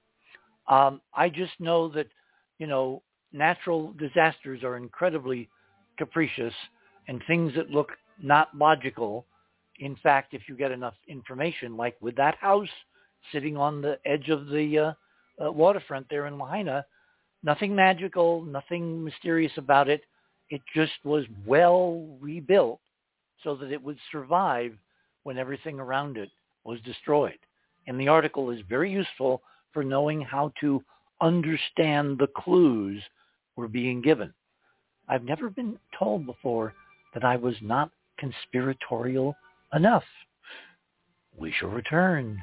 [0.68, 2.08] Um, I just know that
[2.58, 3.02] you know
[3.32, 5.48] natural disasters are incredibly
[5.98, 6.54] capricious
[7.08, 7.90] and things that look
[8.22, 9.26] not logical
[9.78, 12.68] in fact, if you get enough information, like with that house
[13.32, 16.84] sitting on the edge of the uh, uh, waterfront there in Lahaina,
[17.42, 20.02] nothing magical, nothing mysterious about it.
[20.50, 22.80] It just was well rebuilt
[23.42, 24.72] so that it would survive
[25.24, 26.30] when everything around it
[26.64, 27.38] was destroyed.
[27.86, 29.42] And the article is very useful
[29.72, 30.82] for knowing how to
[31.20, 33.02] understand the clues
[33.56, 34.32] we're being given.
[35.08, 36.74] I've never been told before
[37.14, 39.34] that I was not conspiratorial
[39.74, 40.04] enough.
[41.36, 42.42] We shall return.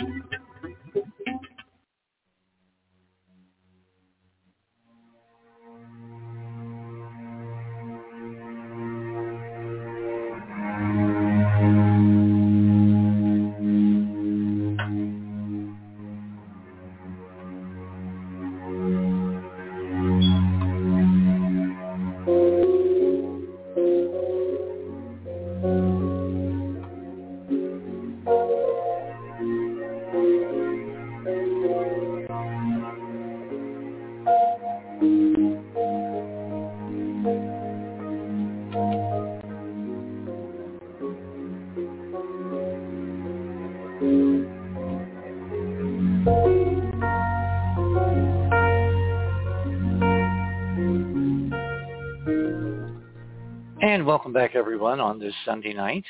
[54.81, 56.03] everyone, on this Sunday night,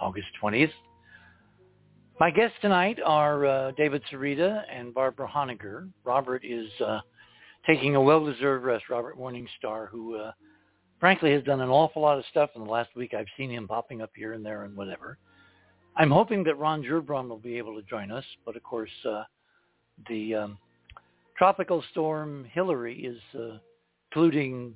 [0.00, 0.72] August 20th.
[2.18, 5.88] My guests tonight are uh, David Sereda and Barbara Honegger.
[6.02, 6.98] Robert is uh,
[7.64, 8.86] taking a well-deserved rest.
[8.90, 10.32] Robert Morningstar, who uh,
[10.98, 13.14] frankly has done an awful lot of stuff in the last week.
[13.14, 15.16] I've seen him popping up here and there and whatever.
[15.96, 19.22] I'm hoping that Ron Gerbron will be able to join us, but of course, uh,
[20.08, 20.58] the um,
[21.38, 23.58] tropical storm Hilary is uh,
[24.12, 24.74] polluting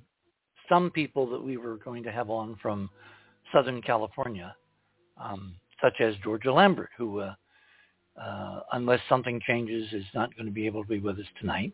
[0.69, 2.90] some people that we were going to have on from
[3.53, 4.55] Southern California,
[5.23, 7.35] um, such as Georgia Lambert, who, uh,
[8.20, 11.73] uh, unless something changes, is not going to be able to be with us tonight.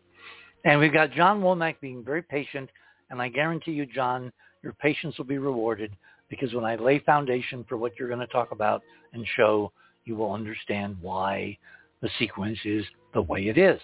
[0.63, 2.69] And we've got John Womack being very patient,
[3.09, 4.31] and I guarantee you, John,
[4.63, 5.91] your patience will be rewarded
[6.29, 8.81] because when I lay foundation for what you're going to talk about
[9.13, 9.71] and show,
[10.05, 11.57] you will understand why
[12.01, 13.79] the sequence is the way it is.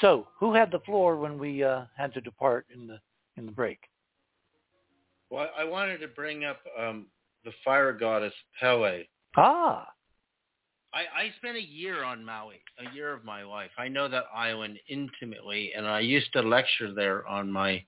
[0.00, 2.98] So, who had the floor when we uh, had to depart in the
[3.36, 3.78] in the break?
[5.30, 7.06] Well, I wanted to bring up um,
[7.44, 9.04] the fire goddess Pele.
[9.36, 9.88] Ah.
[10.94, 13.70] I, I spent a year on Maui, a year of my life.
[13.76, 17.84] I know that island intimately, and I used to lecture there on my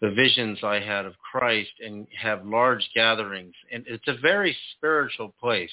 [0.00, 3.54] the visions I had of Christ and have large gatherings.
[3.70, 5.70] And it's a very spiritual place.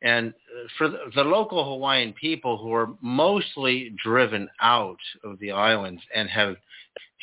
[0.00, 5.50] And uh, for the, the local Hawaiian people who are mostly driven out of the
[5.52, 6.56] islands and have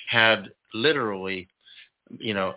[0.10, 1.48] had literally,
[2.18, 2.56] you know,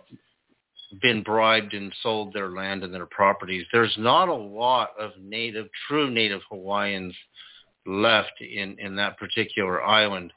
[1.01, 3.65] been bribed and sold their land and their properties.
[3.71, 7.15] There's not a lot of native, true native Hawaiians
[7.85, 10.31] left in, in that particular island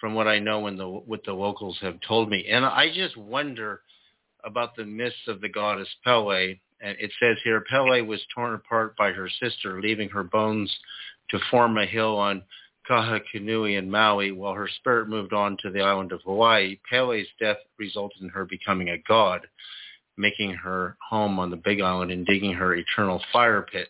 [0.00, 2.46] from what I know and the, what the locals have told me.
[2.50, 3.82] And I just wonder
[4.44, 6.58] about the myths of the goddess Pele.
[6.80, 10.74] And it says here, Pele was torn apart by her sister, leaving her bones
[11.28, 12.42] to form a hill on
[12.88, 16.78] Kahikinui in Maui, while her spirit moved on to the island of Hawaii.
[16.88, 19.46] Pele's death resulted in her becoming a god
[20.16, 23.88] making her home on the Big Island and digging her eternal fire pit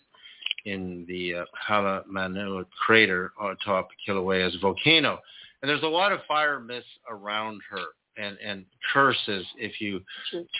[0.64, 5.18] in the uh, Halemaumau crater atop Kilauea's volcano.
[5.60, 7.84] And there's a lot of fire myths around her
[8.16, 10.00] and, and curses if you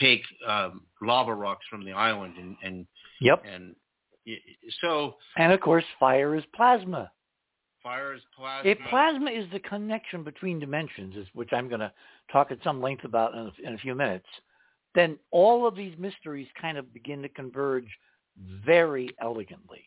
[0.01, 2.87] take um, lava rocks from the island and, and
[3.21, 3.75] yep and
[4.81, 7.11] so and of course fire is plasma.
[7.83, 8.71] Fire is plasma.
[8.71, 11.93] If plasma is the connection between dimensions, which I'm going to
[12.31, 14.27] talk at some length about in a, in a few minutes
[14.95, 17.87] then all of these mysteries kind of begin to converge
[18.65, 19.85] very elegantly.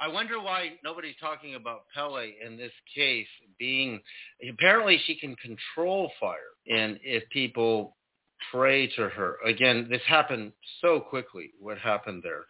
[0.00, 3.28] I wonder why nobody's talking about Pele in this case
[3.58, 4.00] being
[4.50, 6.38] apparently she can control fire
[6.68, 7.96] and if people
[8.50, 12.46] pray to her again this happened so quickly what happened there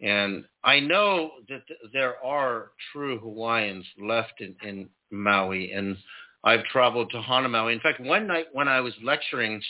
[0.00, 1.62] and I know that
[1.92, 5.96] there are true Hawaiians left in, in Maui and
[6.42, 7.72] I've traveled to Hana Maui.
[7.72, 9.62] In fact, one night when I was lecturing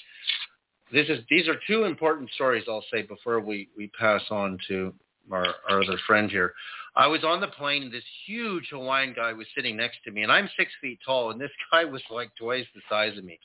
[0.93, 4.93] this is these are two important stories I'll say before we we pass on to
[5.31, 6.53] our, our other friend here.
[6.97, 7.85] I was on the plane.
[7.85, 11.31] And this huge Hawaiian guy was sitting next to me, and I'm six feet tall,
[11.31, 13.39] and this guy was like twice the size of me.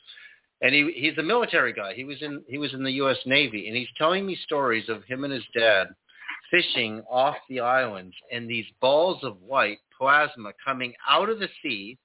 [0.62, 1.94] And he he's a military guy.
[1.94, 3.18] He was in he was in the U.S.
[3.24, 5.88] Navy, and he's telling me stories of him and his dad
[6.50, 11.98] fishing off the islands, and these balls of white plasma coming out of the sea.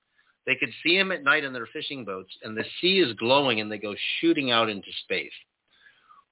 [0.45, 3.61] They could see them at night in their fishing boats, and the sea is glowing,
[3.61, 5.31] and they go shooting out into space.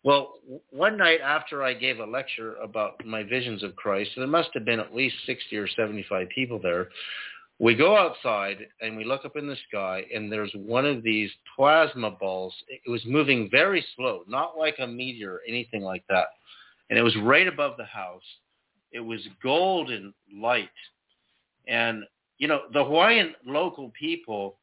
[0.03, 0.34] Well,
[0.69, 4.65] one night after I gave a lecture about my visions of Christ, there must have
[4.65, 6.90] been at least 60 or 75 people there,
[7.60, 11.31] we go outside and we look up in the sky and there's one of these
[11.56, 12.53] plasma balls.
[12.68, 16.26] It was moving very slow, not like a meteor or anything like that.
[16.93, 18.21] And it was right above the house.
[18.91, 20.69] It was golden light.
[21.67, 22.03] And,
[22.37, 24.57] you know, the Hawaiian local people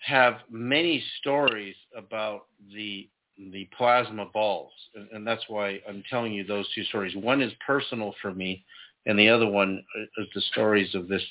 [0.00, 3.08] have many stories about the
[3.50, 7.16] the plasma balls, and, and that's why I'm telling you those two stories.
[7.16, 8.62] One is personal for me,
[9.06, 9.82] and the other one
[10.18, 11.24] is the stories of this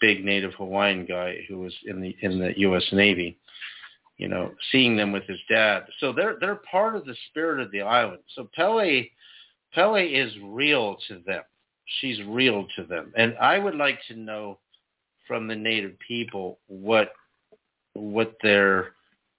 [0.00, 2.86] big Native Hawaiian guy who was in the in the U.S.
[2.92, 3.36] Navy.
[4.16, 5.86] You know, seeing them with his dad.
[5.98, 8.20] So they're they're part of the spirit of the island.
[8.36, 9.08] So Pele
[9.74, 11.42] Pele is real to them.
[12.00, 14.58] She's real to them, and I would like to know
[15.26, 17.12] from the Native people what
[17.94, 18.92] what they're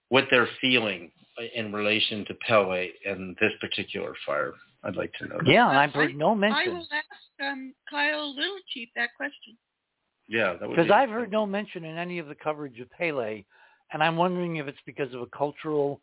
[0.10, 1.12] what they're feeling
[1.56, 4.54] in relation to Pele and this particular fire?
[4.84, 5.38] I'd like to know.
[5.38, 5.48] That.
[5.48, 6.72] Yeah, I've heard no mention.
[6.72, 9.58] I will ask um, Kyle Littlechief that question.
[10.28, 13.44] Yeah, because be I've heard no mention in any of the coverage of Pele,
[13.92, 16.02] and I'm wondering if it's because of a cultural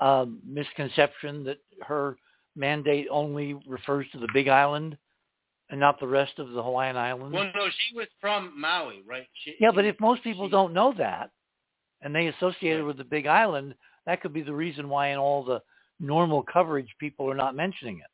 [0.00, 2.16] um, misconception that her
[2.58, 4.98] mandate only refers to the Big Island
[5.70, 7.34] and not the rest of the Hawaiian Islands.
[7.34, 9.26] Well, no, she was from Maui, right?
[9.44, 11.30] She, yeah, but if most people she, don't know that,
[12.02, 12.80] and they associate right.
[12.80, 13.74] it with the Big Island,
[14.06, 15.60] that could be the reason why in all the
[16.00, 18.06] normal coverage people are not mentioning it.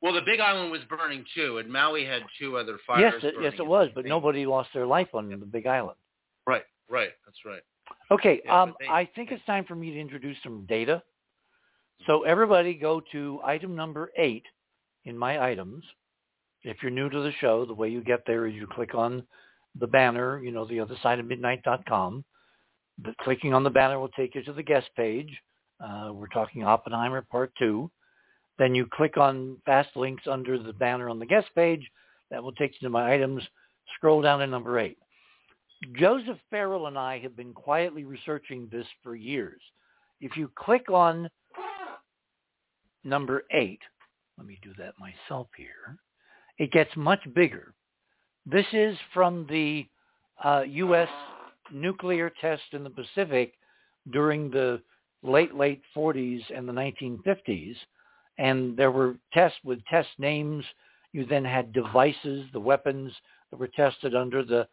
[0.00, 3.14] Well, the Big Island was burning too, and Maui had two other fires.
[3.22, 5.96] Yes, yes, it was, but nobody lost their life on the Big Island.
[6.46, 7.62] Right, right, that's right.
[8.10, 11.02] Okay, yeah, um, they, I think it's time for me to introduce some data.
[12.06, 14.44] So everybody go to item number eight
[15.04, 15.84] in my items.
[16.62, 19.22] If you're new to the show, the way you get there is you click on
[19.78, 22.24] the banner, you know, the other side of midnight.com.
[23.02, 25.30] The, clicking on the banner will take you to the guest page.
[25.80, 27.90] Uh, we're talking Oppenheimer Part 2.
[28.58, 31.86] Then you click on fast links under the banner on the guest page.
[32.30, 33.42] That will take you to my items.
[33.96, 34.96] Scroll down to number 8.
[35.98, 39.60] Joseph Farrell and I have been quietly researching this for years.
[40.20, 41.28] If you click on
[43.06, 43.78] number 8,
[44.36, 45.96] let me do that myself here,
[46.58, 47.72] it gets much bigger.
[48.44, 49.86] This is from the
[50.42, 51.08] uh, U.S
[51.72, 53.54] nuclear test in the Pacific
[54.12, 54.80] during the
[55.22, 57.76] late, late 40s and the 1950s.
[58.38, 60.64] And there were tests with test names.
[61.12, 63.12] You then had devices, the weapons
[63.50, 64.68] that were tested under the,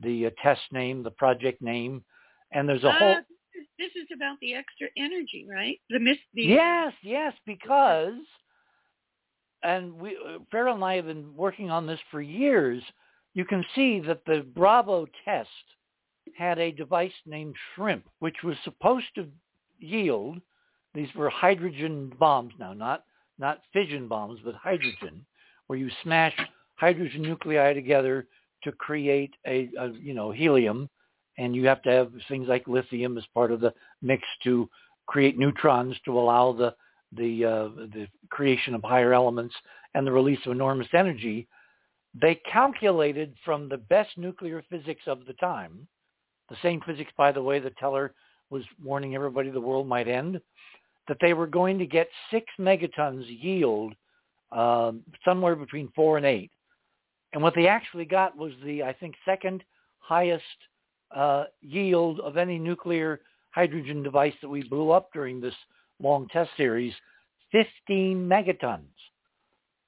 [0.00, 2.04] the uh, test name, the project name.
[2.52, 3.16] And there's a uh, whole...
[3.78, 5.78] This is about the extra energy, right?
[5.90, 5.98] The
[6.34, 8.14] the Yes, yes, because...
[9.62, 12.82] And we, uh, Farrell and I have been working on this for years.
[13.34, 15.48] You can see that the Bravo test
[16.36, 19.26] had a device named Shrimp, which was supposed to
[19.80, 20.40] yield,
[20.94, 23.04] these were hydrogen bombs now, not,
[23.38, 25.24] not fission bombs, but hydrogen,
[25.66, 26.34] where you smash
[26.76, 28.26] hydrogen nuclei together
[28.62, 30.88] to create a, a you know, helium,
[31.38, 33.72] and you have to have things like lithium as part of the
[34.02, 34.68] mix to
[35.06, 36.74] create neutrons to allow the
[37.12, 39.54] the uh, the creation of higher elements
[39.94, 41.46] and the release of enormous energy.
[42.20, 45.86] They calculated from the best nuclear physics of the time
[46.48, 48.14] the same physics, by the way, that Teller
[48.50, 50.40] was warning everybody the world might end,
[51.08, 53.94] that they were going to get six megatons yield
[54.52, 54.92] uh,
[55.24, 56.50] somewhere between four and eight.
[57.32, 59.64] And what they actually got was the, I think, second
[59.98, 60.44] highest
[61.14, 63.20] uh, yield of any nuclear
[63.50, 65.54] hydrogen device that we blew up during this
[66.00, 66.92] long test series,
[67.52, 68.82] 15 megatons.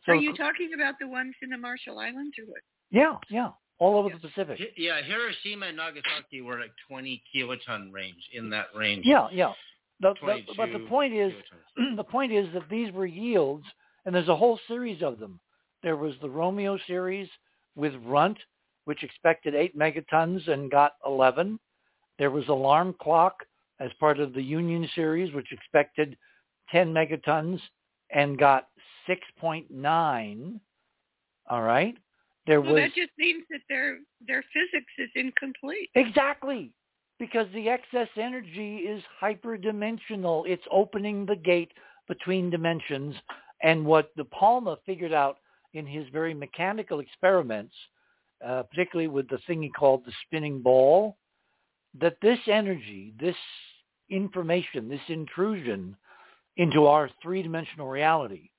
[0.06, 2.60] So, Are you talking about the ones in the Marshall Islands or what?
[2.90, 4.58] Yeah, yeah all over the Pacific.
[4.76, 9.04] Yeah, Hiroshima and Nagasaki were like 20 kiloton range in that range.
[9.06, 9.52] Yeah, yeah.
[10.00, 11.32] The, the, but the point is,
[11.96, 13.64] the point is that these were yields,
[14.04, 15.40] and there's a whole series of them.
[15.82, 17.28] There was the Romeo series
[17.76, 18.38] with Runt,
[18.88, 21.60] which expected eight megatons and got 11.
[22.18, 23.44] There was Alarm Clock
[23.80, 26.16] as part of the Union series, which expected
[26.72, 27.60] 10 megatons
[28.08, 28.68] and got
[29.06, 30.60] 6.9.
[31.50, 31.98] All right.
[32.46, 35.90] There well, was that just means that their their physics is incomplete.
[35.94, 36.72] Exactly.
[37.18, 40.48] Because the excess energy is hyperdimensional.
[40.48, 41.72] It's opening the gate
[42.08, 43.14] between dimensions.
[43.62, 45.36] And what De Palma figured out
[45.74, 47.74] in his very mechanical experiments,
[48.46, 51.16] uh, particularly with the thing he called the spinning ball,
[52.00, 53.36] that this energy, this
[54.10, 55.96] information, this intrusion
[56.56, 58.50] into our three-dimensional reality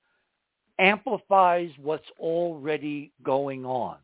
[0.78, 3.96] amplifies what's already going on.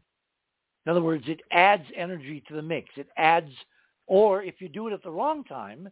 [0.85, 2.91] In other words, it adds energy to the mix.
[2.97, 3.51] It adds,
[4.07, 5.89] or if you do it at the wrong time,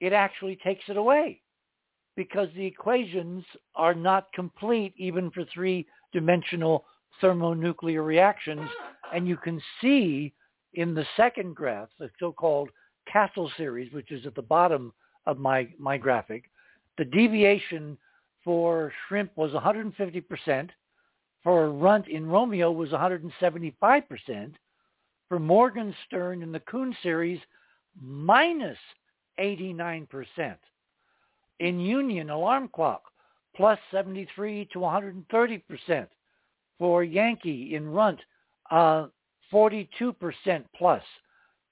[0.00, 1.40] it actually takes it away
[2.16, 3.44] because the equations
[3.74, 6.84] are not complete even for three-dimensional
[7.20, 8.68] thermonuclear reactions.
[9.14, 10.32] And you can see
[10.74, 12.70] in the second graph, the so-called
[13.10, 14.92] Castle series, which is at the bottom
[15.26, 16.50] of my, my graphic,
[16.96, 17.96] the deviation
[18.44, 20.70] for shrimp was 150%.
[21.42, 24.52] For runt in Romeo was 175%.
[25.28, 27.40] For Morgenstern in the Koon series,
[28.00, 28.78] minus
[29.38, 30.56] 89%.
[31.60, 33.02] In Union, alarm clock,
[33.54, 36.06] plus 73 to 130%.
[36.78, 38.20] For Yankee in Runt,
[38.70, 39.06] uh,
[39.52, 39.88] 42%
[40.76, 41.02] plus.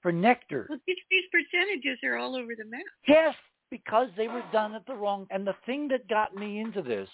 [0.01, 0.65] For Nectar.
[0.69, 2.79] Well, these, these percentages are all over the map.
[3.05, 3.35] Yes,
[3.69, 5.27] because they were done at the wrong.
[5.29, 7.09] And the thing that got me into this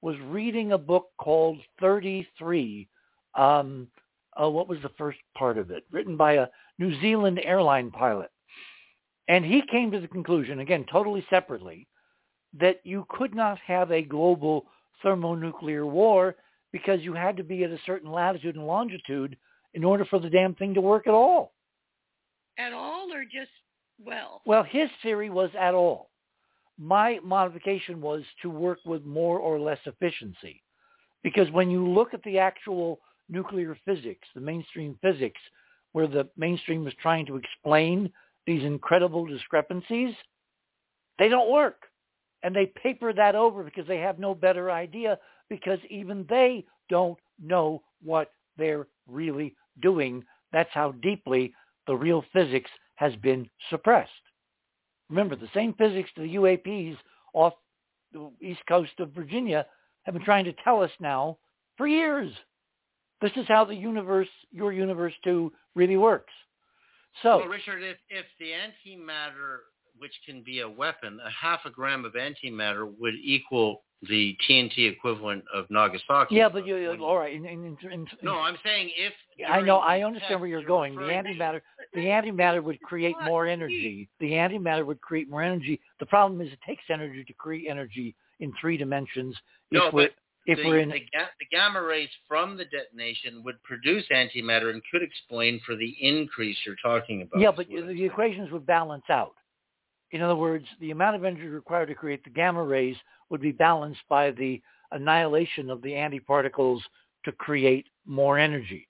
[0.00, 2.88] was reading a book called 33.
[3.34, 3.88] Um,
[4.40, 5.84] uh, what was the first part of it?
[5.90, 6.46] Written by a
[6.78, 8.30] New Zealand airline pilot.
[9.28, 11.86] And he came to the conclusion, again, totally separately,
[12.58, 14.66] that you could not have a global
[15.02, 16.36] thermonuclear war
[16.72, 19.36] because you had to be at a certain latitude and longitude
[19.74, 21.52] in order for the damn thing to work at all.
[22.58, 23.50] At all or just
[24.04, 24.42] well?
[24.44, 26.10] Well, his theory was at all.
[26.78, 30.62] My modification was to work with more or less efficiency.
[31.22, 35.40] Because when you look at the actual nuclear physics, the mainstream physics,
[35.92, 38.10] where the mainstream was trying to explain
[38.46, 40.14] these incredible discrepancies,
[41.18, 41.82] they don't work.
[42.42, 45.18] And they paper that over because they have no better idea
[45.50, 50.24] because even they don't know what they're really doing.
[50.52, 51.52] That's how deeply
[51.86, 54.10] the real physics has been suppressed.
[55.10, 56.96] Remember, the same physics the UAPs
[57.34, 57.54] off
[58.12, 59.66] the east coast of Virginia
[60.04, 61.36] have been trying to tell us now
[61.76, 62.32] for years.
[63.20, 66.32] This is how the universe, your universe too, really works.
[67.22, 69.58] So, well, Richard, if, if the antimatter,
[70.00, 74.90] which can be a weapon, a half a gram of antimatter would equal the TNT
[74.90, 76.34] equivalent of Nagasaki.
[76.34, 77.34] Yeah, but you, all right.
[77.34, 79.12] In, in, in, no, I'm saying if
[79.46, 80.94] I know, I understand where you're going.
[80.96, 81.60] The antimatter,
[81.92, 84.08] the antimatter would create more energy.
[84.20, 85.80] The antimatter would create more energy.
[85.98, 89.36] The problem is it takes energy to create energy in three dimensions.
[89.70, 90.12] No, if we're, but
[90.46, 94.70] if the, we're in the, ga- the gamma rays from the detonation would produce antimatter
[94.70, 97.40] and could explain for the increase you're talking about.
[97.40, 99.34] yeah, but the equations would balance out.
[100.12, 102.96] In other words, the amount of energy required to create the gamma rays
[103.28, 104.60] would be balanced by the
[104.90, 106.80] annihilation of the antiparticles
[107.24, 108.88] to create more energy.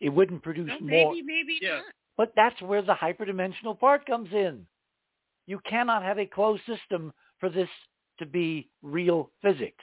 [0.00, 1.12] It wouldn't produce Well, more.
[1.12, 1.76] maybe, maybe Yeah.
[1.76, 1.84] not.
[2.16, 4.66] But that's where the hyperdimensional part comes in.
[5.46, 7.70] You cannot have a closed system for this
[8.18, 9.82] to be real physics.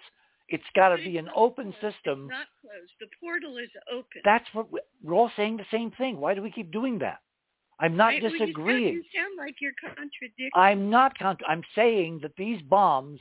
[0.50, 1.96] It's got to be an open closed.
[1.96, 2.26] system.
[2.26, 2.94] It's not closed.
[3.00, 4.22] The portal is open.
[4.24, 6.20] That's what we- we're all saying the same thing.
[6.20, 7.22] Why do we keep doing that?
[7.80, 8.94] I'm not Right, well, you sound- disagreeing.
[8.96, 10.52] You sound like you're contradicting.
[10.54, 11.18] I'm not.
[11.18, 13.20] Con- I'm saying that these bombs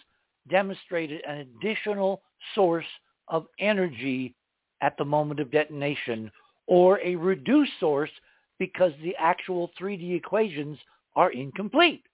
[0.49, 2.23] demonstrated an additional
[2.55, 2.87] source
[3.29, 4.35] of energy
[4.81, 6.31] at the moment of detonation,
[6.67, 8.11] or a reduced source
[8.59, 10.79] because the actual 3D equations
[11.17, 12.05] are incomplete.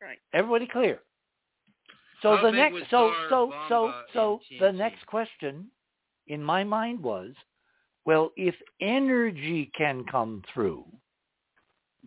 [0.00, 0.18] Right.
[0.32, 1.00] Everybody clear?
[2.22, 5.70] So How the next, so so so so the next question
[6.26, 7.32] in my mind was,
[8.04, 10.84] well, if energy can come through,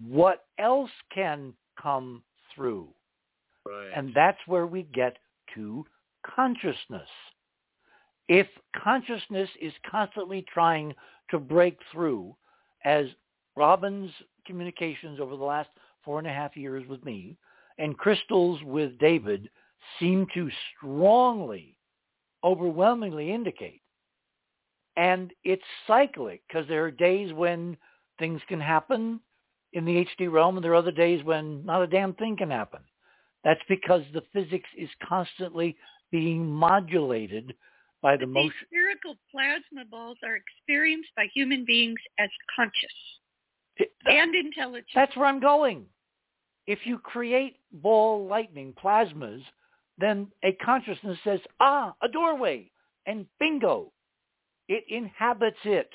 [0.08, 2.24] what else can come
[2.56, 2.90] through?
[3.68, 3.90] Right.
[3.96, 5.18] And that's where we get
[5.56, 5.86] to
[6.36, 7.08] consciousness.
[8.28, 8.48] If
[8.82, 10.94] consciousness is constantly trying
[11.30, 12.36] to break through,
[12.84, 13.08] as
[13.56, 14.12] Robin's
[14.46, 15.70] communications over the last
[16.04, 17.38] four and a half years with me
[17.78, 19.50] and Crystal's with David
[20.00, 21.78] seem to strongly,
[22.44, 23.82] overwhelmingly indicate,
[24.98, 27.78] and it's cyclic because there are days when
[28.20, 29.20] things can happen
[29.74, 32.52] in the HD realm and there are other days when not a damn thing can
[32.52, 32.82] happen.
[33.44, 35.78] That's because the physics is constantly
[36.12, 37.56] being modulated
[38.02, 43.20] by the But these spherical plasma balls are experienced by human beings as conscious
[43.78, 44.92] It- and intelligent.
[44.94, 45.88] That's where I'm going.
[46.68, 49.44] If you create ball lightning plasmas,
[49.98, 52.72] then a consciousness says, ah, a doorway,
[53.06, 53.92] and bingo,
[54.68, 55.90] it inhabits it.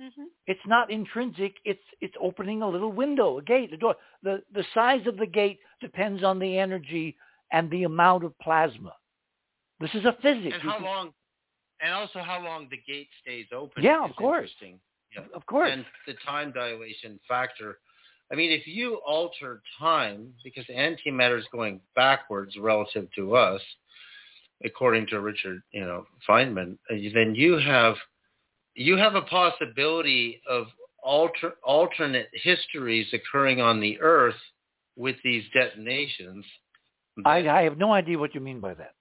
[0.00, 1.56] Hmm It's not intrinsic.
[1.64, 3.96] It's it's opening a little window, a gate, a door.
[4.22, 7.16] The the size of the gate depends on the energy
[7.52, 8.94] and the amount of plasma.
[9.80, 10.54] This is a physics.
[10.54, 11.12] and how can- long
[11.82, 13.82] and also how long the gate stays open.
[13.82, 14.50] Yeah, of course.
[14.62, 15.22] Yeah.
[15.34, 15.70] Of course.
[15.72, 17.78] And the time dilation factor.
[18.30, 23.60] I mean, if you alter time, because antimatter is going backwards relative to us,
[24.64, 27.96] according to Richard, you know, Feynman, uh, then you have
[28.80, 30.66] you have a possibility of
[31.02, 34.40] alter, alternate histories occurring on the Earth
[34.96, 36.44] with these detonations.
[37.26, 38.94] I, I have no idea what you mean by that.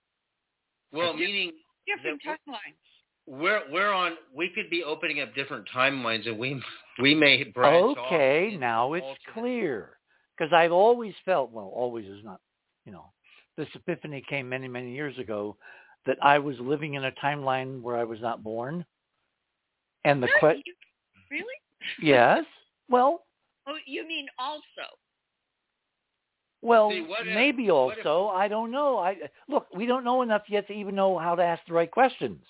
[0.92, 1.52] well, meaning
[1.88, 2.86] Different timelines.
[3.26, 4.12] we're we're on.
[4.36, 6.62] We could be opening up different timelines, and we
[7.02, 9.90] we may branch Okay, into now it's alternate- clear.
[10.38, 12.40] Because I've always felt, well, always is not,
[12.86, 13.12] you know,
[13.58, 15.58] this epiphany came many, many years ago
[16.06, 18.86] that I was living in a timeline where I was not born.
[20.06, 20.40] And the Huh?
[20.40, 20.74] question,
[21.30, 21.56] Really?
[22.02, 22.46] yes,
[22.90, 23.26] well,
[23.68, 24.98] Oh, you mean also?
[26.62, 28.98] well, See, what if- maybe what if- also, I don't know.
[28.98, 31.90] I Look, we don't know enough yet to even know how to ask the right
[31.90, 32.44] questions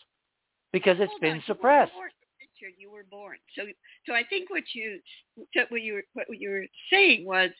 [0.71, 1.93] because it's been on, you were suppressed.
[1.93, 3.38] born, Richard, you were born.
[3.55, 3.67] So,
[4.05, 5.01] so I think what you
[5.69, 7.51] what you were what you were saying was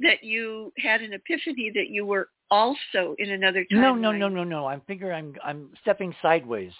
[0.00, 3.80] that you had an epiphany that you were also in another time.
[3.80, 4.66] No, no, no, no, no.
[4.66, 6.72] I'm figuring I'm I'm stepping sideways.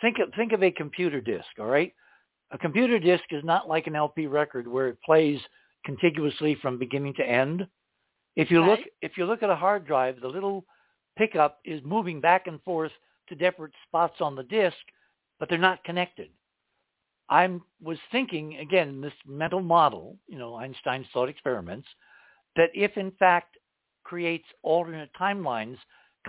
[0.00, 1.94] Think of think of a computer disk, all right?
[2.52, 5.40] A computer disk is not like an LP record where it plays
[5.84, 7.66] contiguously from beginning to end.
[8.36, 10.64] If you look if you look at a hard drive, the little
[11.16, 12.92] pickup is moving back and forth
[13.28, 14.76] to different spots on the disk,
[15.38, 16.30] but they're not connected.
[17.28, 17.48] I
[17.82, 21.88] was thinking again in this mental model, you know, Einstein's thought experiments,
[22.54, 23.56] that if in fact
[24.04, 25.78] creates alternate timelines,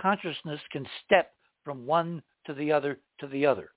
[0.00, 1.32] consciousness can step
[1.64, 3.70] from one to the other to the other.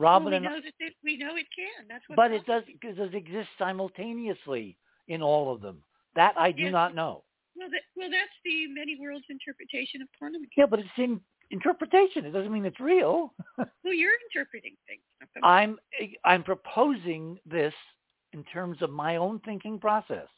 [0.00, 1.86] Well, Robin we and know that it, we know it can.
[1.88, 2.16] That's what.
[2.16, 4.76] but it does it exists simultaneously
[5.08, 5.82] in all of them.
[6.16, 6.72] That I do Yes.
[6.72, 7.24] not know.
[7.56, 10.56] Well, that, well, that's the many worlds interpretation of quantum mechanics.
[10.56, 11.20] Yeah, but it's in
[11.50, 12.24] interpretation.
[12.24, 13.34] It doesn't mean it's real.
[13.82, 15.00] Well, you're interpreting things.
[15.42, 15.78] I'm
[16.24, 17.74] I'm proposing this
[18.34, 20.28] in terms of my own thinking process.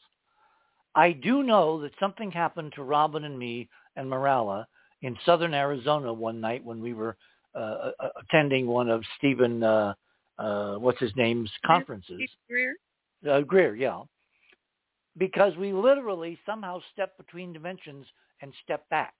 [0.95, 4.65] I do know that something happened to Robin and me and Morala
[5.01, 7.17] in southern Arizona one night when we were
[7.55, 9.93] uh, uh, attending one of Stephen, uh,
[10.39, 12.21] uh, what's his name's conferences.
[12.49, 12.75] Greer.
[13.29, 14.01] Uh, Greer, yeah.
[15.17, 18.05] Because we literally somehow stepped between dimensions
[18.41, 19.13] and stepped back.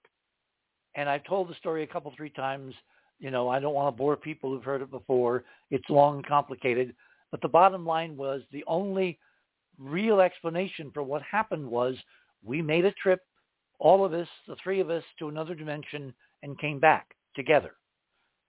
[0.96, 2.74] And I've told the story a couple, three times.
[3.20, 5.44] You know, I don't want to bore people who've heard it before.
[5.70, 6.94] It's long and complicated.
[7.30, 9.18] But the bottom line was the only
[9.78, 11.96] real explanation for what happened was
[12.44, 13.20] we made a trip,
[13.78, 16.12] all of us, the three of us, to another dimension
[16.42, 17.72] and came back together.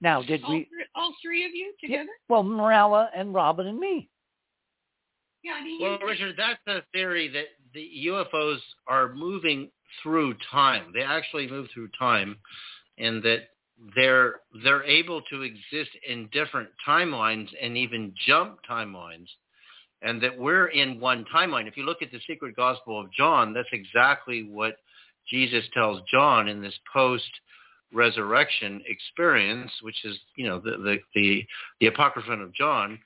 [0.02, 0.66] Now, did all, we?
[0.66, 2.10] three, all three of you Yeah, together?
[2.30, 4.10] well, Morala and Robin and me.
[5.44, 9.70] Yeah, I mean, Well, Richard, that's the theory that the UFOs are moving
[10.02, 10.92] through time.
[10.94, 12.38] They actually move through time,
[12.98, 13.50] and that
[13.96, 19.28] they're they're able to exist in different timelines and even jump timelines,
[20.02, 21.68] and that we're in one timeline.
[21.68, 24.78] If you look at the Secret Gospel of John, that's exactly what
[25.30, 27.30] Jesus tells John in this post
[27.94, 31.46] resurrection experience, which is you know the the the,
[31.80, 33.00] the Apocryphon of John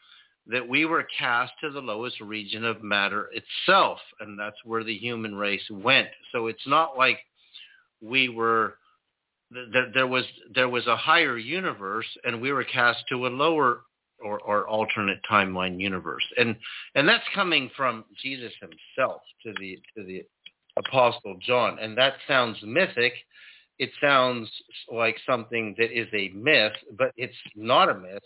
[0.47, 4.97] that we were cast to the lowest region of matter itself, and that's where the
[4.97, 6.07] human race went.
[6.31, 7.19] So it's not like
[8.01, 8.76] we were
[9.51, 13.81] that there was there was a higher universe, and we were cast to a lower
[14.23, 16.56] or, or alternate timeline universe, and
[16.95, 20.23] and that's coming from Jesus himself to the to the
[20.77, 23.14] Apostle John, and that sounds mythic.
[23.80, 24.49] It sounds
[24.91, 28.23] like something that is a myth, but it's not a myth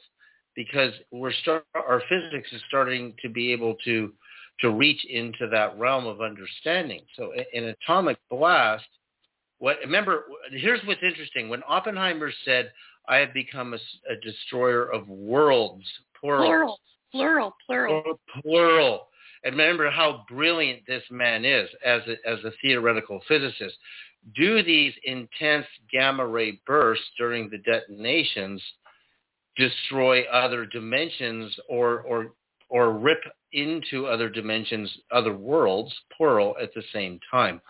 [0.55, 4.11] because we're start, our physics is starting to be able to
[4.59, 7.01] to reach into that realm of understanding.
[7.15, 8.85] So an atomic blast,
[9.59, 11.49] what remember here's what's interesting.
[11.49, 12.71] When Oppenheimer said,
[13.07, 13.79] "I have become a,
[14.11, 15.85] a destroyer of worlds,"
[16.19, 16.79] plural,
[17.11, 18.19] plural, plural, plural.
[18.41, 19.07] plural.
[19.45, 23.75] And remember how brilliant this man is as a, as a theoretical physicist.
[24.35, 28.61] Do these intense gamma ray bursts during the detonations
[29.57, 32.33] destroy other dimensions or or
[32.69, 33.21] or rip
[33.51, 37.61] into other dimensions, other worlds, plural, at the same time.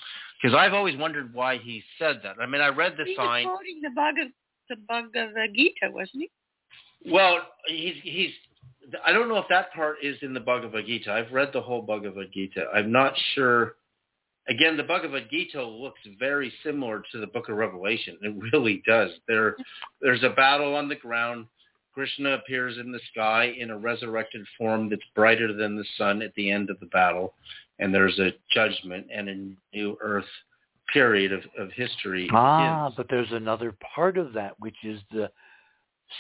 [0.42, 2.38] Because I've always wondered why he said that.
[2.42, 3.46] I mean, I read the he sign.
[3.46, 4.32] was quoting the Bhagavad,
[4.70, 6.24] the Bhagavad Gita, wasn't
[7.04, 7.12] he?
[7.12, 8.32] Well, he's he's.
[9.06, 11.12] I don't know if that part is in the Bhagavad Gita.
[11.12, 12.66] I've read the whole Bhagavad Gita.
[12.74, 13.76] I'm not sure.
[14.50, 18.18] Again, the Bhagavad Gita looks very similar to the Book of Revelation.
[18.22, 19.12] It really does.
[19.28, 19.56] There,
[20.02, 21.48] there's a battle on the ground.
[21.94, 26.34] Krishna appears in the sky in a resurrected form that's brighter than the sun at
[26.36, 27.36] the end of the battle,
[27.80, 30.26] and there's a judgment and a new earth
[30.92, 32.28] period of, of history.
[32.34, 32.96] Ah, begins.
[32.98, 35.30] but there's another part of that, which is the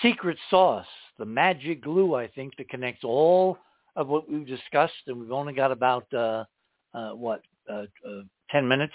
[0.01, 0.85] secret sauce
[1.17, 3.57] the magic glue, I think, that connects all
[3.95, 6.45] of what we've discussed, and we've only got about uh,
[6.93, 8.93] uh, what uh, uh, ten minutes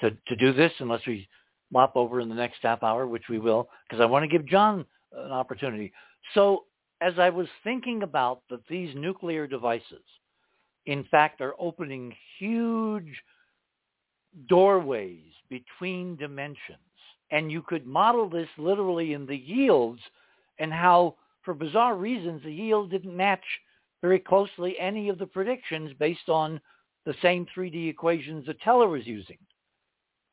[0.00, 1.28] to to do this, unless we
[1.72, 4.46] mop over in the next half hour, which we will, because I want to give
[4.46, 5.92] John an opportunity.
[6.34, 6.64] So
[7.00, 10.04] as I was thinking about that these nuclear devices,
[10.86, 13.22] in fact, are opening huge
[14.48, 16.78] doorways between dimensions,
[17.30, 20.00] and you could model this literally in the yields
[20.58, 23.44] and how, for bizarre reasons, the yield didn't match
[24.02, 26.60] very closely any of the predictions based on
[27.06, 29.38] the same 3D equations that Teller was using.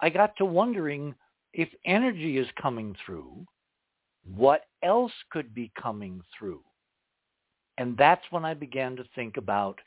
[0.01, 1.15] I got to wondering
[1.53, 3.45] if energy is coming through,
[4.35, 6.61] what else could be coming through?
[7.77, 9.79] And that's when I began to think about,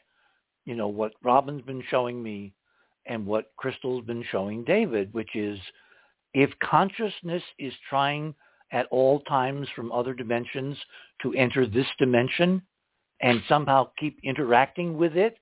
[0.64, 2.54] you know, what Robin's been showing me
[3.06, 5.58] and what Crystal's been showing David, which is
[6.34, 8.34] if consciousness is trying
[8.72, 10.76] at all times from other dimensions
[11.22, 12.62] to enter this dimension
[13.20, 15.36] and somehow keep interacting with it,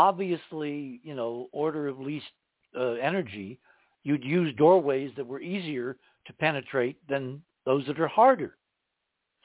[0.00, 2.32] obviously, you know, order of least
[2.78, 3.58] uh, energy,
[4.02, 8.56] you'd use doorways that were easier to penetrate than those that are harder.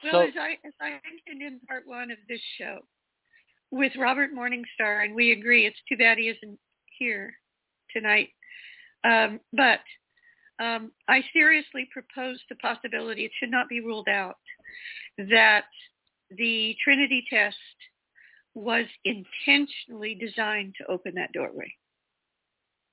[0.02, 2.78] Well, so, as I as I mentioned in part one of this show
[3.70, 6.58] with Robert Morningstar, and we agree, it's too bad he isn't
[6.98, 7.34] here
[7.94, 8.30] tonight.
[9.04, 9.80] Um, but
[10.58, 14.38] um, I seriously propose the possibility, it should not be ruled out,
[15.18, 15.66] that
[16.30, 17.56] the Trinity test
[18.56, 21.70] was intentionally designed to open that doorway.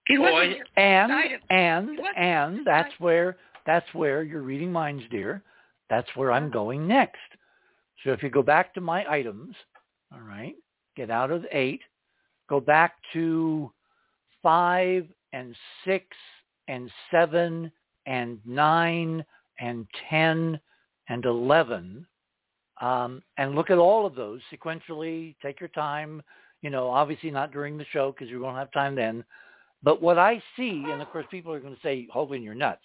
[0.08, 5.42] It Oh, wasn't I- and and and that's where that's where you're reading minds, dear.
[5.90, 6.54] That's where I'm uh-huh.
[6.54, 7.22] going next.
[8.04, 9.56] So if you go back to my items,
[10.12, 10.56] all right,
[10.98, 11.82] get out of eight,
[12.50, 13.72] go back to
[14.42, 16.06] five and six
[16.68, 17.72] and seven
[18.06, 19.24] and nine
[19.60, 20.60] and ten
[21.08, 22.06] and eleven,
[22.84, 25.36] um, and look at all of those sequentially.
[25.42, 26.22] Take your time.
[26.62, 29.24] You know, obviously not during the show because you won't have time then.
[29.84, 32.56] But what I see, and of course people are going to say, hold in your
[32.56, 32.84] nuts.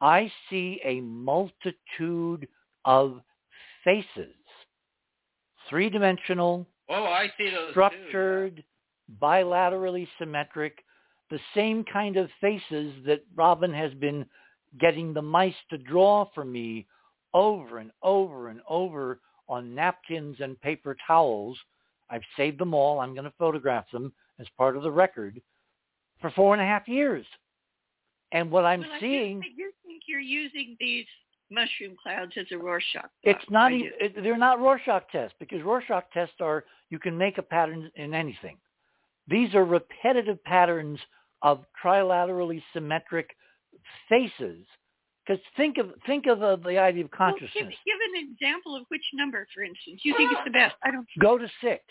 [0.00, 2.48] I see a multitude
[2.84, 3.20] of
[3.84, 4.34] faces,
[5.68, 8.64] three-dimensional, Oh, I see those too, structured,
[9.20, 10.84] bilaterally symmetric,
[11.30, 14.26] the same kind of faces that Robin has been
[14.80, 16.86] getting the mice to draw for me
[17.34, 21.58] over and over and over on napkins and paper towels.
[22.10, 23.00] I've saved them all.
[23.00, 25.40] I'm going to photograph them as part of the record
[26.20, 27.26] for four and a half years.
[28.32, 31.06] And what I'm Well, seeing, I do think you're using these
[31.50, 33.10] mushroom clouds as a Rorschach.
[33.22, 34.04] it's not I even, do.
[34.06, 38.14] it, they're not Rorschach tests because Rorschach tests are, you can make a pattern in
[38.14, 38.56] anything.
[39.28, 40.98] These are repetitive patterns
[41.42, 43.36] of trilaterally symmetric
[44.08, 44.64] faces.
[45.26, 47.52] Because think of think of uh, the idea of Well, consciousness.
[47.54, 50.74] give, give an example of which number, for instance, you think it's the best.
[50.82, 51.06] I don't.
[51.20, 51.82] Go to six,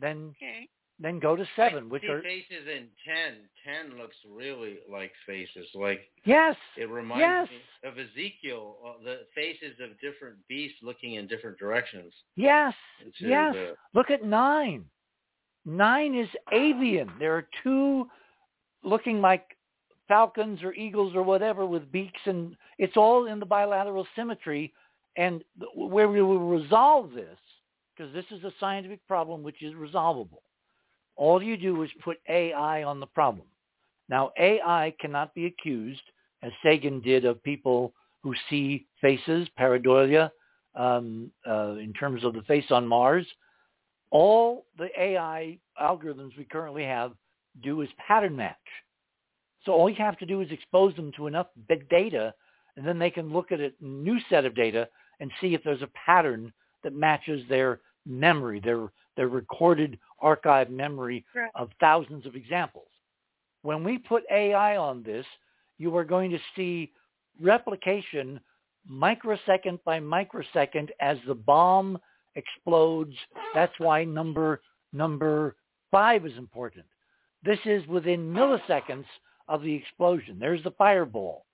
[0.00, 0.68] then Okay.
[0.98, 3.48] then go to I seven, which see are faces in ten.
[3.64, 5.68] Ten looks really like faces.
[5.74, 7.48] Like yes, it reminds Yes.
[7.50, 12.12] me of Ezekiel, uh, the faces of different beasts looking in different directions.
[12.36, 12.74] yes,
[13.20, 13.54] yes.
[13.54, 14.84] the- Look at nine.
[15.64, 17.10] Nine is avian.
[17.18, 18.08] There are two
[18.82, 19.56] looking like
[20.10, 24.74] falcons or eagles or whatever with beaks, and it's all in the bilateral symmetry.
[25.16, 27.38] And where we will resolve this,
[27.96, 30.42] because this is a scientific problem which is resolvable,
[31.16, 33.46] all you do is put AI on the problem.
[34.08, 36.02] Now, AI cannot be accused,
[36.42, 37.92] as Sagan did, of people
[38.24, 40.30] who see faces, pareidolia,
[40.74, 43.26] um, uh, in terms of the face on Mars.
[44.10, 47.12] All the AI algorithms we currently have
[47.62, 48.56] do is pattern match.
[49.64, 52.34] So all you have to do is expose them to enough big data,
[52.76, 54.88] and then they can look at a new set of data
[55.20, 61.24] and see if there's a pattern that matches their memory, their their recorded archive memory
[61.34, 61.50] Right.
[61.54, 62.88] of thousands of examples.
[63.62, 65.26] When we put AI on this,
[65.78, 66.92] you are going to see
[67.40, 68.40] replication
[68.86, 71.98] microsecond by microsecond as the bomb
[72.34, 73.14] explodes.
[73.54, 74.62] That's why number
[74.92, 75.56] number
[75.90, 76.86] five is important.
[77.42, 79.04] This is within milliseconds
[79.50, 80.38] of the explosion.
[80.38, 81.44] There's the fireball.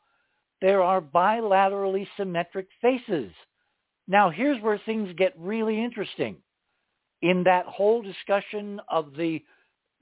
[0.60, 3.32] There are bilaterally symmetric faces.
[4.06, 6.36] Now here's where things get really interesting.
[7.22, 9.42] In that whole discussion of the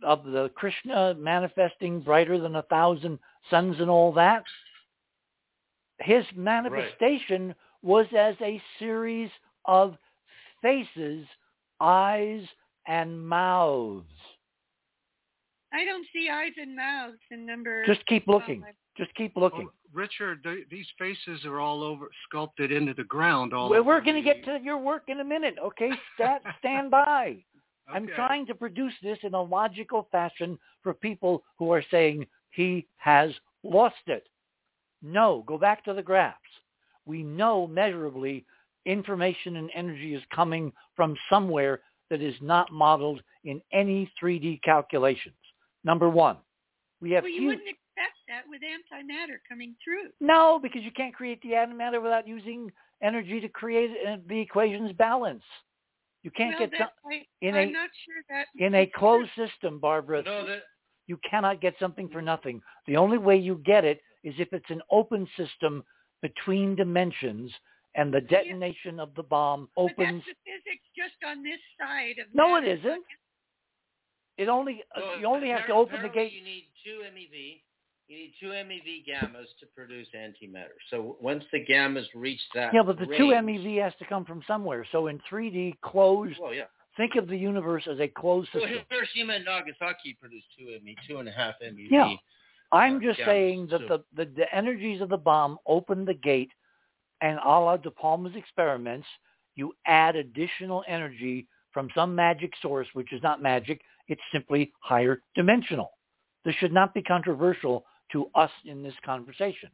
[0.02, 3.18] of the Krishna manifesting brighter than a thousand
[3.48, 4.42] suns and all that,
[6.00, 9.30] his manifestation was as a series
[9.64, 9.96] of
[10.60, 11.26] faces,
[11.80, 12.42] eyes,
[12.86, 14.04] and mouths.
[15.74, 17.84] I don't see eyes and mouths in number.
[17.84, 18.62] Just keep looking.
[18.62, 18.74] five.
[18.96, 19.68] Just keep looking.
[19.92, 23.52] Richard, th- these faces are all over sculpted into the ground.
[23.52, 25.90] All Well, we're going to get to your work in a minute, okay?
[26.14, 27.38] Stat, stand by.
[27.88, 32.86] I'm trying to produce this in a logical fashion for people who are saying he
[32.96, 33.30] has
[33.62, 34.26] lost it.
[35.02, 36.38] No, go back to the graphs.
[37.04, 38.46] We know measurably
[38.86, 41.80] information and energy is coming from somewhere
[42.10, 45.34] that is not modeled in any 3D calculations.
[45.84, 46.38] Number one,
[47.00, 50.10] we have Well, you huge- wouldn't expect that with antimatter coming through.
[50.20, 54.92] no, because you can't create the antimatter without using energy to create uh, the equations
[54.92, 55.42] balance.
[56.22, 58.86] You can't well, get that, some, I, in I'm a- not sure that in a
[58.86, 60.22] closed system, Barbara.
[60.22, 60.62] No, that
[61.06, 62.62] You cannot get something for nothing.
[62.86, 65.84] The only way you get it is if it's an open system
[66.22, 67.52] between dimensions
[67.94, 69.94] and the detonation of the bomb opens.
[69.98, 70.22] But opens.
[70.26, 72.72] that's the physics just on this side of No, it matter.
[72.72, 73.04] isn't.
[74.36, 76.32] It only uh, you only have to open the gate.
[76.32, 77.60] You need two MeV.
[78.08, 80.76] You need two MeV gammas to produce antimatter.
[80.90, 84.42] So once the gammas reach that Yeah, but the two MeV has to come from
[84.46, 84.86] somewhere.
[84.92, 86.64] So in 3D closed, Well, yeah.
[86.98, 88.84] think of the universe as a closed Well, system.
[88.90, 91.86] Hiroshima and Nagasaki produced two MeV, two and a half MeV.
[91.90, 92.14] Yeah.
[92.72, 96.04] I'm uh, just gammas, saying that so- the, the, the energies of the bomb open
[96.04, 96.50] the gate,
[97.22, 99.06] and a la De Palma's experiments,
[99.54, 103.80] you add additional energy from some magic source, which is not magic.
[104.08, 105.90] It's simply higher dimensional.
[106.44, 109.70] This should not be controversial to us in this conversation.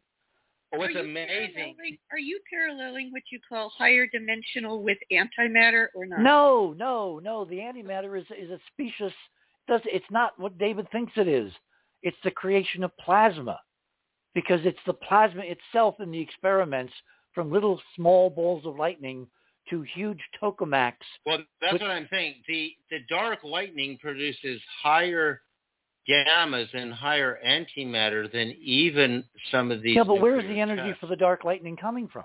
[0.71, 1.75] Well, what's are amazing?
[2.13, 6.21] Are you paralleling what you call higher dimensional with antimatter or not?
[6.21, 7.45] No, no, no.
[7.45, 9.13] The antimatter is is a specious.
[9.67, 11.53] Does it's not what David thinks it is.
[12.03, 13.59] It's the creation of plasma,
[14.35, 16.93] because it's the plasma itself in the experiments,
[17.35, 19.27] from little small balls of lightning
[19.71, 20.95] to huge tokamaks.
[21.25, 22.43] Well, that's Which- what I'm saying.
[22.49, 25.43] The the dark lightning produces higher
[26.09, 29.97] gammas and higher antimatter than even some of these.
[29.97, 31.01] Yeah, but where's the energy tests.
[31.01, 32.25] for the dark lightning coming from?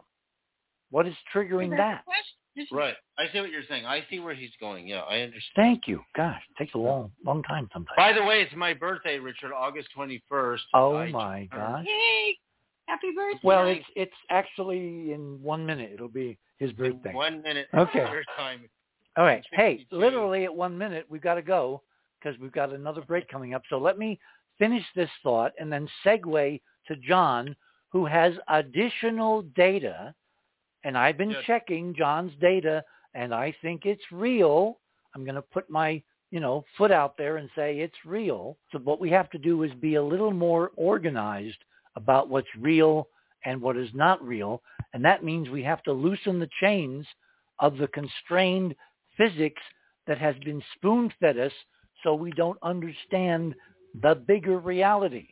[0.91, 2.01] What is triggering That's that?
[2.01, 2.79] the question, isn't it?
[2.79, 2.95] Right.
[3.17, 3.85] I see what you're saying.
[3.85, 4.87] I see where he's going.
[4.87, 5.55] Yeah, I understand.
[5.55, 6.01] Thank you.
[6.15, 7.95] Gosh, it takes a long, long time sometimes.
[7.97, 10.59] By the way, it's my birthday, Richard, August 21st.
[10.73, 11.85] Oh I my turned- gosh.
[11.85, 12.37] Yay!
[12.87, 13.39] Happy birthday.
[13.43, 15.91] Well, it's it's actually in one minute.
[15.93, 17.13] It'll be his in birthday.
[17.13, 17.67] One minute.
[17.73, 18.05] Okay.
[18.37, 18.69] Time.
[19.17, 19.43] All right.
[19.51, 21.81] Hey, literally at one minute, we've got to go
[22.19, 23.63] because we've got another break coming up.
[23.69, 24.19] So let me
[24.59, 27.55] finish this thought and then segue to John,
[27.89, 30.13] who has additional data.
[30.83, 31.43] And I've been Yes.
[31.45, 32.83] checking John's data,
[33.15, 34.79] and I think it's real.
[35.15, 38.57] I'm going to put my, you know, foot out there and say it's real.
[38.71, 41.57] So what we have to do is be a little more organized
[41.95, 43.07] about what's real
[43.45, 44.61] and what is not real.
[44.93, 47.05] And that means we have to loosen the chains
[47.59, 48.75] of the constrained
[49.17, 49.61] physics
[50.07, 51.51] that has been spoon-fed us
[52.03, 53.55] so we don't understand
[54.01, 55.29] the bigger reality.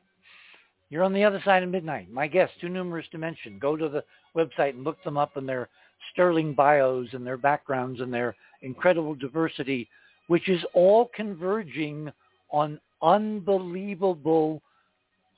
[0.89, 2.11] You're on the other side of midnight.
[2.11, 3.59] My guests, Too Numerous to Mention.
[3.59, 4.03] Go to the
[4.35, 5.69] website and look them up in their
[6.11, 9.89] sterling bios and their backgrounds and their incredible diversity,
[10.27, 12.11] which is all converging
[12.51, 14.61] on unbelievable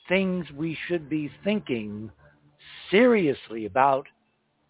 [0.08, 2.12] things we should be thinking
[2.92, 4.06] seriously about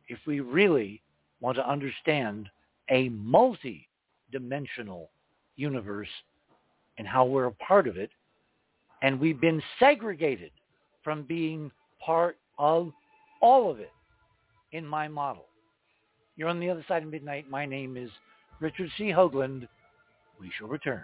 [0.07, 1.02] if we really
[1.41, 2.49] want to understand
[2.90, 5.10] a multi-dimensional
[5.56, 6.10] universe
[6.98, 8.10] and how we're a part of it.
[9.02, 10.52] And we've been segregated
[11.03, 11.72] from being
[12.03, 12.91] part of
[13.41, 13.91] all of it
[14.72, 15.45] in my model.
[16.38, 17.49] You're on the other side of midnight.
[17.49, 18.10] My name is
[18.60, 19.06] Richard C.
[19.06, 19.68] Hoagland.
[20.40, 21.03] We shall return.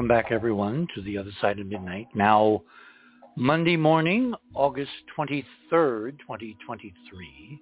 [0.00, 2.06] welcome back, everyone, to the other side of midnight.
[2.14, 2.62] Now,
[3.36, 7.60] Monday morning, August 23rd, 2023.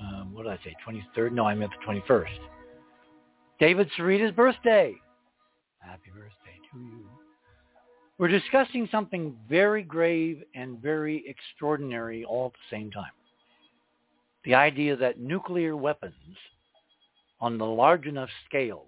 [0.00, 0.74] Um, what did I say?
[0.88, 1.32] 23rd?
[1.32, 2.38] No, I meant the 21st.
[3.60, 4.94] David Sereda's birthday.
[5.80, 7.04] Happy birthday to you.
[8.16, 13.12] We're discussing something very grave and very extraordinary all at the same time.
[14.46, 16.14] The idea that nuclear weapons
[17.42, 18.86] on the large enough scale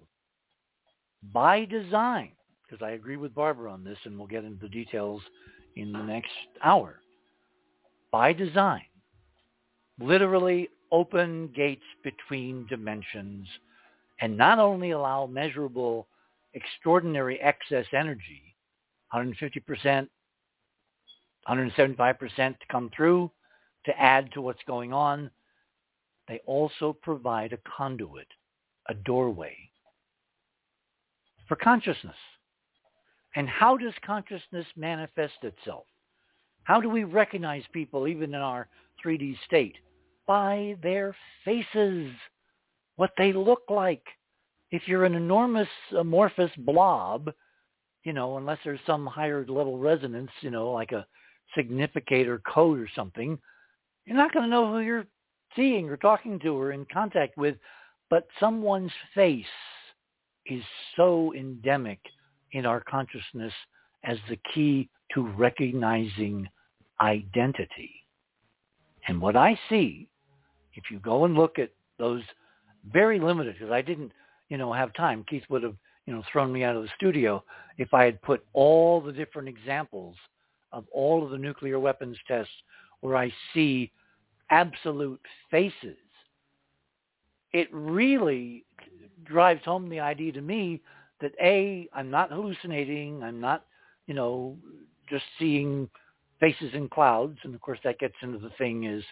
[1.31, 2.31] by design,
[2.67, 5.21] because I agree with Barbara on this, and we'll get into the details
[5.75, 6.31] in the next
[6.63, 6.99] hour,
[8.11, 8.85] by design,
[9.99, 13.47] literally open gates between dimensions
[14.21, 16.07] and not only allow measurable,
[16.53, 18.55] extraordinary excess energy,
[19.13, 20.07] 150%,
[21.47, 23.29] 175% to come through
[23.85, 25.29] to add to what's going on,
[26.27, 28.27] they also provide a conduit,
[28.89, 29.55] a doorway
[31.47, 32.15] for consciousness.
[33.35, 35.85] And how does consciousness manifest itself?
[36.63, 38.67] How do we recognize people even in our
[39.03, 39.75] 3D state?
[40.25, 42.11] By their faces,
[42.95, 44.03] what they look like.
[44.71, 47.31] If you're an enormous amorphous blob,
[48.03, 51.05] you know, unless there's some higher level resonance, you know, like a
[51.55, 53.37] significator code or something,
[54.05, 55.05] you're not going to know who you're
[55.55, 57.57] seeing or talking to or in contact with,
[58.09, 59.45] but someone's face
[60.45, 60.63] is
[60.95, 61.99] so endemic
[62.55, 63.51] in our consciousness
[64.05, 66.47] as the key to recognizing
[67.01, 67.91] identity.
[69.09, 70.07] And what I see,
[70.73, 72.21] if you go and look at those
[72.93, 74.13] very limited, because I didn't,
[74.47, 75.25] you know, have time.
[75.29, 75.75] Keith would have,
[76.05, 77.43] you know, thrown me out of the studio
[77.77, 80.15] if I had put all the different examples
[80.71, 82.53] of all of the nuclear weapons tests
[83.01, 83.91] where I see
[84.49, 85.21] absolute
[85.51, 85.97] faces.
[87.51, 88.63] It really
[89.25, 90.81] drives home the idea to me
[91.21, 93.23] that A, I'm not hallucinating.
[93.23, 93.65] I'm not,
[94.07, 94.57] you know,
[95.09, 95.89] just seeing
[96.39, 97.37] faces in clouds.
[97.43, 99.03] And of course that gets into the thing is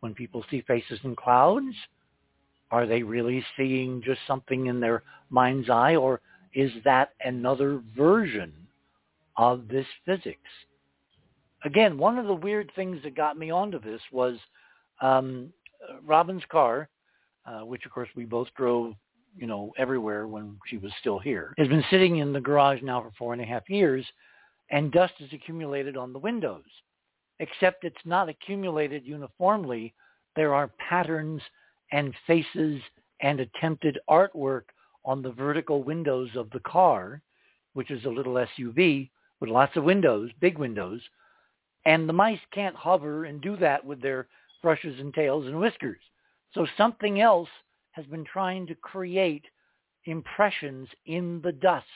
[0.00, 1.74] when people see faces in clouds,
[2.70, 6.20] are they really seeing just something in their mind's eye or
[6.54, 8.52] is that another version
[9.36, 10.38] of this physics?
[11.64, 14.36] Again, one of the weird things that got me onto this was
[15.00, 15.52] um,
[16.04, 16.88] Robin's car,
[17.46, 18.94] uh, which of course we both drove
[19.36, 23.02] you know, everywhere when she was still here, has been sitting in the garage now
[23.02, 24.06] for four and a half years,
[24.70, 26.64] and dust has accumulated on the windows.
[27.40, 29.92] Except it's not accumulated uniformly.
[30.36, 31.42] There are patterns
[31.92, 32.80] and faces
[33.20, 34.64] and attempted artwork
[35.04, 37.20] on the vertical windows of the car,
[37.74, 41.00] which is a little SUV with lots of windows, big windows.
[41.86, 44.28] And the mice can't hover and do that with their
[44.62, 46.00] brushes and tails and whiskers.
[46.52, 47.48] So something else
[47.94, 49.44] has been trying to create
[50.04, 51.86] impressions in the dust,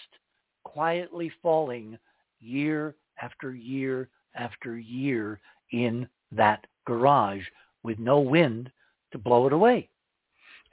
[0.64, 1.98] quietly falling
[2.40, 5.40] year after year after year
[5.72, 7.42] in that garage
[7.82, 8.70] with no wind
[9.12, 9.88] to blow it away.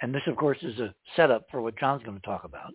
[0.01, 2.73] And this, of course, is a setup for what John's going to talk about.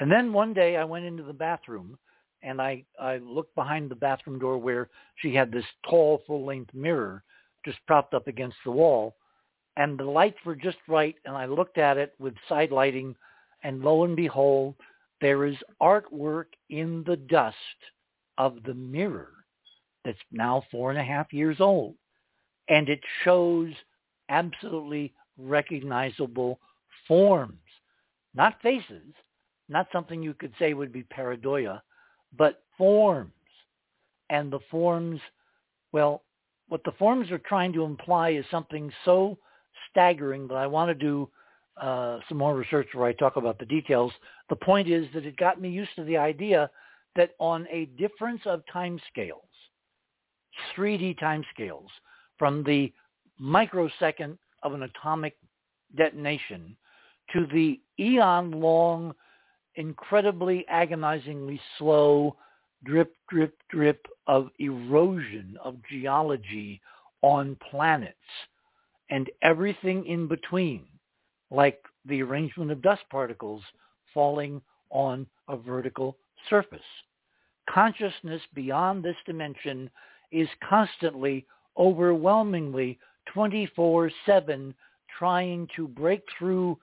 [0.00, 1.98] And then one day I went into the bathroom
[2.42, 7.22] and I, I looked behind the bathroom door where she had this tall full-length mirror
[7.64, 9.16] just propped up against the wall
[9.76, 13.14] and the lights were just right and I looked at it with side lighting
[13.62, 14.74] and lo and behold,
[15.20, 17.56] there is artwork in the dust
[18.38, 19.32] of the mirror
[20.04, 21.94] that's now four and a half years old.
[22.68, 23.72] And it shows
[24.28, 26.58] absolutely recognizable
[27.08, 27.58] forms,
[28.34, 29.14] not faces,
[29.68, 31.80] not something you could say would be pareidolia,
[32.36, 33.32] but forms.
[34.30, 35.20] And the forms,
[35.92, 36.22] well,
[36.68, 39.38] what the forms are trying to imply is something so
[39.96, 41.26] staggering, but I want to do
[41.80, 44.12] uh, some more research where I talk about the details.
[44.50, 46.70] The point is that it got me used to the idea
[47.16, 49.40] that on a difference of time scales,
[50.76, 51.88] 3D time scales,
[52.38, 52.92] from the
[53.38, 55.34] microsecond of an atomic
[55.96, 56.76] detonation
[57.32, 59.14] to the eon-long,
[59.76, 62.36] incredibly agonizingly slow
[62.84, 66.82] drip, drip, drip of erosion of geology
[67.22, 68.14] on planets
[69.10, 70.84] and everything in between,
[71.50, 73.62] like the arrangement of dust particles
[74.12, 74.60] falling
[74.90, 76.16] on a vertical
[76.48, 76.80] surface.
[77.68, 79.90] Consciousness beyond this dimension
[80.32, 81.46] is constantly,
[81.76, 82.98] overwhelmingly,
[83.34, 84.74] 24-7
[85.18, 86.78] trying to break through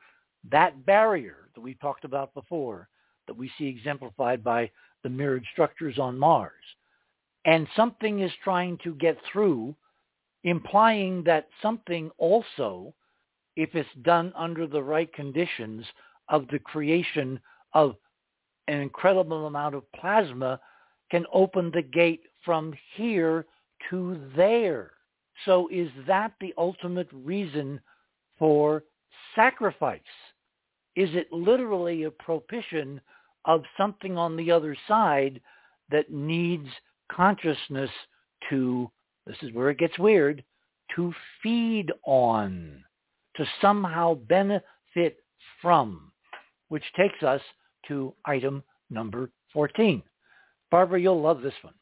[0.52, 2.90] that barrier that we talked about before,
[3.28, 4.70] that we see exemplified by
[5.04, 6.52] the mirrored structures on Mars.
[7.46, 9.76] And something is trying to get through,
[10.44, 12.94] implying that something also,
[13.56, 15.86] if it's done under the right conditions
[16.30, 17.40] of the creation
[17.74, 17.96] of
[18.68, 20.60] an incredible amount of plasma,
[21.12, 23.46] can open the gate from here
[23.90, 24.92] to there.
[25.46, 27.80] So is that the ultimate reason
[28.40, 28.84] for
[29.36, 30.00] sacrifice?
[30.96, 33.02] Is it literally a propitiation
[33.46, 35.42] of something on the other side
[35.92, 36.68] that needs
[37.12, 37.90] consciousness
[38.50, 38.90] to,
[39.26, 40.44] this is where it gets weird,
[40.96, 42.84] to feed on,
[43.36, 45.18] to somehow benefit
[45.62, 46.12] from,
[46.70, 47.42] which takes us
[47.88, 50.02] to item number 14.
[50.72, 51.74] Barbara, you'll love this one.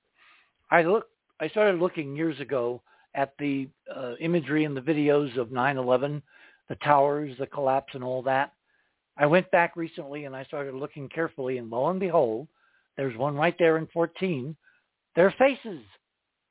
[0.70, 1.08] I look,
[1.40, 2.82] I started looking years ago
[3.16, 6.22] at the uh, imagery and the videos of 9/11,
[6.70, 8.54] the towers, the collapse, and all that.
[9.18, 12.48] I went back recently and I started looking carefully, and lo and behold,
[12.96, 14.56] there's one right there in 14.
[15.16, 15.82] Their faces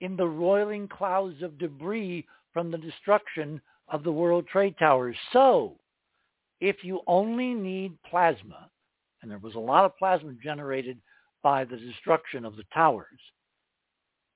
[0.01, 5.16] in the roiling clouds of debris from the destruction of the World Trade Towers.
[5.32, 5.77] So,
[6.60, 8.68] if you only need plasma,
[9.22, 10.98] and there was a lot of plasma generated
[11.43, 13.20] by the destruction of the towers,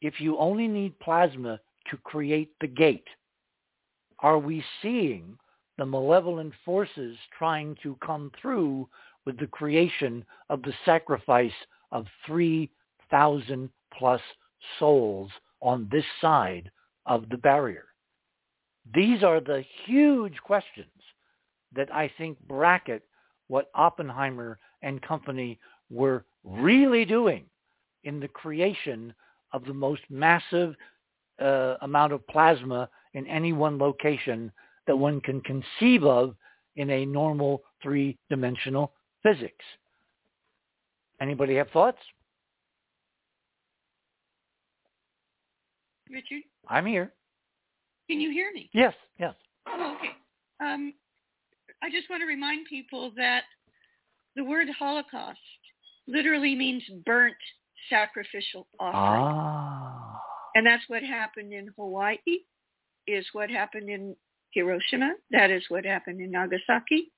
[0.01, 1.61] if you only need plasma
[1.91, 3.07] to create the gate,
[4.21, 5.37] are we seeing
[5.77, 8.89] the malevolent forces trying to come through
[9.27, 11.53] with the creation of the sacrifice
[11.93, 13.69] of 3,000
[13.99, 14.21] plus
[14.79, 15.31] souls
[15.65, 16.71] on this side
[17.07, 17.87] of the barrier?
[18.95, 20.87] These are the huge questions
[21.75, 23.03] that I think bracket
[23.49, 25.59] what Oppenheimer and company
[25.91, 27.45] were really doing
[28.05, 29.13] in the creation
[29.53, 30.75] of the most massive
[31.41, 34.53] uh, amount of plasma in any one location
[34.87, 36.35] that one can conceive of
[36.77, 38.93] in a normal three-dimensional
[39.23, 39.65] physics.
[41.21, 41.99] Anybody have thoughts?
[46.15, 46.43] Richard?
[46.69, 47.13] I'm here.
[48.09, 48.71] Can you hear me?
[48.73, 49.35] Yes, yes.
[49.69, 50.13] Oh, okay.
[50.61, 50.95] Um,
[51.83, 53.43] I just want to remind people that
[54.37, 55.39] the word Holocaust
[56.07, 57.35] literally means burnt
[57.91, 59.25] sacrificial offering.
[59.27, 60.21] Ah.
[60.55, 62.19] And that's what happened in Hawaii,
[63.07, 64.15] is what happened in
[64.51, 65.15] Hiroshima.
[65.31, 67.13] That is what happened in Nagasaki.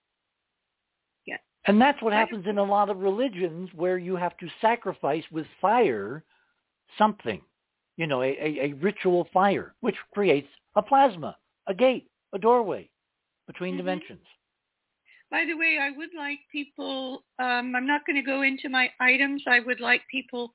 [1.26, 1.36] Yeah.
[1.66, 5.46] And that's what happens in a lot of religions where you have to sacrifice with
[5.60, 6.24] fire
[6.96, 7.42] something,
[7.96, 11.36] you know, a, a, a ritual fire, which creates a plasma,
[11.66, 12.88] a gate, a doorway
[13.46, 13.78] between Mhm.
[13.78, 14.26] dimensions.
[15.30, 18.92] By the way, I would like people, um, I'm not going to go into my
[19.00, 19.42] items.
[19.46, 20.54] I would like people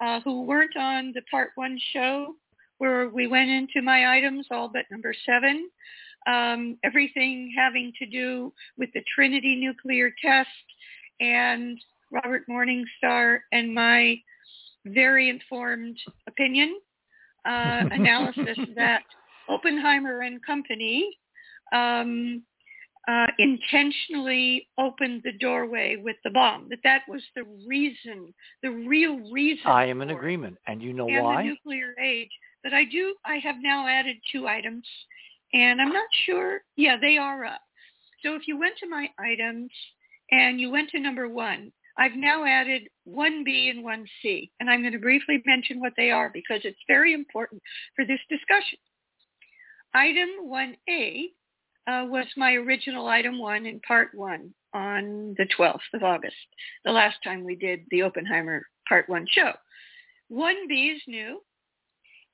[0.00, 2.36] uh, who weren't on the part one show
[2.78, 5.70] where we went into my items, all but number seven,
[6.26, 10.48] um, everything having to do with the Trinity nuclear test
[11.20, 11.78] and
[12.10, 14.20] Robert Morningstar and my
[14.86, 16.78] very informed opinion
[17.44, 19.02] uh, analysis that
[19.48, 21.16] Oppenheimer and company
[21.72, 22.42] um,
[23.08, 26.68] uh, intentionally opened the doorway with the bomb.
[26.68, 29.66] That that was the reason, the real reason.
[29.66, 30.56] I am in agreement.
[30.66, 31.42] And you know and why?
[31.42, 32.30] the nuclear age.
[32.64, 33.14] But I do.
[33.24, 34.84] I have now added two items,
[35.52, 36.62] and I'm not sure.
[36.74, 37.60] Yeah, they are up.
[38.24, 39.70] So if you went to my items
[40.32, 44.92] and you went to number one, I've now added 1B and 1C, and I'm going
[44.92, 47.62] to briefly mention what they are because it's very important
[47.94, 48.78] for this discussion.
[49.94, 51.24] Item 1A
[51.86, 56.36] uh, was my original item one in part one on the 12th of August,
[56.84, 59.52] the last time we did the Oppenheimer part one show.
[60.30, 61.40] 1B is new,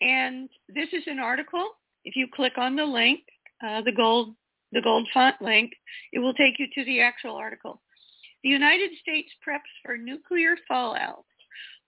[0.00, 1.68] and this is an article.
[2.04, 3.20] If you click on the link,
[3.64, 4.34] uh, the gold
[4.72, 5.70] the gold font link,
[6.12, 7.82] it will take you to the actual article.
[8.42, 11.24] The United States preps for nuclear fallout.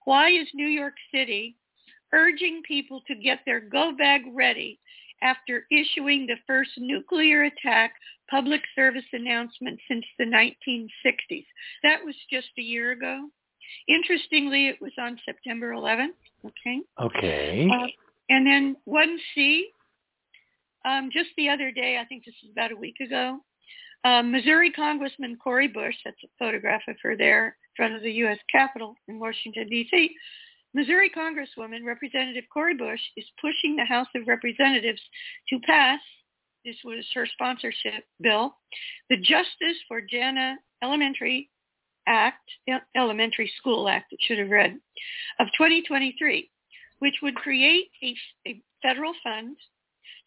[0.04, 1.56] Why is New York City
[2.12, 4.78] urging people to get their go bag ready
[5.22, 7.94] after issuing the first nuclear attack
[8.30, 11.46] public service announcement since the 1960s?
[11.82, 13.28] That was just a year ago.
[13.88, 16.14] Interestingly, it was on September 11th.
[16.44, 16.80] Okay.
[17.00, 17.68] Okay.
[17.70, 17.86] Uh,
[18.28, 19.62] and then 1C,
[20.84, 23.40] um, just the other day, I think this is about a week ago,
[24.04, 28.12] um, Missouri Congressman Cori Bush, that's a photograph of her there in front of the
[28.12, 28.38] U.S.
[28.50, 30.14] Capitol in Washington, D.C.,
[30.74, 35.00] Missouri Congresswoman Representative Cori Bush is pushing the House of Representatives
[35.48, 36.00] to pass,
[36.64, 38.56] this was her sponsorship bill,
[39.08, 41.48] the Justice for Jana Elementary
[42.08, 42.50] Act,
[42.96, 44.76] Elementary School Act, it should have read,
[45.38, 46.50] of 2023,
[46.98, 48.14] which would create a,
[48.46, 49.56] a federal fund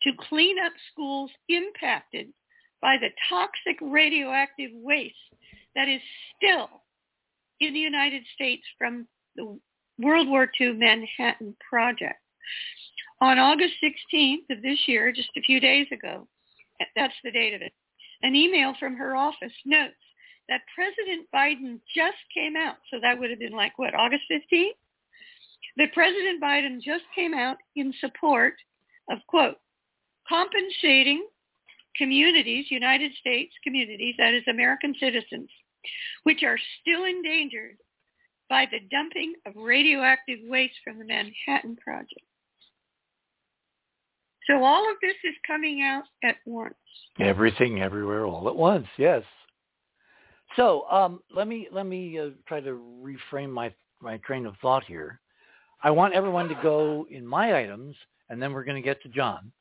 [0.03, 2.27] to clean up schools impacted
[2.81, 5.15] by the toxic radioactive waste
[5.75, 6.01] that is
[6.35, 6.69] still
[7.59, 9.59] in the United States from the
[9.99, 12.19] World War II Manhattan Project.
[13.19, 16.27] On August 16th of this year, just a few days ago,
[16.95, 17.73] that's the date of it,
[18.21, 19.95] an email from her office notes
[20.49, 22.77] that President Biden just came out.
[22.91, 24.77] So that would have been like, what, August 15th?
[25.77, 28.53] That President Biden just came out in support
[29.09, 29.57] of, quote,
[30.27, 31.25] compensating
[31.98, 35.49] communities, United States communities, that is American citizens,
[36.24, 37.78] which are still endangered
[38.49, 42.22] by the dumping of radioactive waste from the Manhattan Project.
[44.48, 46.74] So all of this is coming out at once.
[47.19, 48.88] Everything, everywhere, all at once.
[48.98, 49.24] Yes.
[50.56, 54.86] So um, let me let me uh, try to reframe my my train of thought
[54.86, 55.19] here.
[55.84, 57.95] I want everyone to go in my items,
[58.30, 59.52] and then we're going to get to John.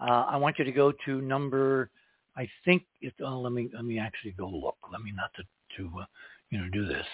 [0.00, 1.90] Uh, I want you to go to number.
[2.36, 3.14] I think it.
[3.22, 4.76] Oh, let me let me actually go look.
[4.90, 5.42] Let me not to
[5.76, 6.04] to uh,
[6.50, 7.06] you know do this.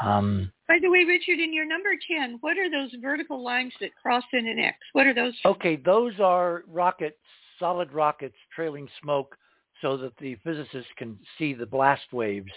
[0.00, 3.90] Um, By the way, Richard, in your number 10, what are those vertical lines that
[3.94, 4.76] cross in an X?
[4.92, 5.34] What are those?
[5.44, 7.20] Okay, those are rockets,
[7.60, 9.36] solid rockets trailing smoke
[9.80, 12.50] so that the physicists can see the blast waves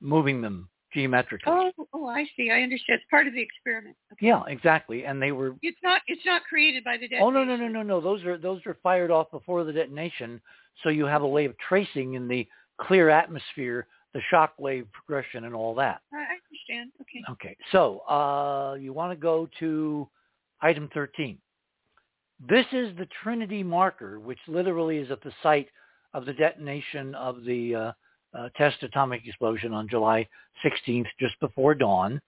[0.00, 1.52] moving them geometrically.
[1.52, 2.50] Oh, oh, I see.
[2.50, 3.00] I understand.
[3.00, 3.96] It's part of the experiment.
[4.12, 4.26] Okay.
[4.26, 5.04] Yeah, exactly.
[5.04, 5.54] And they were.
[5.62, 6.02] It's not.
[6.06, 7.26] It's not created by the detonation.
[7.26, 8.00] Oh no no no no no!
[8.00, 10.40] Those are those are fired off before the detonation,
[10.82, 12.46] so you have a way of tracing in the
[12.78, 13.86] clear atmosphere
[14.16, 16.00] the shock wave progression and all that.
[16.12, 16.90] I understand.
[17.02, 17.22] Okay.
[17.30, 17.56] Okay.
[17.70, 20.08] So uh, you want to go to
[20.62, 21.36] item 13.
[22.48, 25.68] This is the Trinity marker, which literally is at the site
[26.14, 27.92] of the detonation of the uh,
[28.36, 30.26] uh, test atomic explosion on July
[30.64, 32.20] 16th, just before dawn.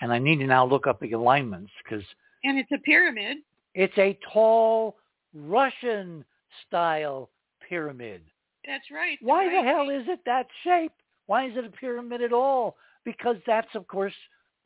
[0.00, 2.04] And I need to now look up the alignments because.
[2.44, 3.38] And it's a pyramid.
[3.74, 4.96] It's a tall
[5.34, 7.30] Russian-style
[7.68, 8.22] pyramid.
[8.66, 9.18] That's right.
[9.20, 9.62] Why right.
[9.62, 10.92] the hell is it that shape?
[11.26, 12.76] Why is it a pyramid at all?
[13.04, 14.12] Because that's, of course,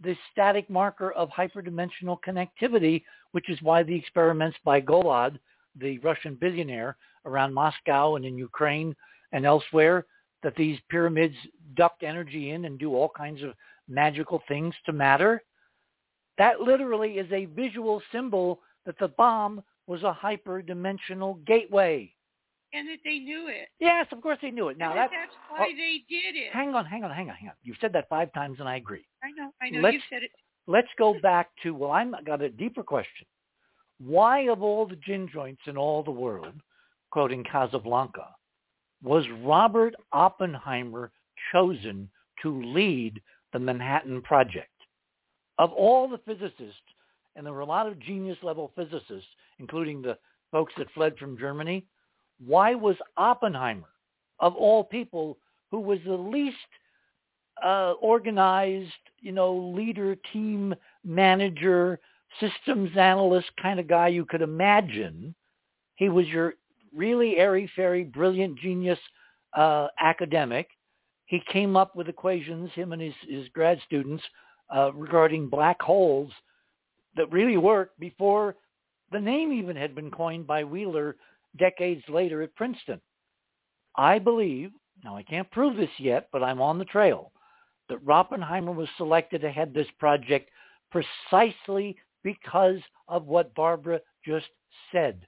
[0.02, 3.02] the static marker of hyperdimensional connectivity,
[3.32, 5.38] which is why the experiments by Golod,
[5.78, 8.94] the Russian billionaire around Moscow and in Ukraine
[9.32, 10.06] and elsewhere,
[10.42, 11.34] that these pyramids
[11.74, 13.54] duct energy in and do all kinds of
[13.88, 15.42] magical things to matter.
[16.38, 22.12] That literally is a visual symbol that the bomb was a hyperdimensional gateway
[22.72, 23.68] and that they knew it.
[23.80, 24.78] Yes, of course they knew it.
[24.78, 26.52] Now that, that's oh, why oh, they did it.
[26.52, 27.54] Hang on, hang on, hang on, hang on.
[27.62, 29.06] You've said that five times, and I agree.
[29.22, 29.80] I know, I know.
[29.80, 30.30] Let's, You've said it.
[30.66, 33.26] Let's go back to well, I'm got a deeper question.
[33.98, 36.52] Why, of all the gin joints in all the world,
[37.10, 38.28] quoting Casablanca,
[39.02, 41.10] was Robert Oppenheimer
[41.52, 42.08] chosen
[42.42, 43.20] to lead
[43.52, 44.70] the Manhattan Project?
[45.58, 46.80] Of all the physicists,
[47.34, 49.28] and there were a lot of genius level physicists,
[49.58, 50.18] including the
[50.50, 51.84] folks that fled from Germany,
[52.44, 53.88] why was Oppenheimer,
[54.40, 55.38] of all people,
[55.70, 56.56] who was the least
[57.64, 60.74] uh, organized, you know, leader, team
[61.04, 61.98] manager,
[62.40, 65.34] systems analyst kind of guy you could imagine,
[65.94, 66.54] he was your
[66.96, 68.98] really airy-fairy, brilliant genius
[69.56, 70.68] uh, academic.
[71.26, 74.24] He came up with equations, him and his, his grad students,
[74.74, 76.32] uh, regarding black holes
[77.16, 78.56] that really worked before
[79.12, 81.16] the name even had been coined by Wheeler
[81.58, 83.00] decades later at Princeton.
[83.96, 84.70] I believe,
[85.04, 87.32] now I can't prove this yet, but I'm on the trail,
[87.88, 90.50] that Oppenheimer was selected to head this project
[90.90, 94.46] precisely because of what Barbara just
[94.92, 95.26] said.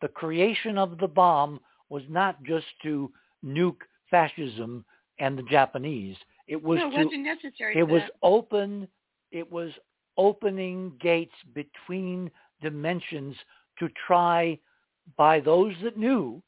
[0.00, 3.10] The creation of the bomb was not just to
[3.44, 4.84] nuke fascism
[5.18, 6.16] and the Japanese.
[6.48, 7.78] It was no, to, wasn't necessary.
[7.78, 8.12] It was that.
[8.22, 8.88] open.
[9.30, 9.70] It was
[10.16, 13.36] opening gates between dimensions
[13.78, 14.58] to try
[15.16, 16.42] by those that knew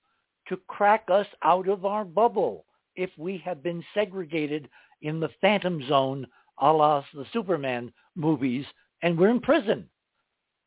[0.48, 2.64] to crack us out of our bubble
[2.96, 4.68] if we have been segregated
[5.02, 6.26] in the phantom zone
[6.58, 8.66] a la the Superman movies
[9.02, 9.88] and we're in prison.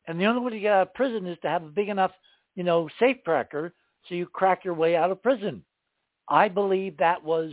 [0.08, 2.12] And the only way to get out of prison is to have a big enough,
[2.56, 3.72] you know, safe cracker
[4.08, 5.62] so you crack your way out of prison.
[6.28, 7.52] I believe that was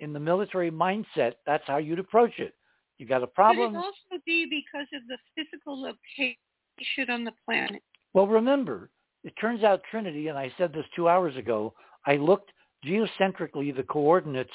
[0.00, 2.54] in the military mindset, that's how you'd approach it.
[2.98, 3.72] You got a problem.
[3.72, 7.82] Could it also be because of the physical location on the planet?
[8.12, 8.90] Well, remember,
[9.24, 11.74] it turns out Trinity, and I said this two hours ago,
[12.06, 12.50] I looked
[12.84, 14.50] geocentrically, the coordinates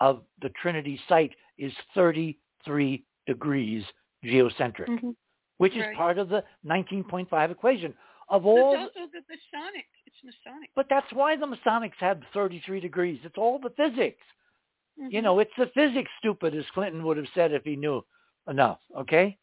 [0.00, 3.84] of the Trinity site is 33 degrees
[4.24, 5.16] geocentric, Mhm.
[5.58, 7.96] which is part of the 19.5 equation.
[8.30, 9.86] Of It's all, also the Masonic.
[10.06, 10.70] It's Masonic.
[10.76, 13.18] but that's why the Masonics had 33 degrees.
[13.24, 14.24] It's all the physics.
[14.96, 15.22] You Mhm.
[15.24, 18.04] know, it's the physics, stupid, as Clinton would have said if he knew
[18.46, 18.80] enough.
[18.94, 19.36] Okay.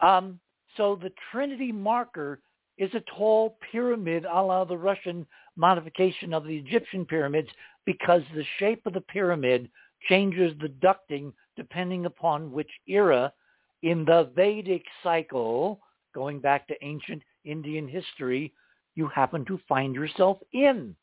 [0.00, 0.40] Um,
[0.76, 2.40] so the Trinity marker
[2.76, 5.26] is a tall pyramid, a la the Russian
[5.56, 7.50] modification of the Egyptian pyramids,
[7.84, 9.70] because the shape of the pyramid
[10.02, 13.32] changes the ducting depending upon which era
[13.82, 15.80] in the Vedic cycle,
[16.14, 18.52] going back to ancient Indian history,
[18.94, 20.94] you happen to find yourself in.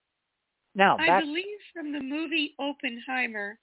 [0.76, 3.58] Now, I believe from the movie Oppenheimer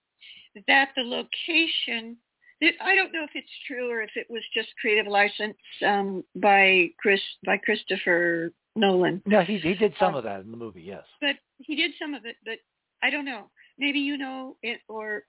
[0.66, 2.16] that the location.
[2.60, 6.22] That, I don't know if it's true or if it was just creative license um,
[6.36, 9.20] by Chris by Christopher Nolan.
[9.26, 10.82] No, he he did some Um, of that in the movie.
[10.82, 11.04] Yes.
[11.20, 12.36] but he did some of it.
[12.44, 12.58] But
[13.02, 13.50] I don't know.
[13.78, 15.24] Maybe you know it, or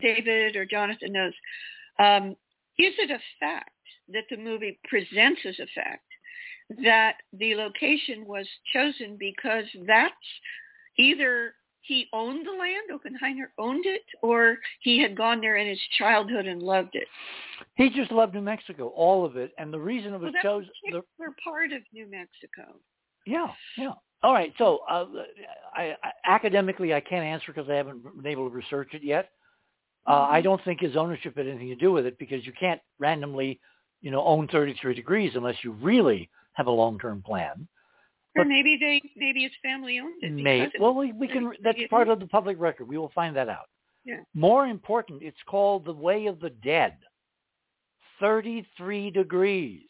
[0.00, 1.32] David or Jonathan knows.
[1.98, 2.30] Um,
[2.78, 3.70] is it a fact
[4.10, 6.04] that the movie presents as a fact
[6.82, 10.14] that the location was chosen because that's
[10.98, 15.80] either he owned the land, Oppenheimer owned it, or he had gone there in his
[15.96, 17.08] childhood and loved it.
[17.76, 20.70] He just loved New Mexico, all of it, and the reason it was Well, chosen.
[20.90, 21.02] The,
[21.42, 22.78] part of New Mexico.
[23.26, 23.46] yeah,
[23.78, 23.92] yeah.
[24.22, 24.52] All right.
[24.58, 25.06] So, uh,
[25.74, 29.30] I, I, academically, I can't answer because I haven't been able to research it yet.
[30.06, 30.44] Uh, I Mhm.
[30.44, 33.60] don't think his ownership had anything to do with it because you can't randomly,
[34.00, 37.66] you know, own 33 degrees unless you really have a long-term plan.
[38.36, 40.30] Or maybe they, maybe his family owned it.
[40.32, 41.52] May, well, we, we can.
[41.64, 42.86] That's part of the public record.
[42.86, 43.68] We will find that out.
[44.04, 44.20] Yeah.
[44.34, 46.94] More important, it's called the Way of the Dead.
[48.20, 49.82] 33 degrees.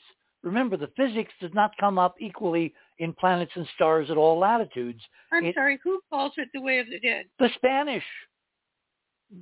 [0.42, 5.02] Remember, the physics does not come up equally in planets and stars at all latitudes.
[5.32, 7.26] I'm It- sorry, who calls it the Way of the Dead?
[7.38, 8.04] The Spanish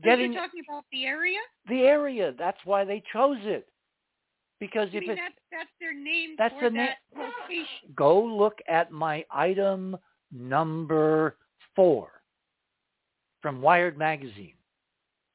[0.05, 1.39] Are you talking about the area?
[1.69, 2.33] the area.
[2.33, 3.69] That's why they chose it.
[4.59, 7.95] Because I if mean, it that's, that's their name That's for the na- location.
[7.95, 9.97] go look at my item
[10.33, 11.37] number
[11.75, 12.09] four
[13.43, 14.55] from Wired Magazine.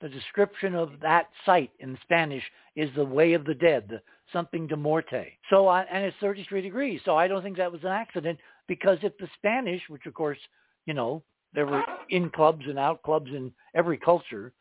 [0.02, 2.44] The description of that site in Spanish
[2.76, 4.02] is the Way of the Dead, the
[4.34, 5.38] something de morte.
[5.50, 7.02] So, I, and it's 33 degrees.
[7.06, 10.40] So I don't think that was an accident because if the Spanish, which of course,
[10.86, 11.22] you know,
[11.54, 14.54] there were in clubs and out clubs in every culture,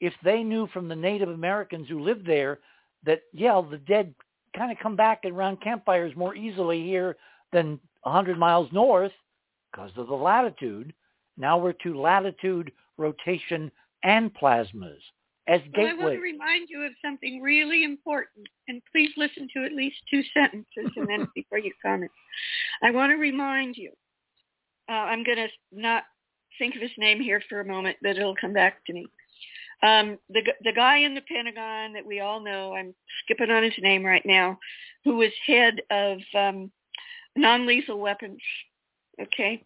[0.00, 2.60] if they knew from the Native Americans who lived there
[3.06, 4.14] that, yeah, the dead
[4.56, 7.16] kind of come back around campfires more easily here
[7.52, 9.12] than 100 miles north
[9.70, 10.92] because of the latitude.
[11.36, 13.70] Now we're to latitude, rotation,
[14.04, 14.98] and plasmas
[15.46, 19.64] as Well, I want to remind you of something really important, and please listen to
[19.64, 22.10] at least two sentences and then before you comment.
[22.82, 23.92] I want to remind you.
[24.88, 26.04] Uh, I'm going to not
[26.58, 29.06] think of his name here for a moment, but it'll come back to me.
[29.82, 32.94] Um, the the guy in the Pentagon that we all know, I'm
[33.24, 34.58] skipping on his name right now,
[35.04, 36.70] who was head of um,
[37.36, 38.40] non-lethal weapons.
[39.20, 39.64] Okay,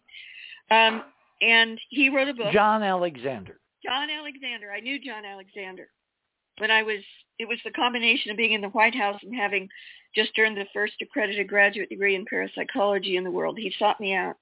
[0.71, 1.03] um,
[1.41, 2.51] and he wrote a book.
[2.51, 3.59] John Alexander.
[3.83, 4.71] John Alexander.
[4.71, 5.87] I knew John Alexander
[6.57, 6.99] when I was.
[7.39, 9.69] It was the combination of being in the White House and having
[10.13, 13.57] just earned the first accredited graduate degree in parapsychology in the world.
[13.57, 14.35] He sought me out.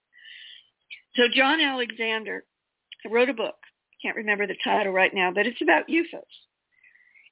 [1.15, 2.43] So John Alexander
[3.09, 3.55] wrote a book.
[4.01, 6.22] Can't remember the title right now, but it's about UFOs.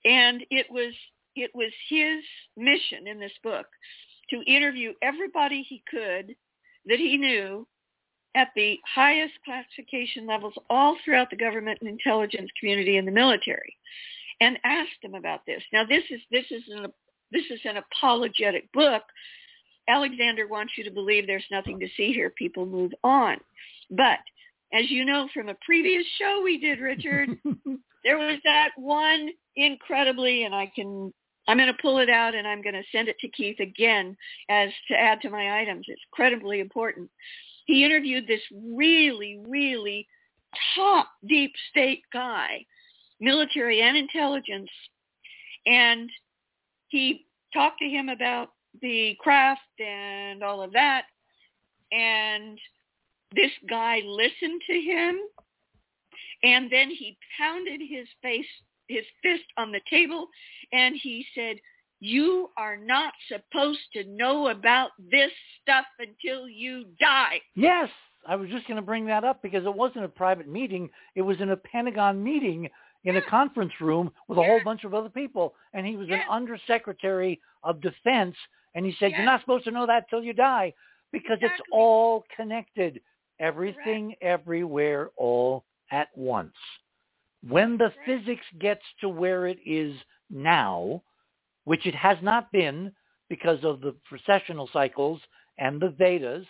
[0.04, 0.94] And it was
[1.36, 2.24] it was his
[2.56, 3.66] mission in this book
[4.30, 6.36] to interview everybody he could
[6.86, 7.68] that he knew
[8.36, 13.76] at the highest classification levels all throughout the government and intelligence community and the military
[14.42, 15.64] and asked them about this.
[15.72, 16.88] Now this is this is an
[17.32, 19.04] this is an apologetic book.
[19.88, 22.30] Alexander wants you to believe there's nothing to see here.
[22.30, 23.38] People move on.
[23.92, 24.20] But
[24.76, 27.30] as you know from a previous show we did, Richard,
[28.04, 31.14] there was that one incredibly, and I can,
[31.48, 34.18] I'm going to pull it out and I'm going to send it to Keith again
[34.50, 35.86] as to add to my items.
[35.88, 37.10] It's incredibly important.
[37.66, 40.08] He interviewed this really, really
[40.76, 42.66] top deep state guy,
[43.22, 44.70] military and intelligence,
[45.66, 46.10] and
[46.90, 48.50] he talked to him about
[48.82, 51.04] the craft and all of that.
[51.92, 52.60] And
[53.36, 55.18] this guy listened to him
[56.44, 58.46] and then he pounded his face
[58.88, 60.28] his fist on the table
[60.72, 61.58] and he said
[62.00, 65.32] you are not supposed to know about this
[65.62, 67.90] stuff until you die Yes,
[68.28, 70.90] I was just going to bring that up because it wasn't a private meeting.
[71.16, 72.70] It was in a Pentagon meeting
[73.04, 75.54] in a conference room with a whole bunch of other people.
[75.74, 78.36] And he was an undersecretary of defense.
[78.74, 80.74] And he said, you're not supposed to know that till you die.
[81.12, 83.00] because it's all connected.
[83.40, 86.56] Everything, everywhere, all at once.
[87.48, 88.00] When the Correct.
[88.06, 89.96] physics gets to where it is
[90.30, 91.02] now,
[91.66, 92.92] which it has not been
[93.30, 95.20] because of the precessional cycles
[95.58, 96.46] and the Vedas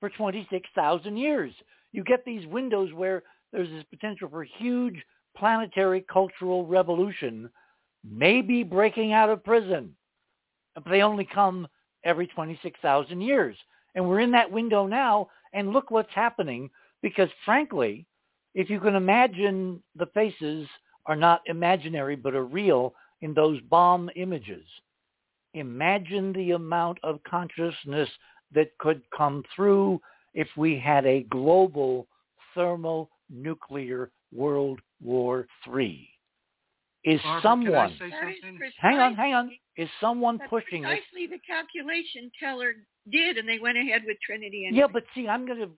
[0.00, 1.52] for 26,000 years.
[1.92, 5.04] You get these windows where there's this potential for huge
[5.36, 7.50] planetary cultural revolution,
[8.04, 9.94] maybe breaking out of prison.
[10.74, 11.68] But they only come
[12.04, 13.56] every 26,000 years.
[13.94, 16.70] And we're in that window now, and look what's happening,
[17.02, 18.06] because frankly,
[18.54, 20.68] if you can imagine the faces
[21.06, 24.64] are not imaginary but are real in those bomb images,
[25.54, 28.08] imagine the amount of consciousness
[28.54, 30.00] that could come through
[30.34, 32.06] if we had a global
[32.54, 36.08] thermonuclear World War III.
[37.04, 38.70] Is Barbara, someone, Can I say That is something?
[38.78, 40.86] hang on, hang on, is someone That's pushing it?
[40.86, 42.74] precisely the calculation Teller
[43.10, 44.66] did, and they went ahead with Trinity.
[44.66, 45.70] And Yeah, but see, I'm going to,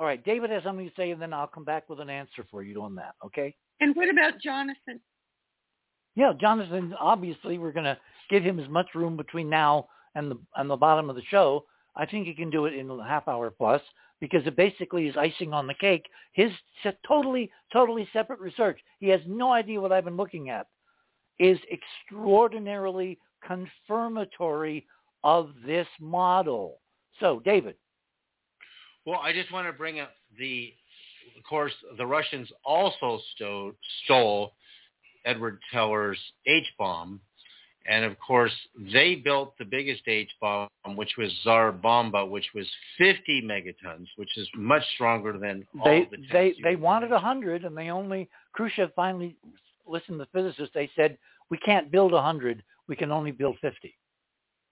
[0.00, 2.44] all right, David has something to say, and then I'll come back with an answer
[2.50, 3.54] for you on that, okay?
[3.80, 5.00] and what about Jonathan?
[6.14, 7.98] Yeah, Jonathan, obviously we're going to
[8.30, 11.64] give him as much room between now and the and the bottom of the show.
[11.96, 13.80] I think he can do it in a half hour plus
[14.22, 16.06] because it basically is icing on the cake.
[16.32, 16.52] His
[17.04, 18.78] totally, totally separate research.
[19.00, 20.68] He has no idea what I've been looking at.
[21.40, 24.86] Is extraordinarily confirmatory
[25.24, 26.78] of this model.
[27.18, 27.74] So, David,
[29.04, 30.72] Well, I just want to bring up the,
[31.36, 33.72] of course, the Russians also stole,
[34.04, 34.52] stole
[35.24, 37.20] Edward Teller's H-bomb.
[37.86, 38.52] And of course,
[38.92, 42.66] they built the biggest H-bomb, which was Tsar Bomba, which was
[42.98, 47.64] 50 megatons, which is much stronger than all they the tests they they wanted hundred,
[47.64, 49.36] and they only Khrushchev finally
[49.86, 50.74] listened to the physicists.
[50.74, 51.18] They said
[51.50, 52.62] we can't build hundred.
[52.88, 53.96] We can only build fifty.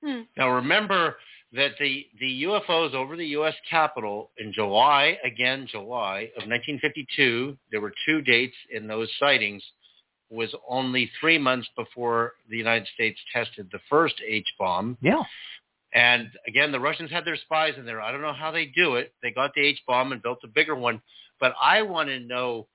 [0.04, 0.22] Hmm.
[0.36, 1.16] Now remember
[1.52, 3.54] that the, the UFOs over the U.S.
[3.68, 9.62] Capitol in July, again July of 1952, there were two dates in those sightings,
[10.30, 14.96] was only three months before the United States tested the first H-bomb.
[15.00, 15.22] Yeah.
[15.92, 18.00] And again, the Russians had their spies in there.
[18.00, 19.12] I don't know how they do it.
[19.22, 21.02] They got the H-bomb and built a bigger one.
[21.40, 22.68] But I want to know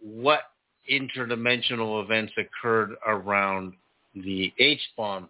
[0.00, 0.42] what
[0.90, 3.72] interdimensional events occurred around
[4.14, 5.28] the H-bomb.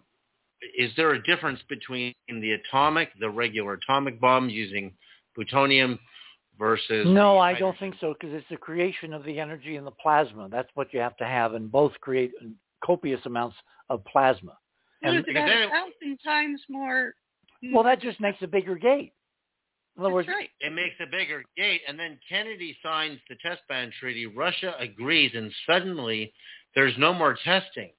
[0.77, 4.91] Is there a difference between the atomic, the regular atomic bomb using
[5.33, 5.99] plutonium
[6.57, 7.75] versus No, the I don't hydrogen?
[7.79, 10.47] think so because it's the creation of the energy in the plasma.
[10.49, 12.31] That's what you have to have, and both create
[12.83, 13.55] copious amounts
[13.89, 14.57] of plasma.
[15.03, 17.13] Well, And it's about a thousand times more.
[17.73, 19.13] well, that just makes a bigger gate.
[19.97, 20.49] In other That's words, right.
[20.59, 24.25] It makes a bigger gate, and then Kennedy signs the test ban treaty.
[24.27, 26.33] Russia agrees, and suddenly
[26.75, 27.91] there's no more testing.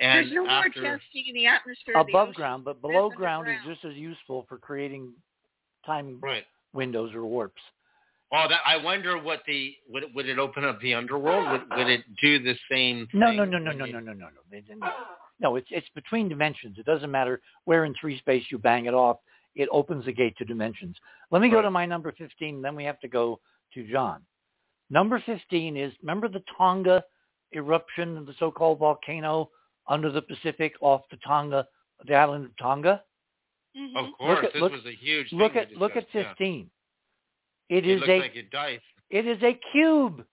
[0.00, 1.96] And There's no after, more testing in the atmosphere.
[1.96, 2.34] of the above ocean.
[2.36, 5.12] ground, but below That's ground is just as useful for creating
[5.84, 6.44] time right?
[6.72, 7.60] windows or warps.
[8.30, 11.50] Oh, that I wonder what the would it, would it open up the underworld?
[11.50, 13.08] Would, would it do the same?
[13.14, 14.30] No, thing no, no, no, no, no, no, no,
[14.76, 14.92] no.
[15.40, 16.76] No, it's it's between dimensions.
[16.78, 19.18] It doesn't matter where in three space you bang it off.
[19.54, 20.96] It opens the gate to dimensions.
[21.30, 23.40] Let me go to my number 15, then we have to go
[23.74, 24.22] to John.
[24.90, 27.02] Number 15 is, remember the Tonga
[27.52, 29.50] eruption the so-called volcano
[29.86, 31.66] under the Pacific off the Tonga,
[32.06, 33.02] the island of Tonga?
[33.76, 33.96] Mhm.
[33.96, 35.32] Of course, at- this look- was a huge.
[35.32, 36.46] Look at we look at discussed, yeah.
[37.68, 37.76] 15.
[37.78, 38.80] It It is a like a dice.
[39.10, 40.24] it is a cube.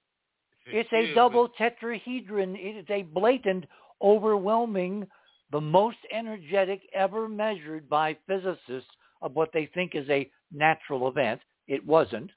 [0.67, 2.55] It's a cube, double tetrahedron.
[2.55, 3.65] It is a blatant,
[4.01, 5.07] overwhelming,
[5.51, 8.89] the most energetic ever measured by physicists
[9.22, 11.39] of what they think is a natural event.
[11.67, 12.31] It wasn't.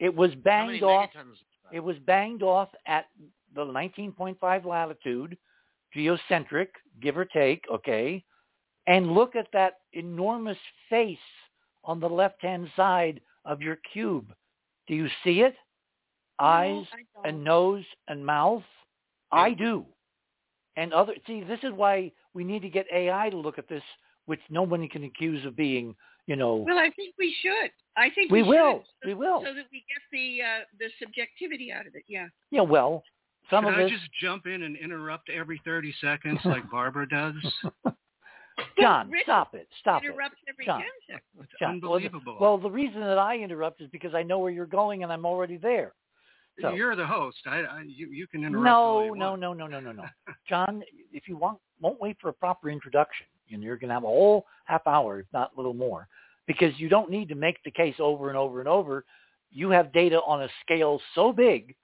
[0.00, 1.10] It was but How many banged off.
[1.14, 1.76] megatons was that?
[1.76, 3.06] It was banged off at
[3.54, 5.38] the 19.5 latitude,
[5.94, 6.68] geocentric,
[7.00, 8.24] give or take, okay?
[8.86, 10.58] And look at that enormous
[10.90, 11.16] face
[11.84, 14.32] on the left-hand side of your cube.
[14.86, 15.54] Do you see it?
[16.40, 16.84] Eyes
[17.16, 18.62] No, and nose and mouth?
[19.30, 19.86] I do.
[20.76, 23.82] And other see, this is why we need to get AI to look at this,
[24.26, 25.94] which nobody can accuse of being,
[26.26, 27.70] you know, Well, I think we should.
[27.96, 28.78] I think We we, will.
[28.78, 29.40] should, so- We will.
[29.44, 32.02] so that we get the uh, the subjectivity out of it.
[32.08, 32.26] Yeah.
[32.50, 33.04] yeah, well,
[33.50, 33.92] some Should of I this.
[33.92, 37.34] just jump in and interrupt every 30 seconds like Barbara does?
[38.80, 40.06] John, Rick stop it, stop it.
[40.06, 40.82] Interrupts every John.
[41.08, 42.38] It's John, well, the- unbelievable.
[42.40, 45.26] Well, the reason that I interrupt is because I know where you're going and I'm
[45.26, 45.92] already there.
[46.60, 47.38] so- You're the host.
[47.46, 48.64] I, I you, you can interrupt.
[48.64, 50.04] No, no, no, no, no, no, no.
[50.48, 54.04] John, if you want, won't wait for a proper introduction, and you're going to have
[54.04, 56.08] a whole half hour, if not a little more,
[56.46, 59.04] because you don't need to make the case over and over and over.
[59.50, 61.74] You have data on a scale so big,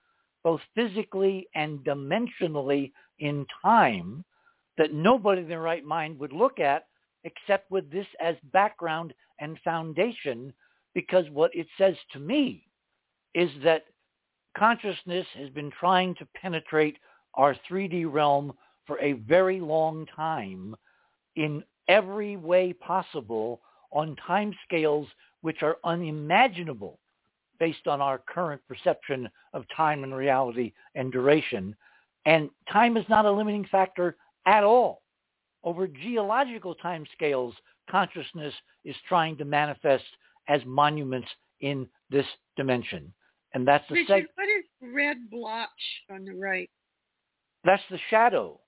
[0.43, 4.25] both physically and dimensionally in time,
[4.79, 6.85] that nobody in their right mind would look at
[7.25, 10.53] except with this as background and foundation
[10.95, 12.65] because what it says to me
[13.35, 13.85] is that
[14.57, 16.97] consciousness has been trying to penetrate
[17.35, 18.53] our 3D realm
[18.87, 20.75] for a very long time
[21.37, 23.61] in every way possible
[23.93, 25.07] on time scales
[25.43, 26.99] which are unimaginable
[27.59, 31.77] based on our current perception of time and reality and duration.
[32.27, 35.02] And time is not a limiting factor at all.
[35.62, 37.55] Over geological time scales,
[37.91, 38.55] consciousness
[38.85, 40.05] is trying to manifest
[40.49, 41.28] as monuments
[41.60, 43.12] in this dimension.
[43.52, 45.69] And that's the Richard, seg- what is red blotch
[46.10, 46.70] on the right?
[47.65, 48.59] that's the shadow.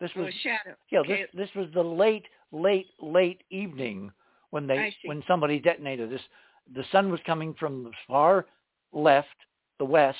[0.00, 0.76] This Oh, was a shadow.
[0.90, 1.26] yeah, okay.
[1.34, 4.10] this this was the late, late, late evening
[4.50, 6.22] when they when somebody detonated this.
[6.74, 8.46] The sun was coming from the far
[8.92, 9.28] left,
[9.78, 10.18] the west,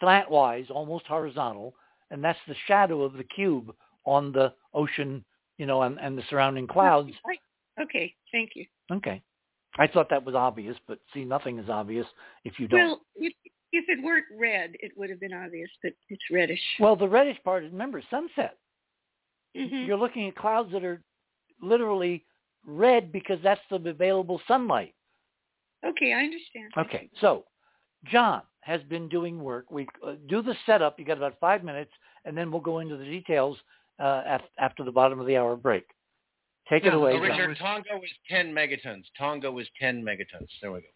[0.00, 1.74] slantwise, almost horizontal,
[2.10, 3.74] and that's the shadow of the cube
[4.04, 5.24] on the ocean,
[5.58, 7.12] you know, and, and the surrounding clouds.
[7.80, 8.66] Okay, thank you.
[8.92, 9.22] Okay.
[9.78, 12.06] I thought that was obvious, but see, nothing is obvious
[12.44, 12.80] if you don't.
[12.80, 13.32] Well, if,
[13.72, 16.60] if it weren't red, it would have been obvious, but it's reddish.
[16.80, 18.56] Well, the reddish part is, remember, sunset.
[19.56, 19.86] Mhm.
[19.86, 21.02] You're looking at clouds that are
[21.62, 22.24] literally
[22.66, 24.94] red because that's the available sunlight.
[25.84, 26.72] Okay, I understand.
[26.76, 27.44] Okay, so
[28.04, 29.70] John has been doing work.
[29.70, 30.98] We uh, do the setup.
[30.98, 31.90] You got about five minutes,
[32.24, 33.56] and then we'll go into the details
[33.98, 35.84] uh, af- after the bottom of the hour break.
[36.68, 37.38] Take it away, so Oh, John.
[37.38, 39.04] Richard, Tonga was 10 megatons.
[39.18, 40.48] Tonga was 10 megatons.
[40.60, 40.86] There we go.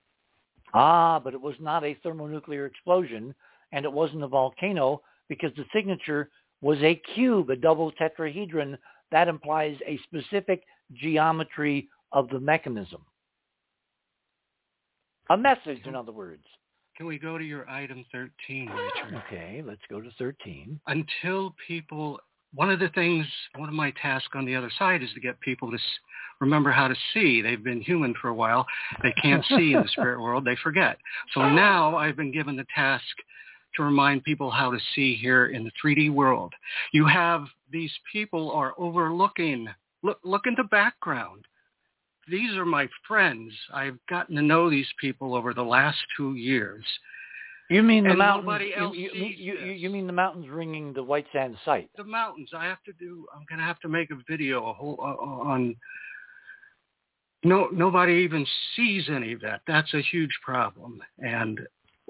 [0.72, 3.34] Ah, but it was not a thermonuclear explosion,
[3.72, 8.76] and it wasn't a volcano because the signature was a cube, a double tetrahedron.
[9.10, 10.62] That implies a specific
[10.92, 13.04] geometry of the mechanism.
[15.30, 16.44] A message, in other words.
[16.96, 19.22] Can we go to your item 13, Richard?
[19.26, 20.78] Okay, let's go to 13.
[20.86, 22.20] Until people,
[22.54, 25.40] one of the things, one of my tasks on the other side is to get
[25.40, 25.78] people to
[26.40, 27.42] remember how to see.
[27.42, 28.64] They've been human for a while.
[29.02, 30.44] They can't see in the spirit world.
[30.44, 30.98] They forget.
[31.32, 33.04] So now I've been given the task
[33.74, 36.52] to remind people how to see here in the 3D world.
[36.92, 39.66] You have these people are overlooking.
[40.04, 41.44] Look, look in the background.
[42.28, 43.52] These are my friends.
[43.72, 46.84] I've gotten to know these people over the last two years.
[47.70, 48.62] You mean the mountains?
[48.66, 51.88] you- else you, you, you, mean the mountains ringing the white sand site?
[51.96, 52.50] the mountains.
[52.54, 53.26] I have to do.
[53.34, 55.74] I'm going to have to make a video a whole, uh, on.
[57.42, 58.46] No, nobody even
[58.76, 59.62] sees any of that.
[59.66, 61.02] That's a huge problem.
[61.18, 61.60] And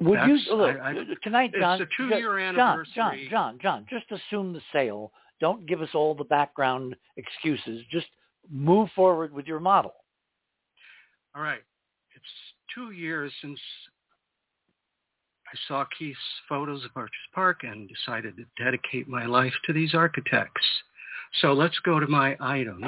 [0.00, 1.80] Would you look I- I- tonight, it's John?
[1.82, 3.18] a two-year John, John.
[3.30, 3.86] John, John.
[3.88, 5.12] Just assume the sale.
[5.40, 7.84] Don't give us all the background excuses.
[7.90, 8.06] Just
[8.50, 9.94] move forward with your model.
[11.34, 11.62] All right,
[12.14, 12.24] it's
[12.74, 13.58] two years since
[15.52, 19.94] I saw Keith's photos of Arches Park and decided to dedicate my life to these
[19.94, 20.64] architects.
[21.40, 22.84] So let's go to my items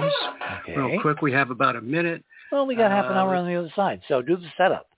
[0.60, 0.76] Okay.
[0.76, 1.22] real quick.
[1.22, 2.24] We have about a minute.
[2.52, 4.88] Well, we got half an Uh, hour on the other side, so do the setup.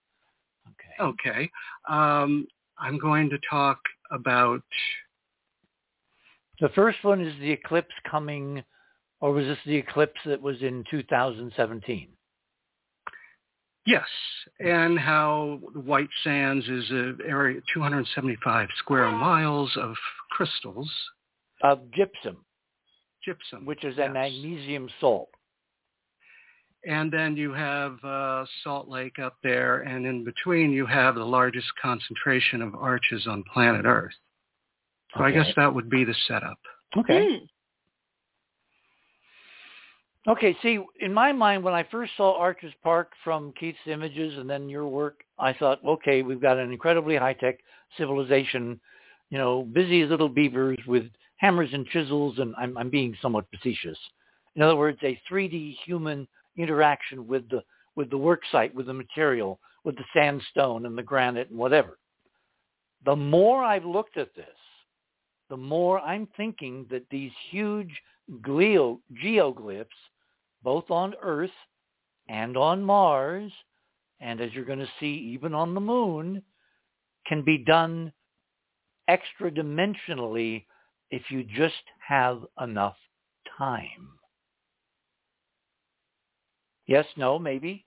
[0.69, 1.03] Okay.
[1.03, 1.51] Okay.
[1.89, 2.47] Um,
[2.79, 4.63] I'm going to talk about
[6.61, 8.65] The first one is the eclipse coming,
[9.21, 12.09] or was this the eclipse that was in 2017?
[13.89, 14.07] Yes,
[14.61, 19.95] and how White Sands is an area 275 square miles of
[20.31, 20.93] crystals,
[21.63, 22.37] Of gypsum,
[23.25, 24.11] gypsum, which is a yes.
[24.13, 25.31] magnesium salt.
[26.87, 31.25] And then you have uh, Salt Lake up there, and in between you have the
[31.25, 34.13] largest concentration of arches on planet Earth.
[35.17, 36.59] So I guess that would be the setup.
[36.95, 37.27] Okay.
[37.27, 37.45] Hmm.
[40.29, 44.49] Okay, see, in my mind, when I first saw Arches Park from Keith's images and
[44.49, 47.61] then your work, I thought, okay, we've got an incredibly high-tech
[47.97, 48.79] civilization,
[49.31, 51.05] you know, busy as little beavers with
[51.39, 53.97] hammers and chisels, and I'm, I'm being somewhat facetious.
[54.55, 57.63] In other words, a 3D human interaction with the
[57.97, 61.99] with the work site, with the material, with the sandstone and the granite and whatever.
[63.05, 64.47] The more I've looked at this,
[65.49, 67.91] the more I'm thinking that these huge
[68.47, 69.87] geoglyphs,
[70.63, 71.51] both on Earth
[72.29, 73.53] and on Mars,
[74.21, 76.43] and as you're going to see even on the moon,
[77.27, 78.13] can be done
[79.07, 80.65] extra dimensionally
[81.11, 81.75] if you just
[82.07, 82.97] have enough
[83.57, 84.09] time.
[86.87, 87.85] Yes, no, maybe?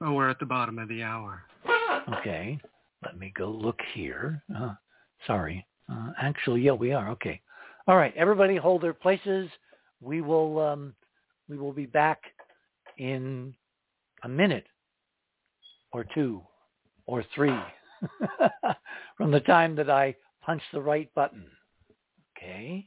[0.00, 1.42] Oh, we're at the bottom of the hour.
[2.18, 2.58] Okay,
[3.04, 4.42] let me go look here.
[4.56, 4.74] Uh,
[5.26, 5.66] sorry.
[5.90, 7.10] Uh, actually, yeah, we are.
[7.10, 7.40] Okay.
[7.86, 9.50] All right, everybody hold their places.
[10.00, 10.94] We will um,
[11.48, 12.20] we will be back
[12.98, 13.54] in
[14.24, 14.66] a minute
[15.92, 16.42] or two
[17.06, 17.58] or three
[19.16, 21.46] from the time that I punch the right button.
[22.36, 22.86] Okay.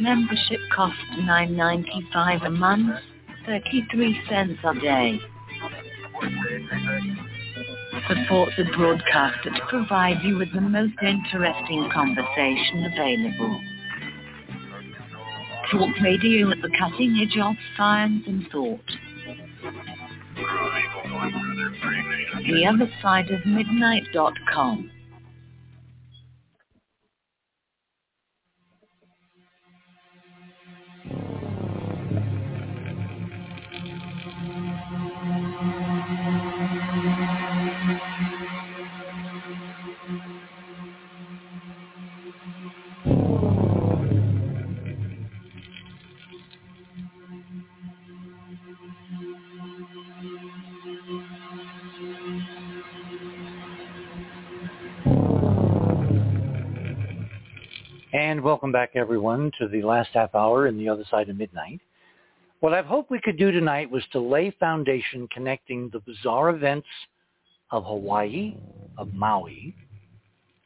[0.00, 2.98] Membership costs $9.95 a month,
[3.44, 5.18] 33 cents a day.
[8.08, 13.60] Support the broadcaster to provide you with the most interesting conversation available.
[15.70, 18.80] Talk radio at the cutting edge of science and thought.
[22.46, 24.90] The other side of midnight.com.
[58.20, 61.80] And welcome back, everyone, to the last half hour in the other side of midnight.
[62.58, 66.86] What I've hoped we could do tonight was to lay foundation connecting the bizarre events
[67.70, 68.58] of Hawaii,
[68.98, 69.74] of Maui,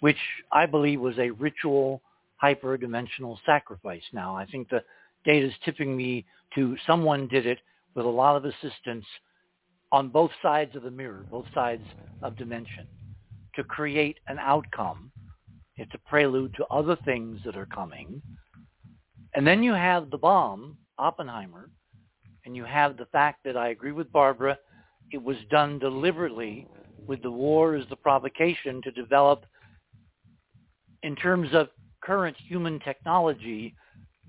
[0.01, 0.17] which
[0.51, 2.03] I believe was a ritual
[2.43, 4.03] hyperdimensional sacrifice.
[4.13, 4.83] Now, I think the
[5.25, 6.27] data is tipping me
[6.57, 7.61] to someone did it
[7.95, 9.07] with a lot of assistance
[9.93, 11.85] on both sides of the mirror, both sides
[12.21, 12.89] of dimension,
[13.55, 15.13] to create an outcome
[15.77, 18.23] it's a prelude to other things that are coming.
[19.35, 21.71] And then you have the bomb, Oppenheimer,
[22.45, 24.59] and you have the fact that I agree with Barbara,
[25.11, 26.69] it was done deliberately
[27.07, 29.45] with the war as the provocation to develop,
[31.03, 31.69] in terms of
[32.03, 33.75] current human technology,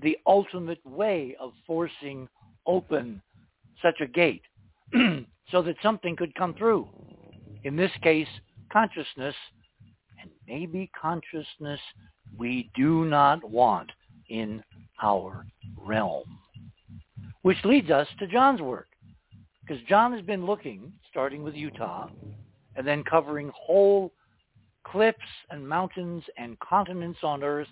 [0.01, 2.27] the ultimate way of forcing
[2.65, 3.22] open
[3.82, 4.41] such a gate
[5.51, 6.88] so that something could come through.
[7.64, 8.27] In this case,
[8.72, 9.35] consciousness
[10.48, 11.80] maybe consciousness
[12.38, 13.91] we do not want
[14.30, 14.64] in
[15.01, 15.45] our
[15.77, 16.40] realm.
[17.41, 18.88] Which leads us to John's work.
[19.61, 22.09] Because John has been looking, starting with Utah,
[22.75, 24.11] and then covering whole
[24.85, 25.17] cliffs
[25.49, 27.67] and mountains and continents on Earth,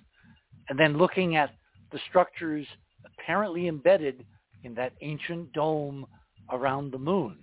[0.70, 1.52] and then looking at
[1.92, 2.66] the structures
[3.06, 4.26] apparently embedded
[4.64, 6.06] in that ancient dome
[6.52, 7.38] around the moon.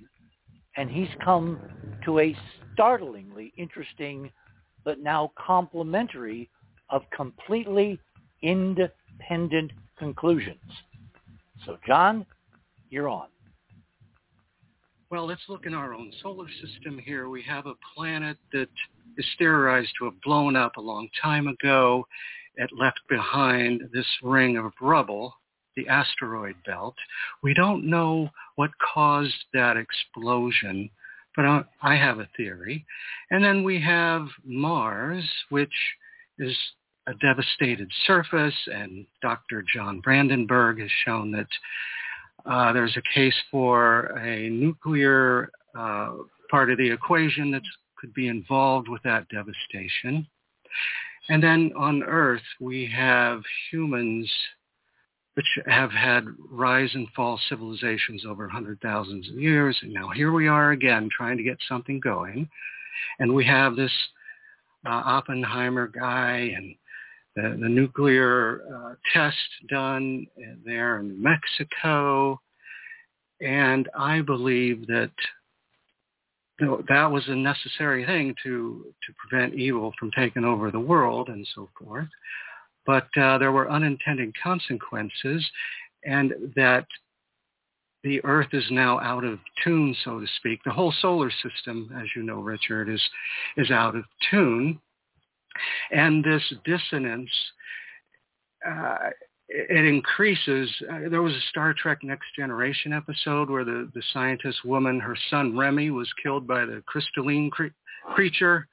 [0.76, 1.60] And he's come
[2.04, 2.36] to a
[2.72, 4.30] startlingly interesting
[4.84, 6.48] but now complementary
[6.88, 7.98] of completely
[8.42, 10.58] independent conclusions.
[11.66, 12.24] So, John,
[12.88, 13.28] you're on.
[15.10, 17.28] Well, let's look in our own solar system here.
[17.28, 18.68] We have a planet that
[19.18, 22.06] is theorized to have blown up a long time ago.
[22.56, 25.34] It left behind this ring of rubble,
[25.76, 26.94] the asteroid belt.
[27.42, 30.88] We don't know what caused that explosion,
[31.36, 32.84] but I have a theory.
[33.30, 35.72] And then we have Mars, which
[36.38, 36.56] is
[37.06, 39.64] a devastated surface, and Dr.
[39.74, 41.48] John Brandenburg has shown that
[42.46, 46.12] uh, there's a case for a nuclear uh,
[46.50, 47.62] part of the equation that
[47.98, 50.26] could be involved with that devastation.
[51.28, 54.30] And then on Earth, we have humans
[55.34, 59.78] which have had rise and fall civilizations over hundred thousands of years.
[59.82, 62.48] And now here we are again trying to get something going.
[63.18, 63.92] And we have this
[64.84, 66.74] uh, Oppenheimer guy and
[67.36, 69.36] the, the nuclear uh, test
[69.68, 70.26] done
[70.64, 72.40] there in Mexico.
[73.40, 75.12] And I believe that
[76.58, 80.80] you know, that was a necessary thing to, to prevent evil from taking over the
[80.80, 82.08] world and so forth
[82.86, 85.48] but uh, there were unintended consequences
[86.04, 86.86] and that
[88.02, 90.60] the earth is now out of tune, so to speak.
[90.64, 93.02] The whole solar system, as you know, Richard, is,
[93.56, 94.80] is out of tune.
[95.90, 97.30] And this dissonance,
[98.66, 99.10] uh,
[99.48, 100.70] it increases.
[100.90, 105.16] Uh, there was a Star Trek Next Generation episode where the, the scientist woman, her
[105.28, 107.66] son Remy, was killed by the crystalline cre-
[108.14, 108.66] creature.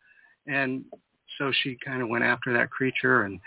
[0.45, 0.85] And
[1.37, 3.39] so she kind of went after that creature and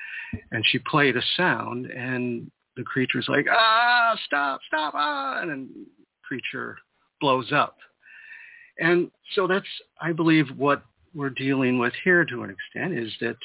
[0.53, 5.87] and she played a sound and the creature's like ah stop stop ah and then
[6.23, 6.77] creature
[7.21, 7.77] blows up.
[8.79, 9.67] And so that's
[10.01, 10.83] i believe what
[11.15, 13.37] we're dealing with here to an extent is that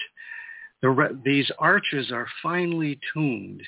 [0.81, 3.61] the these arches are finely tuned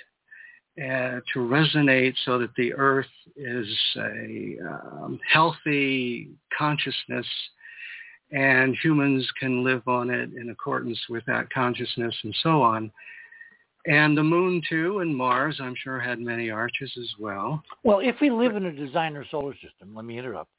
[0.80, 7.26] uh, to resonate so that the earth is a um, healthy consciousness
[8.32, 12.92] and humans can live on it in accordance with that consciousness and so on.
[13.86, 17.64] And the moon too and Mars, I'm sure, had many arches as well.
[17.84, 20.52] Well, if we live in a designer solar system, let me interrupt.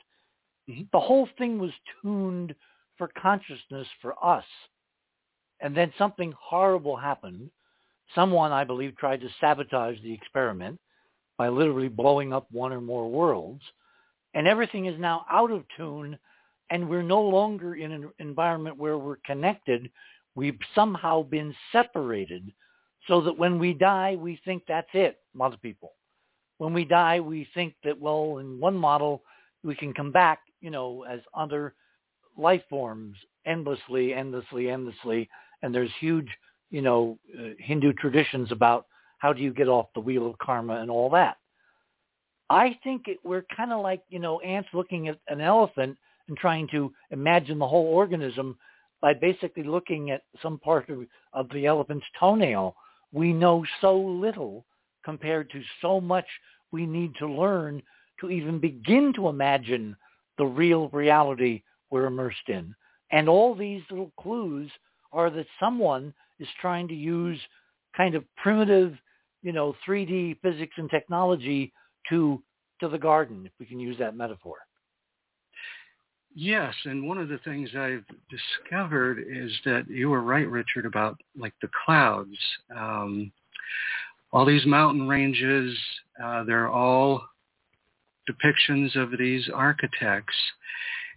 [0.68, 0.84] Mm-hmm.
[0.92, 2.54] The whole thing was tuned
[2.96, 4.44] for consciousness for us.
[5.60, 7.50] And then something horrible happened.
[8.14, 10.78] Someone, I believe, tried to sabotage the experiment
[11.36, 13.62] by literally blowing up one or more worlds.
[14.34, 16.18] And everything is now out of tune
[16.70, 19.90] and we're no longer in an environment where we're connected.
[20.34, 22.52] We've somehow been separated
[23.06, 25.92] so that when we die, we think that's it, a lot of people.
[26.58, 29.22] When we die, we think that, well, in one model,
[29.62, 31.74] we can come back, you know, as other
[32.36, 33.16] life forms
[33.46, 35.28] endlessly, endlessly, endlessly.
[35.62, 36.28] And there's huge,
[36.70, 38.86] you know, uh, Hindu traditions about
[39.18, 41.36] how do you get off the wheel of karma and all that.
[42.50, 45.96] I think it, we're kind of like, you know, ants looking at an elephant
[46.28, 48.56] and trying to imagine the whole organism
[49.00, 52.74] by basically looking at some part of, of the elephant's toenail.
[53.12, 54.64] We know so little
[55.04, 56.26] compared to so much
[56.72, 57.82] we need to learn
[58.20, 59.96] to even begin to imagine
[60.36, 62.74] the real reality we're immersed in.
[63.10, 64.70] And all these little clues
[65.12, 67.40] are that someone is trying to use
[67.96, 68.94] kind of primitive,
[69.42, 71.72] you know, 3D physics and technology
[72.10, 72.42] to
[72.80, 74.56] to the garden, if we can use that metaphor.
[76.40, 81.20] Yes, and one of the things I've discovered is that you were right, Richard, about
[81.36, 82.38] like the clouds.
[82.72, 83.32] Um,
[84.30, 85.76] all these mountain ranges,
[86.22, 87.24] uh, they're all
[88.30, 90.36] depictions of these architects.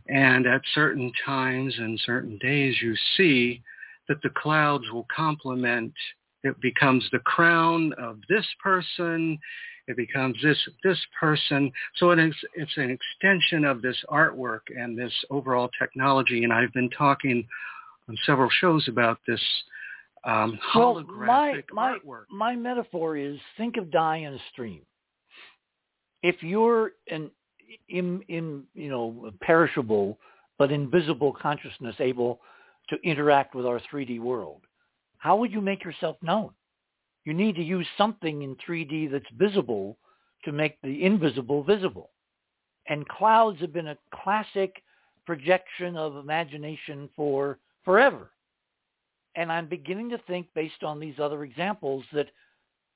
[0.07, 3.61] And at certain times and certain days, you see
[4.09, 5.93] that the clouds will complement.
[6.43, 9.37] It becomes the crown of this person.
[9.91, 11.71] It becomes this this person.
[11.97, 16.43] So it is it's an extension of this artwork and this overall technology.
[16.43, 17.45] And I've been talking
[18.07, 19.41] on several shows about this
[20.23, 22.23] um, holographic well, my, artwork.
[22.29, 24.81] My metaphor is think of dye in a stream.
[26.23, 27.31] If you're an
[27.89, 30.17] in, in you know perishable
[30.57, 32.39] but invisible consciousness able
[32.89, 34.61] to interact with our 3D world,
[35.17, 36.51] how would you make yourself known?
[37.25, 39.97] You need to use something in 3D that's visible
[40.43, 42.09] to make the invisible visible.
[42.87, 44.81] And clouds have been a classic
[45.25, 48.31] projection of imagination for forever.
[49.35, 52.27] And I'm beginning to think, based on these other examples, that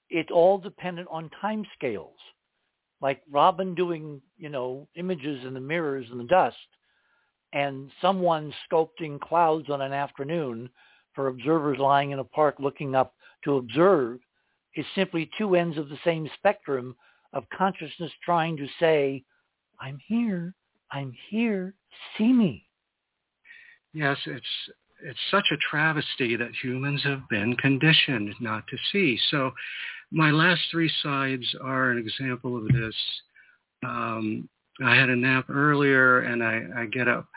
[0.09, 2.17] it's all dependent on time scales.
[3.01, 6.57] Like Robin doing, you know, images in the mirrors in the dust,
[7.53, 10.69] and someone sculpting clouds on an afternoon
[11.13, 13.14] for observers lying in a park looking up
[13.45, 14.19] to observe
[14.75, 16.95] is simply two ends of the same spectrum
[17.33, 19.23] of consciousness trying to say,
[19.79, 20.53] I'm here,
[20.91, 21.73] I'm here,
[22.17, 22.65] see me.
[23.93, 24.45] Yes, it's
[25.03, 29.19] it's such a travesty that humans have been conditioned not to see.
[29.29, 29.51] So
[30.11, 32.95] my last three sides are an example of this.
[33.85, 34.49] Um,
[34.83, 37.27] I had a nap earlier and I, I get up.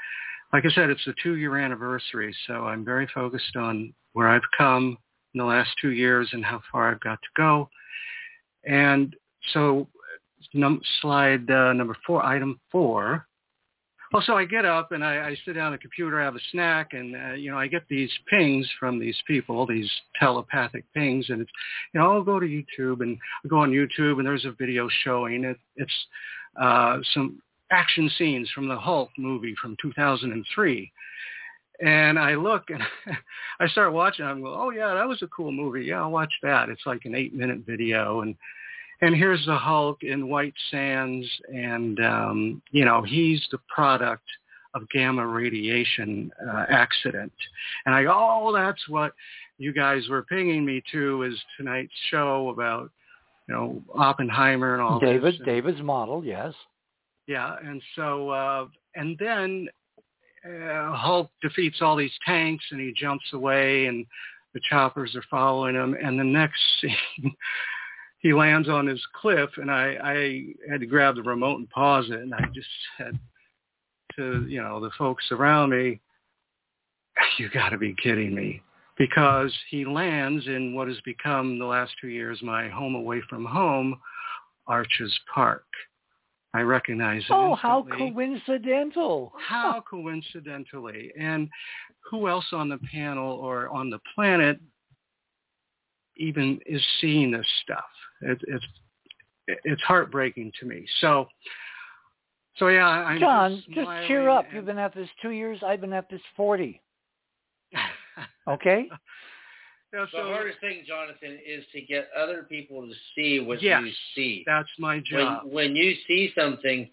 [0.52, 4.96] Like I said, it's the two-year anniversary, so I'm very focused on where I've come,
[5.38, 7.70] in the last two years and how far I've got to go.
[8.64, 9.14] And
[9.52, 9.86] so
[10.52, 13.24] num- slide uh, number four, item four.
[14.12, 16.34] Well, so I get up and I, I sit down at the computer, I have
[16.34, 20.84] a snack, and uh, you know I get these pings from these people, these telepathic
[20.92, 21.50] pings, and it's
[21.94, 24.88] you know I'll go to YouTube and I go on YouTube and there's a video
[25.04, 25.58] showing it.
[25.76, 25.92] It's
[26.60, 30.90] uh, some action scenes from the Hulk movie from 2003,
[31.80, 32.82] and I look and
[33.60, 34.24] I start watching.
[34.24, 35.86] I'm going, oh yeah, that was a cool movie.
[35.86, 36.68] Yeah, I'll watch that.
[36.68, 38.34] It's like an eight minute video, and
[39.00, 44.24] and here's the Hulk in White Sands, and um, you know he's the product
[44.74, 47.32] of gamma radiation uh, accident.
[47.86, 49.12] And I go, oh, that's what
[49.56, 52.90] you guys were pinging me to is tonight's show about
[53.48, 55.40] you know Oppenheimer and all David, this.
[55.44, 56.54] David's model, yes.
[57.26, 59.68] Yeah, and so uh, and then
[60.48, 64.06] uh, Hulk defeats all these tanks and he jumps away and
[64.54, 65.94] the choppers are following him.
[66.02, 67.34] And the next scene,
[68.20, 72.06] he lands on his cliff and I, I had to grab the remote and pause
[72.08, 72.20] it.
[72.20, 73.18] And I just said
[74.16, 76.00] to, you know, the folks around me,
[77.38, 78.62] you got to be kidding me.
[78.96, 83.44] Because he lands in what has become the last two years my home away from
[83.44, 83.96] home,
[84.66, 85.62] Arches Park.
[86.54, 87.32] I recognize it.
[87.32, 89.32] Oh, how coincidental.
[89.36, 91.12] How coincidentally.
[91.18, 91.48] And
[92.10, 94.58] who else on the panel or on the planet
[96.16, 97.84] even is seeing this stuff.
[98.22, 98.64] It, it's
[99.46, 100.86] it's heartbreaking to me.
[101.00, 101.26] So,
[102.56, 104.46] so yeah, I'm John, just, just cheer up.
[104.52, 105.60] You've been at this two years.
[105.64, 106.80] I've been at this forty.
[108.48, 108.88] Okay.
[109.92, 113.82] Yeah, The so hardest thing, Jonathan, is to get other people to see what Yes.
[113.84, 114.42] you see.
[114.46, 115.44] that's my job.
[115.46, 116.90] when you see something,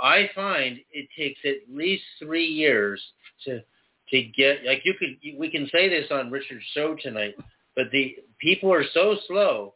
[0.00, 3.00] I find it takes at least three years
[3.44, 3.62] to
[4.08, 7.34] to get like you could we can say this on Richard's show tonight,
[7.76, 9.74] but the people are so slow.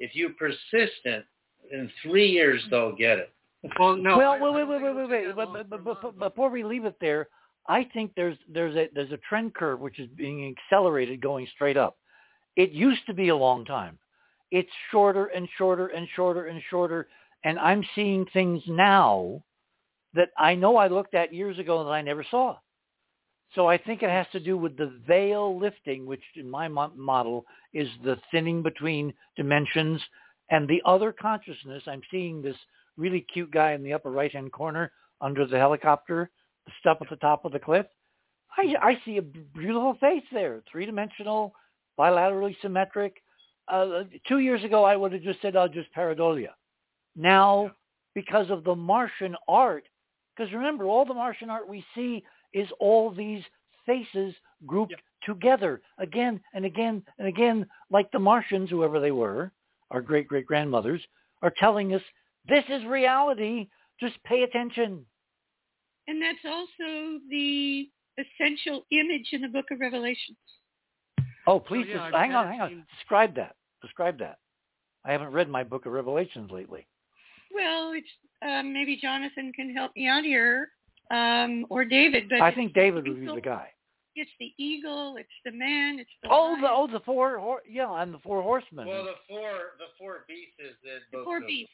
[0.00, 1.24] If you're persistent,
[1.70, 3.32] in three years they'll get it.
[3.78, 4.18] well, no.
[4.18, 5.36] well, I- I wait, wait, wait, wait, wait, wait.
[5.36, 7.28] But, but, but, but, but before we leave it there,
[7.68, 11.76] I think there's there's a there's a trend curve which is being accelerated going straight
[11.76, 11.96] up.
[12.56, 13.98] It used to be a long time.
[14.50, 17.08] It's shorter and shorter and shorter and shorter,
[17.44, 19.42] and I'm seeing things now
[20.14, 22.56] that I know I looked at years ago that I never saw.
[23.54, 27.44] So I think it has to do with the veil lifting, which in my model
[27.72, 30.00] is the thinning between dimensions
[30.50, 31.82] and the other consciousness.
[31.86, 32.56] I'm seeing this
[32.96, 36.30] really cute guy in the upper right-hand corner under the helicopter,
[36.66, 37.86] the stuff at the top of the cliff.
[38.56, 41.52] I, I see a beautiful face there, three-dimensional,
[42.00, 43.14] bilaterally symmetric.
[43.68, 46.52] Uh, two years ago, I would have just said, "I'll just pareidolia."
[47.14, 47.72] Now,
[48.14, 49.84] because of the Martian art,
[50.32, 52.12] because remember, all the Martian art we see
[52.52, 53.44] is all these
[53.86, 54.34] faces
[54.66, 59.52] grouped together again and again and again, like the Martians, whoever they were,
[59.90, 61.02] our great-great-grandmothers,
[61.42, 62.02] are telling us,
[62.48, 63.68] this is reality.
[63.98, 65.04] Just pay attention.
[66.08, 67.88] And that's also the
[68.18, 70.38] essential image in the book of Revelations.
[71.46, 72.86] Oh, please, yeah, just, hang on, hang on.
[72.98, 73.56] Describe that.
[73.82, 74.38] Describe that.
[75.04, 76.86] I haven't read my book of Revelations lately.
[77.54, 78.06] Well, it's
[78.46, 80.68] um, maybe Jonathan can help me out here,
[81.10, 82.28] um, or David.
[82.28, 83.68] But I think David would be the guy.
[84.16, 85.16] It's the eagle.
[85.18, 85.98] It's the man.
[85.98, 88.86] It's the Oh, lion, the oh the four hor- yeah, and the four horsemen.
[88.86, 91.72] Well, the four the four beasts is the, the four of- beasts.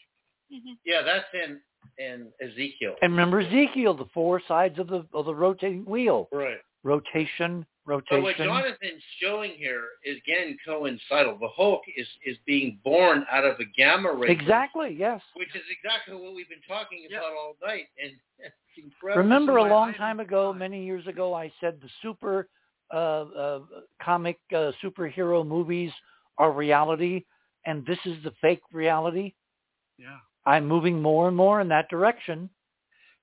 [0.50, 1.60] hmm Yeah, that's in
[1.98, 2.94] in Ezekiel.
[3.02, 6.28] and remember Ezekiel, the four sides of the of the rotating wheel.
[6.32, 6.58] Right.
[6.84, 8.36] Rotation, But what.
[8.36, 11.38] Jonathan's showing here is again coincidental.
[11.38, 14.30] The Hulk is is being born out of a gamma ray.
[14.32, 15.20] Exactly, yes.
[15.34, 17.18] Which is exactly what we've been talking Yeah.
[17.18, 19.22] about all night, and it's incredible.
[19.22, 22.48] Remember So a long time ago, five- many years ago, I said the super
[22.92, 23.60] uh, uh,
[24.02, 25.92] comic uh, superhero movies
[26.38, 27.24] are reality,
[27.66, 29.34] and this is the fake reality.
[29.98, 30.18] yeah.
[30.44, 32.48] I'm moving more and more in that direction.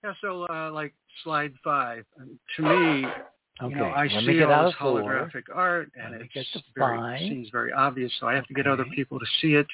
[0.04, 0.94] Yeah, so uh, like
[1.24, 3.08] slide five, um, to me,
[3.62, 6.98] Okay, you know, I let see all this holographic art, and it get to very,
[6.98, 7.20] five.
[7.20, 9.68] seems very obvious, so I have to get other people to see it.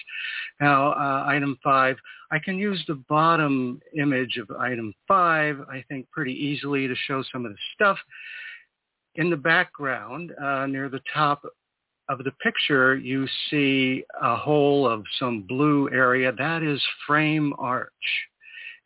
[0.59, 1.95] Now, uh, item five,
[2.29, 7.23] I can use the bottom image of item five, I think, pretty easily to show
[7.31, 7.97] some of the stuff.
[9.15, 11.43] In the background, uh, near the top
[12.09, 16.33] of the picture, you see a hole of some blue area.
[16.33, 17.89] That is frame arch.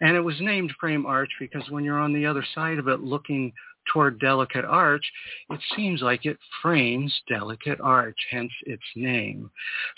[0.01, 2.99] And it was named frame arch because when you're on the other side of it
[2.99, 3.53] looking
[3.91, 5.05] toward delicate arch,
[5.49, 9.49] it seems like it frames delicate arch, hence its name.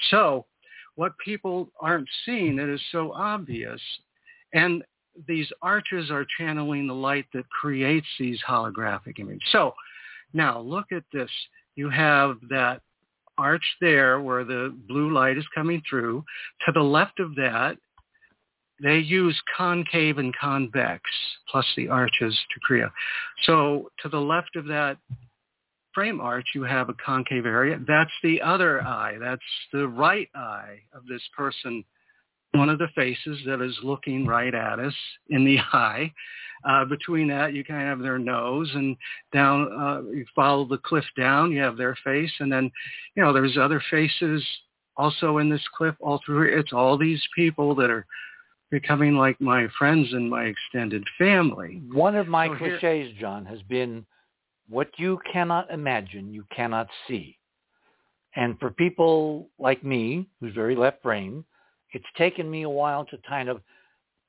[0.09, 0.45] So
[0.95, 3.81] what people aren't seeing that is so obvious,
[4.53, 4.83] and
[5.27, 9.41] these arches are channeling the light that creates these holographic images.
[9.51, 9.73] So
[10.33, 11.30] now look at this.
[11.75, 12.81] You have that
[13.38, 16.23] arch there where the blue light is coming through.
[16.65, 17.77] To the left of that,
[18.82, 21.02] they use concave and convex
[21.50, 22.90] plus the arches to create.
[23.44, 24.98] So to the left of that
[25.94, 27.80] frame arch, you have a concave area.
[27.88, 29.16] That's the other eye.
[29.20, 31.86] That's the right eye of this person,
[32.52, 34.94] one of the faces that is looking right at us
[35.30, 36.12] in the eye.
[36.68, 38.98] Uh, between that, you kind of have their nose, and
[39.32, 42.72] down uh, you follow the cliff down, you have their face, and then,
[43.16, 44.44] you know, there's other faces
[44.98, 46.58] also in this cliff all through.
[46.58, 48.06] It's all these people that are
[48.72, 51.82] becoming like my friends and my extended family.
[51.92, 54.06] One of my So here- cliches, John, has been
[54.68, 57.38] what you cannot imagine, you cannot see.
[58.35, 61.45] And for people like me, who's very left brain,
[61.92, 63.61] it's taken me a while to kind of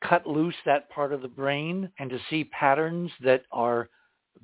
[0.02, 3.89] cut loose that part of the brain and to see patterns that are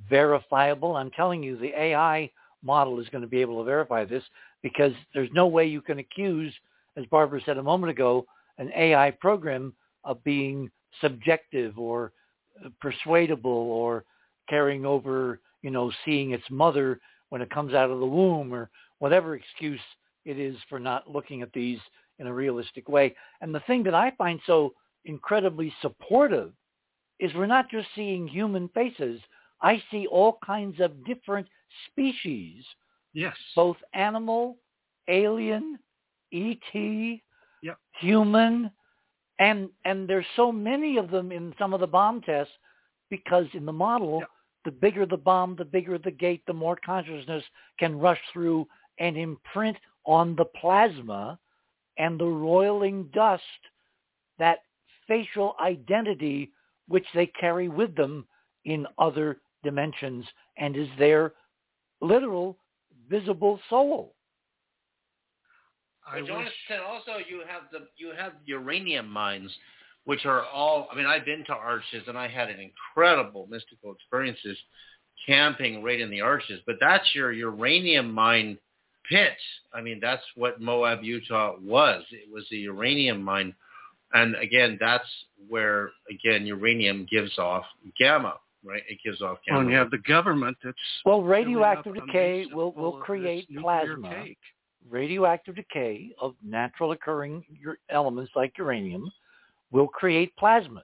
[0.09, 0.97] verifiable.
[0.97, 2.31] I'm telling you, the AI
[2.63, 4.25] model is going to be able to verify this
[4.63, 6.53] because there's no way you can accuse,
[6.97, 8.25] as Barbara said a moment ago,
[8.59, 9.75] an AI program
[10.05, 12.13] of being subjective or
[12.81, 14.05] persuadable or
[14.49, 17.01] carrying over, you know, seeing its mother
[17.31, 19.81] when it comes out of the womb or whatever excuse
[20.25, 21.79] it is for not looking at these
[22.19, 23.15] in a realistic way.
[23.41, 24.75] And the thing that I find so
[25.05, 26.53] incredibly supportive
[27.19, 29.21] is we're not just seeing human faces.
[29.61, 31.47] I see all kinds of different
[31.87, 32.65] species,
[33.15, 33.37] Yes.
[33.55, 34.57] both animal,
[35.09, 35.79] alien,
[36.33, 37.23] ET,
[37.63, 37.79] Yep.
[38.01, 38.71] human,
[39.43, 42.53] and and there's so many of them in some of the bomb tests
[43.11, 44.31] because in the model, Yep.
[44.65, 47.45] the bigger the bomb, the bigger the gate, the more consciousness
[47.79, 48.67] can rush through
[48.99, 51.39] and imprint on the plasma
[51.99, 53.43] and the roiling dust
[54.39, 54.61] that
[55.09, 56.53] facial identity
[56.87, 58.27] which they carry with them
[58.65, 60.25] in other dimensions
[60.57, 61.33] and is their
[62.01, 62.57] literal
[63.09, 64.15] visible soul.
[66.07, 66.29] I But wish,
[66.69, 69.51] Jonathan, also you have the you have uranium mines,
[70.05, 70.89] which are all.
[70.93, 74.57] I mean, I've been to Arches and I had an incredible mystical experiences
[75.27, 76.61] camping right in the Arches.
[76.67, 78.59] But that's your uranium mine
[79.09, 79.37] pit.
[79.73, 82.03] I mean, that's what Moab, Utah was.
[82.11, 83.55] It was a uranium mine,
[84.13, 85.09] and again, that's
[85.49, 87.65] where again uranium gives off
[87.99, 88.35] gamma.
[88.65, 89.59] Right, it gives off gamma.
[89.59, 94.25] well, and you have the government that's Well, radioactive decay will, will create nuclear plasma.
[94.25, 94.39] cake.
[94.89, 99.11] Radioactive decay of natural occurring ur- elements like uranium
[99.71, 100.83] will create plasmas.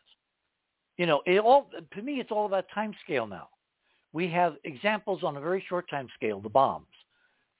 [0.97, 3.49] You know, it all to me it's all about time scale now.
[4.13, 6.87] We have examples on a very short time scale, the bombs.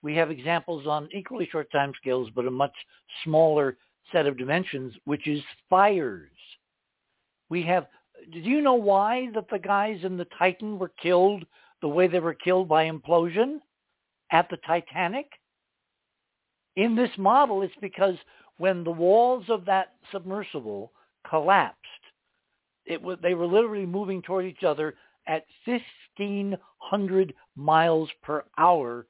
[0.01, 2.73] We have examples on equally short time scales, but a much
[3.23, 3.77] smaller
[4.11, 6.31] set of dimensions, which is fires.
[7.49, 7.87] We have.
[8.33, 11.45] Did you know why that the guys in the Titan were killed
[11.81, 13.59] the way they were killed by implosion
[14.31, 15.27] at the Titanic?
[16.79, 18.15] In this model, it's because
[18.57, 20.93] when the walls of that submersible
[21.29, 21.77] collapsed,
[22.85, 24.95] it was, they were literally moving toward each other
[25.27, 29.05] at 1,500 miles per hour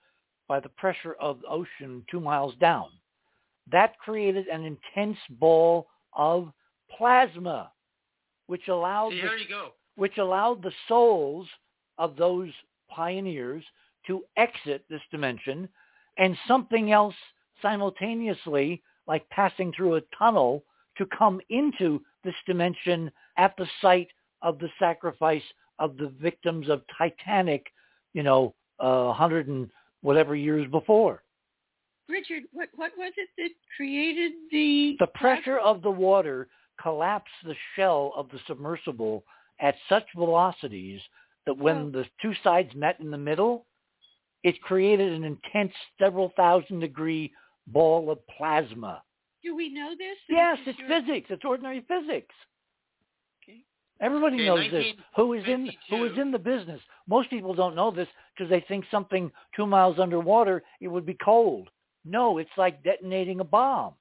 [0.47, 2.87] by the pressure of the ocean two miles down.
[3.71, 6.51] That created an intense ball of
[6.97, 7.71] plasma,
[8.47, 9.69] which allowed See, the there you go.
[9.95, 11.47] which allowed the souls
[11.99, 12.49] of those
[12.89, 13.63] pioneers
[14.07, 15.69] to exit this dimension
[16.17, 17.13] and something else
[17.61, 20.63] simultaneously, like passing through a tunnel,
[20.97, 24.09] to come into this dimension at the site
[24.41, 25.43] of the sacrifice
[25.79, 27.65] of the victims of Titanic,
[28.13, 29.69] you know, a uh, hundred and
[30.01, 31.23] whatever years before.
[32.07, 36.47] Richard, what what was it that created the The pressure of the water
[36.81, 39.23] collapsed the shell of the submersible
[39.59, 41.01] at such velocities
[41.45, 41.89] that when Oh.
[41.91, 43.65] the two sides met in the middle,
[44.43, 47.31] it created an intense several thousand degree
[47.71, 49.03] ball of plasma.
[49.43, 50.17] Do we know this?
[50.27, 51.27] Yes, This it's your- physics.
[51.31, 52.35] It's ordinary physics.
[53.43, 53.63] Okay.
[54.01, 54.95] Everybody Okay, knows this.
[55.15, 56.81] Who is in who is in the business?
[57.07, 61.13] Most people don't know this because they think something two miles underwater it would be
[61.15, 61.69] cold.
[62.05, 63.93] No, it's like detonating a bomb.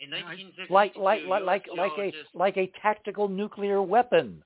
[0.00, 4.42] In 1952, Like like like like like a like a tactical nuclear weapon,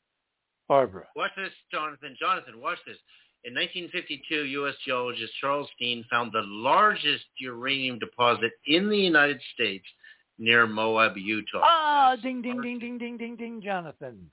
[0.66, 1.06] Barbara.
[1.14, 2.16] Watch this, Jonathan.
[2.18, 2.96] Jonathan, watch this.
[3.44, 4.74] In 1952, U.S.
[4.86, 9.84] geologist Charles Dean found the largest uranium deposit in the United States
[10.38, 11.60] near Moab, Utah.
[11.62, 14.30] Ah, That's ding ding ding ding ding ding ding, Jonathan.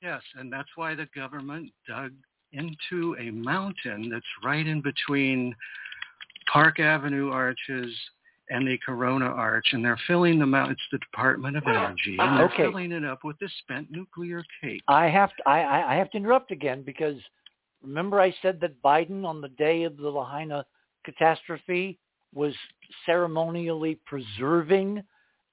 [0.00, 2.12] Yes, and that's why the government dug
[2.52, 5.54] into a mountain that's right in between
[6.52, 7.92] Park Avenue arches
[8.48, 10.72] and the Corona Arch, and they're filling the mountain.
[10.72, 12.64] It's the Department of Energy, and they're Okay.
[12.64, 14.82] filling it up with this spent nuclear cake.
[14.88, 17.16] I have to I, I I have to interrupt again because
[17.82, 20.64] remember I said that Biden on the day of the Lahaina
[21.04, 21.98] catastrophe
[22.34, 22.54] was
[23.06, 25.02] ceremonially preserving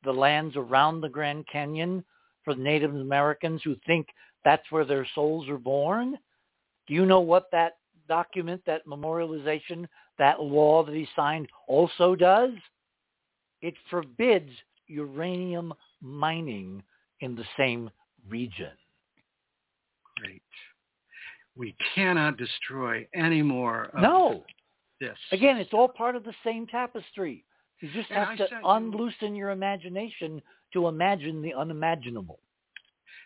[0.04, 2.04] the lands around the Grand Canyon
[2.44, 4.08] for Native Americans who think
[4.46, 6.18] that's where their souls are born.
[6.88, 12.52] Do you know what that document, that memorialization, that law that he signed also does?
[13.62, 14.52] It forbids
[14.88, 16.84] uranium mining
[17.20, 17.90] in the same
[18.30, 18.72] region.
[20.18, 20.42] Great.
[21.58, 24.46] We cannot destroy any more No.
[25.00, 25.18] this.
[25.32, 27.44] Again, it's all part of the same tapestry.
[27.80, 30.42] You just And have I to unloosen your imagination
[30.74, 32.40] to imagine the unimaginable.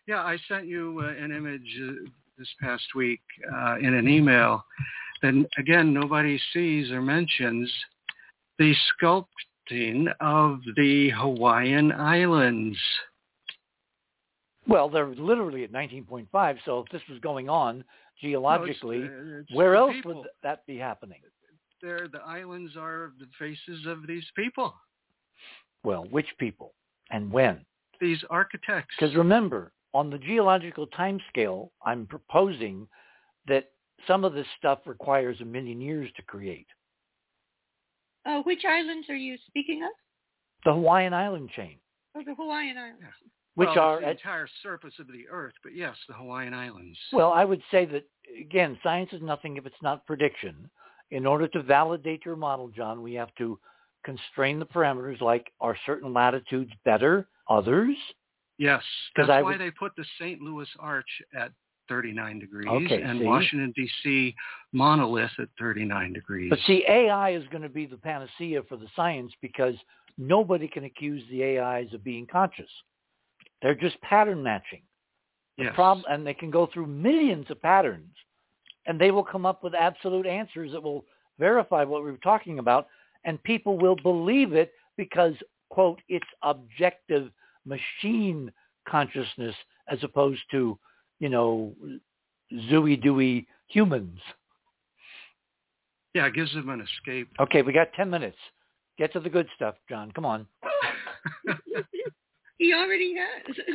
[0.07, 3.21] Yeah, I sent you uh, an image uh, this past week
[3.53, 4.65] uh, in an email
[5.21, 7.71] that, again, nobody sees or mentions
[8.57, 12.77] the sculpting of the Hawaiian Islands.
[14.67, 17.83] Well, they're literally at 19.5, so if this was going on
[18.23, 20.15] No, it's geologically, it's where else people.
[20.15, 21.21] would that be happening?
[21.81, 24.73] They're, the islands are the faces of these people,
[25.83, 26.73] Well, which people
[27.09, 27.65] and when?
[27.99, 28.95] these architects.
[28.99, 32.87] Because remember, on the geological timescale, I'm proposing
[33.47, 33.71] that
[34.07, 36.65] some of this stuff requires a million years to create.
[38.25, 39.89] Uh, which islands are you speaking of?
[40.65, 41.77] The Hawaiian island chain,
[42.15, 43.01] Oh, the Hawaiian Islands.
[43.55, 46.97] Which well, are the at entire surface of the earth, but yes, the Hawaiian Islands.
[47.11, 48.03] Well, I would say that,
[48.39, 50.69] again, science is nothing if it's not prediction.
[51.11, 53.59] In order to validate your model, John, we have to
[54.03, 57.95] constrain the parameters like are certain latitudes better, others?
[58.57, 58.83] Yes,
[59.15, 60.41] that's I why would- they put the St.
[60.41, 61.51] Louis Arch at
[61.89, 63.25] 39 degrees Okay, and see?
[63.25, 64.33] Washington D.C.
[64.71, 66.49] monolith at 39 degrees.
[66.49, 69.75] But see, AI is going to be the panacea for the science because
[70.17, 72.69] nobody can accuse the AIs of being conscious.
[73.61, 74.81] They're just pattern matching.
[75.57, 75.75] The yes.
[75.75, 78.15] problem, and they can go through millions of patterns,
[78.87, 81.05] and they will come up with absolute answers that will
[81.39, 82.87] verify what we were talking about,
[83.25, 85.33] and people will believe it because,
[85.69, 87.31] quote, it's objective
[87.65, 88.51] machine
[88.87, 89.55] consciousness
[89.87, 90.79] as opposed to,
[91.19, 91.73] you know,
[92.53, 94.19] zooey dooey humans.
[96.13, 97.29] Yeah, it gives them an escape.
[97.39, 98.37] Okay, we got 10 minutes.
[98.97, 100.11] Get to the good stuff, John.
[100.11, 100.47] Come on.
[102.61, 103.55] he already has.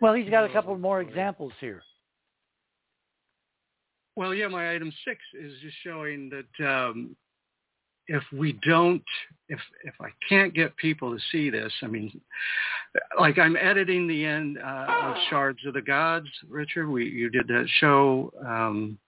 [0.00, 1.82] Well, he's got a couple Oh, more examples here.
[4.14, 7.16] Well, yeah, my item six is just showing that um,
[8.06, 9.02] if we don't,
[9.48, 12.20] if if I can't get people to see this, I mean,
[13.18, 16.88] like I'm editing the end uh, of Shards of the Gods, Richard.
[16.88, 18.98] We you did that show um,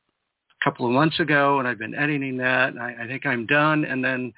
[0.60, 2.70] a couple of months ago, and I've been editing that.
[2.70, 4.32] And I, I think I'm done, and then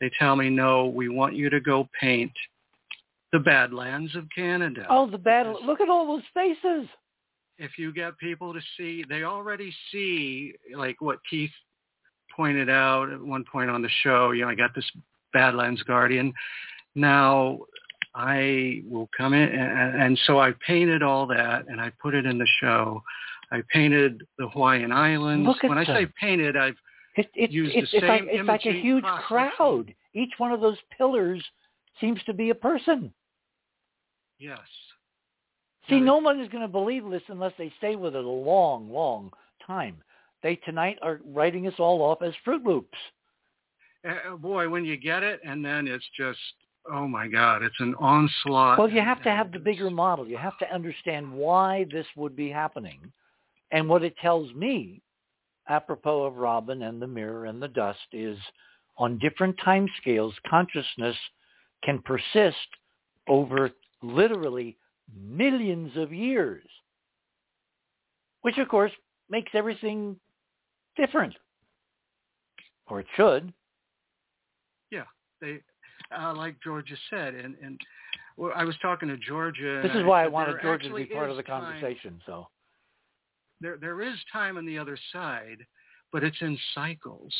[0.00, 2.30] they tell me, no, we want you to go paint
[3.36, 5.18] the Badlands of Canada Oh, the.
[5.18, 6.88] Because- Look at all those faces.
[7.58, 11.50] if you get people to see, they already see like what Keith
[12.34, 14.30] pointed out at one point on the show.
[14.32, 14.90] You know, I got this
[15.32, 16.32] Badlands Guardian.
[16.94, 17.58] Now
[18.14, 22.24] I will come in, and, and so I painted all that, and I put it
[22.26, 23.02] in the show.
[23.52, 25.46] I painted the Hawaiian Islands.
[25.46, 26.76] Look at when I say painted, I've
[27.16, 29.26] It, it, Use it's, the it's like it's like a huge process.
[29.26, 29.94] crowd.
[30.14, 31.42] Each one of those pillars
[32.00, 33.12] seems to be a person.
[34.38, 34.58] Yes.
[35.88, 38.90] See, no one is going to believe this unless they stay with it a long,
[38.90, 39.30] long
[39.64, 39.96] time.
[40.42, 42.98] They tonight are writing us all off as Fruit Loops.
[44.06, 46.38] Uh, boy, when you get it, and then it's just,
[46.90, 48.78] oh my God, it's an onslaught.
[48.78, 50.26] Well, you have to have the bigger model.
[50.26, 53.12] You have to understand why this would be happening.
[53.72, 55.02] And what it tells me,
[55.68, 58.38] apropos of Robin and the mirror and the dust, is
[58.98, 61.16] on different time scales, consciousness
[61.84, 62.56] can persist
[63.28, 63.70] over
[64.02, 64.76] literally
[65.14, 66.64] millions of years,
[68.42, 68.92] which of course
[69.28, 70.16] makes everything
[70.96, 71.34] different.
[72.88, 73.52] Or it should.
[74.90, 75.04] Yeah,
[75.40, 75.60] they
[76.16, 77.80] uh, like Georgia said, and and
[78.36, 79.80] well, I was talking to Georgia.
[79.82, 82.20] This is why I said wanted Georgia to be part of the time- conversation.
[82.26, 82.48] So
[83.60, 85.66] There there is time on the other side,
[86.12, 87.34] but it's in cycles.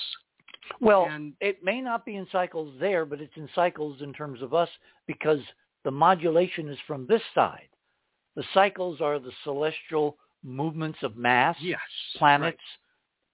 [0.81, 4.43] Well, and it may not be in cycles there, but it's in cycles in terms
[4.43, 4.68] of us
[5.07, 5.39] because
[5.87, 7.69] the modulation is from this side.
[8.35, 11.79] The cycles are the celestial movements of mass, yes,
[12.17, 12.61] planets,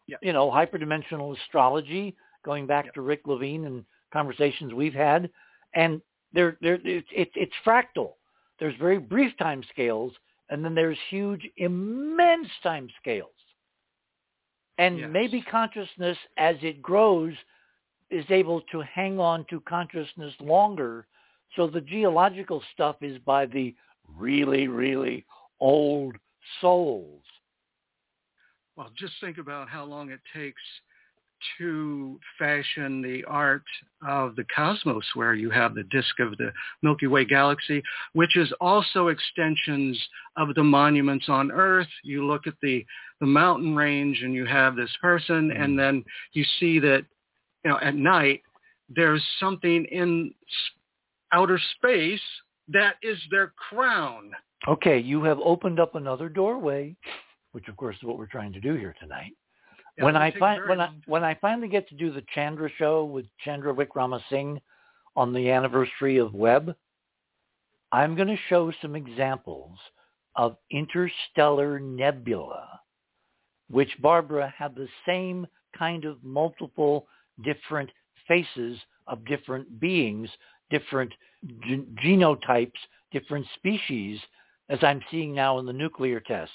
[0.07, 0.19] Yep.
[0.23, 2.15] you know, hyperdimensional astrology,
[2.45, 2.95] going back Yep.
[2.95, 5.31] to Rick Levine and conversations we've had.
[5.73, 6.03] And
[6.35, 8.17] there, there, it's, it's, it's fractal.
[8.59, 10.13] There's very brief time scales,
[10.51, 13.31] and then there's huge, immense time scales.
[14.77, 15.09] And Yes.
[15.11, 17.33] maybe consciousness, as it grows,
[18.11, 21.07] is able to hang on to consciousness longer.
[21.57, 23.75] So the geological stuff is by the
[24.17, 25.25] really, really
[25.61, 26.17] old
[26.61, 27.23] souls.
[28.77, 30.63] Well, just think about how long it takes
[31.59, 33.65] to fashion the art
[34.07, 37.83] of the cosmos where you have the disk of the Milky Way galaxy,
[38.13, 40.01] which is also extensions
[40.37, 41.89] of the monuments on Earth.
[42.05, 42.87] You look at the,
[43.21, 45.65] the mountain range and you have this person Mm.
[45.65, 47.05] and then you see that,
[47.65, 48.43] you know, at night
[48.89, 50.33] there's something in
[51.33, 52.21] outer space
[52.69, 54.33] that is their crown.
[54.69, 56.95] Okay, you have opened up another doorway,
[57.53, 59.33] which of course is what we're trying to do here tonight.
[59.99, 63.05] Yeah, when I very when I when I finally get to do the Chandra show
[63.05, 64.61] with Chandra Wickramasinghe
[65.17, 66.75] on the anniversary of Webb,
[67.91, 69.79] I'm going to show some examples
[70.37, 72.81] of interstellar nebula,
[73.69, 75.47] which Barbara had the same
[75.79, 77.07] kind of multiple
[77.45, 77.91] different
[78.27, 80.31] faces of different beings,
[80.73, 81.13] different
[81.67, 82.81] gen- genotypes,
[83.13, 84.19] different species,
[84.69, 86.55] as I'm seeing now in the nuclear tests.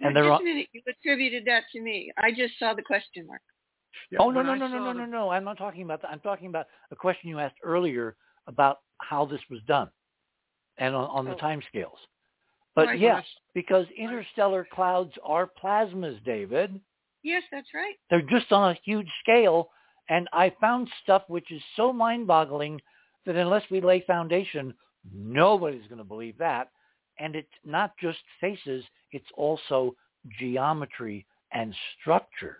[0.00, 2.12] And Now, they're just all, a minute, you attributed that to me.
[2.18, 3.40] I just saw the question mark.
[4.10, 5.30] Yeah, oh no no no no no no no!
[5.30, 6.10] I'm not talking about that.
[6.12, 9.90] I'm talking about a question you asked earlier about how this was done,
[10.78, 11.38] and on, on the Oh.
[11.38, 11.98] time scales.
[12.00, 12.08] Oh,
[12.76, 16.80] but Right, yeah, when I s- because interstellar clouds are plasmas, David.
[17.22, 17.96] Yes, that's right.
[18.10, 19.70] They're just on a huge scale,
[20.08, 22.80] and I found stuff which is so mind-boggling
[23.26, 24.74] that unless we lay foundation,
[25.14, 26.68] nobody's going to believe that.
[27.18, 29.94] And it's not just faces; it's also
[30.38, 32.58] geometry and structure.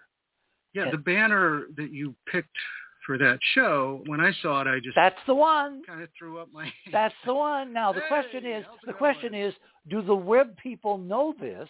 [0.75, 2.57] Yeah, And- the banner that you picked
[3.07, 4.03] for that show.
[4.07, 5.83] When I saw it, I just That's the one.
[5.85, 6.71] kind of threw up my.
[6.93, 7.73] That's the one.
[7.73, 9.45] Now the question is, the question going?
[9.45, 9.55] is,
[9.89, 11.69] do the Webb people know this,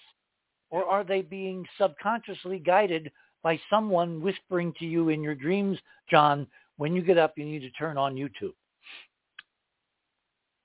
[0.70, 3.10] or are they being subconsciously guided
[3.43, 5.78] by someone whispering to you in your dreams,
[6.10, 6.47] John?
[6.77, 8.55] When you get up, you need to turn on YouTube.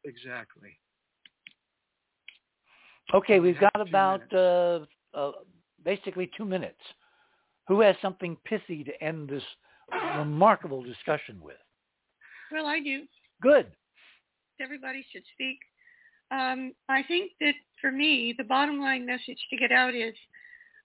[0.05, 0.77] Exactly.
[3.13, 4.79] Okay, We we've got about uh,
[5.13, 5.31] uh,
[5.83, 6.79] basically two minutes.
[7.67, 9.43] Who has something pithy to end this
[10.17, 11.57] remarkable discussion with?
[12.51, 13.03] Well, I do.
[13.41, 13.67] Good.
[14.61, 15.57] Everybody should speak.
[16.31, 20.13] Um, I think that for me, the bottom line message to get out is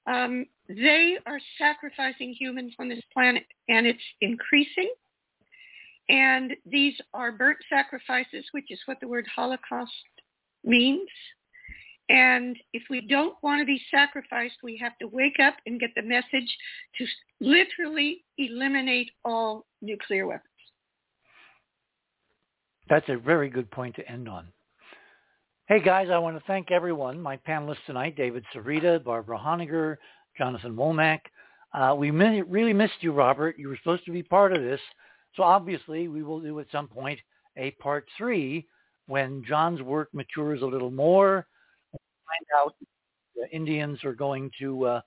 [0.06, 4.90] um, they are sacrificing humans on this planet, and it's increasing.
[6.10, 9.92] And these are burnt sacrifices, which is what the word Holocaust
[10.64, 11.08] means.
[12.08, 15.90] And if we don't want to be sacrificed, we have to wake up and get
[15.94, 16.56] the message
[16.98, 17.06] to
[17.40, 20.48] literally eliminate all nuclear weapons.
[22.88, 24.48] That's a very good point to end on.
[25.68, 29.98] Hey guys, I want to thank everyone, my panelists tonight, David Sereda, Barbara Honegger,
[30.36, 31.20] Jonathan Womack.
[31.72, 33.56] Uh, we really missed you, Robert.
[33.56, 34.80] You were supposed to be part of this.
[35.36, 37.18] So obviously we will do at some point
[37.56, 38.66] a part three
[39.06, 41.46] when John's work matures a little more.
[41.92, 42.74] Find out
[43.34, 45.00] the Indians are going to uh,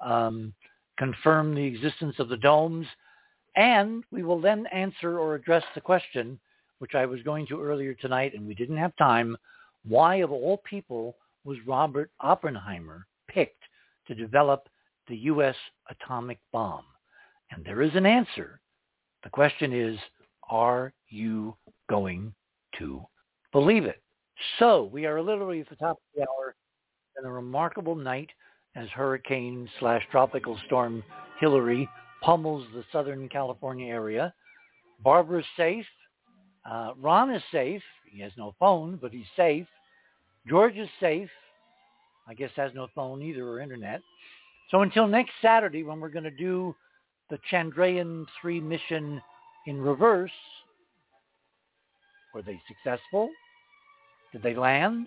[0.00, 0.54] um,
[0.98, 2.86] confirm the existence of the domes.
[3.56, 6.38] And we will then answer or address the question
[6.78, 9.36] which I was going to earlier tonight, and we didn't have time.
[9.86, 13.62] Why, of all people, was Robert Oppenheimer picked
[14.08, 14.68] to develop
[15.06, 15.56] the U.S.
[15.90, 16.84] atomic bomb?
[17.50, 18.60] And there is an answer.
[19.22, 19.98] The question is,
[20.48, 21.54] are you
[21.88, 22.32] going
[22.78, 23.02] to
[23.52, 24.02] believe it?
[24.58, 26.54] So we are literally at the top of the hour
[27.18, 28.30] in a remarkable night
[28.76, 31.02] as hurricane slash tropical storm
[31.40, 31.88] Hilary
[32.22, 34.32] pummels the Southern California area.
[35.02, 35.86] Barbara's safe.
[36.70, 37.82] Uh, Ron is safe.
[38.10, 39.66] He has no phone, but he's safe.
[40.48, 41.30] George is safe.
[42.28, 44.02] I guess has no phone either or internet.
[44.70, 46.74] So until next Saturday when we're going to do
[47.30, 49.22] the Chandrayaan 3 mission
[49.66, 50.30] in reverse,
[52.34, 53.30] were they successful?
[54.32, 55.06] Did they land?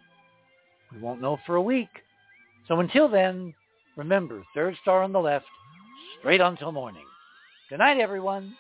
[0.93, 1.89] We won't know for a week.
[2.67, 3.53] So until then,
[3.97, 5.45] remember, third star on the left,
[6.19, 7.05] straight until morning.
[7.69, 8.55] Good night, everyone.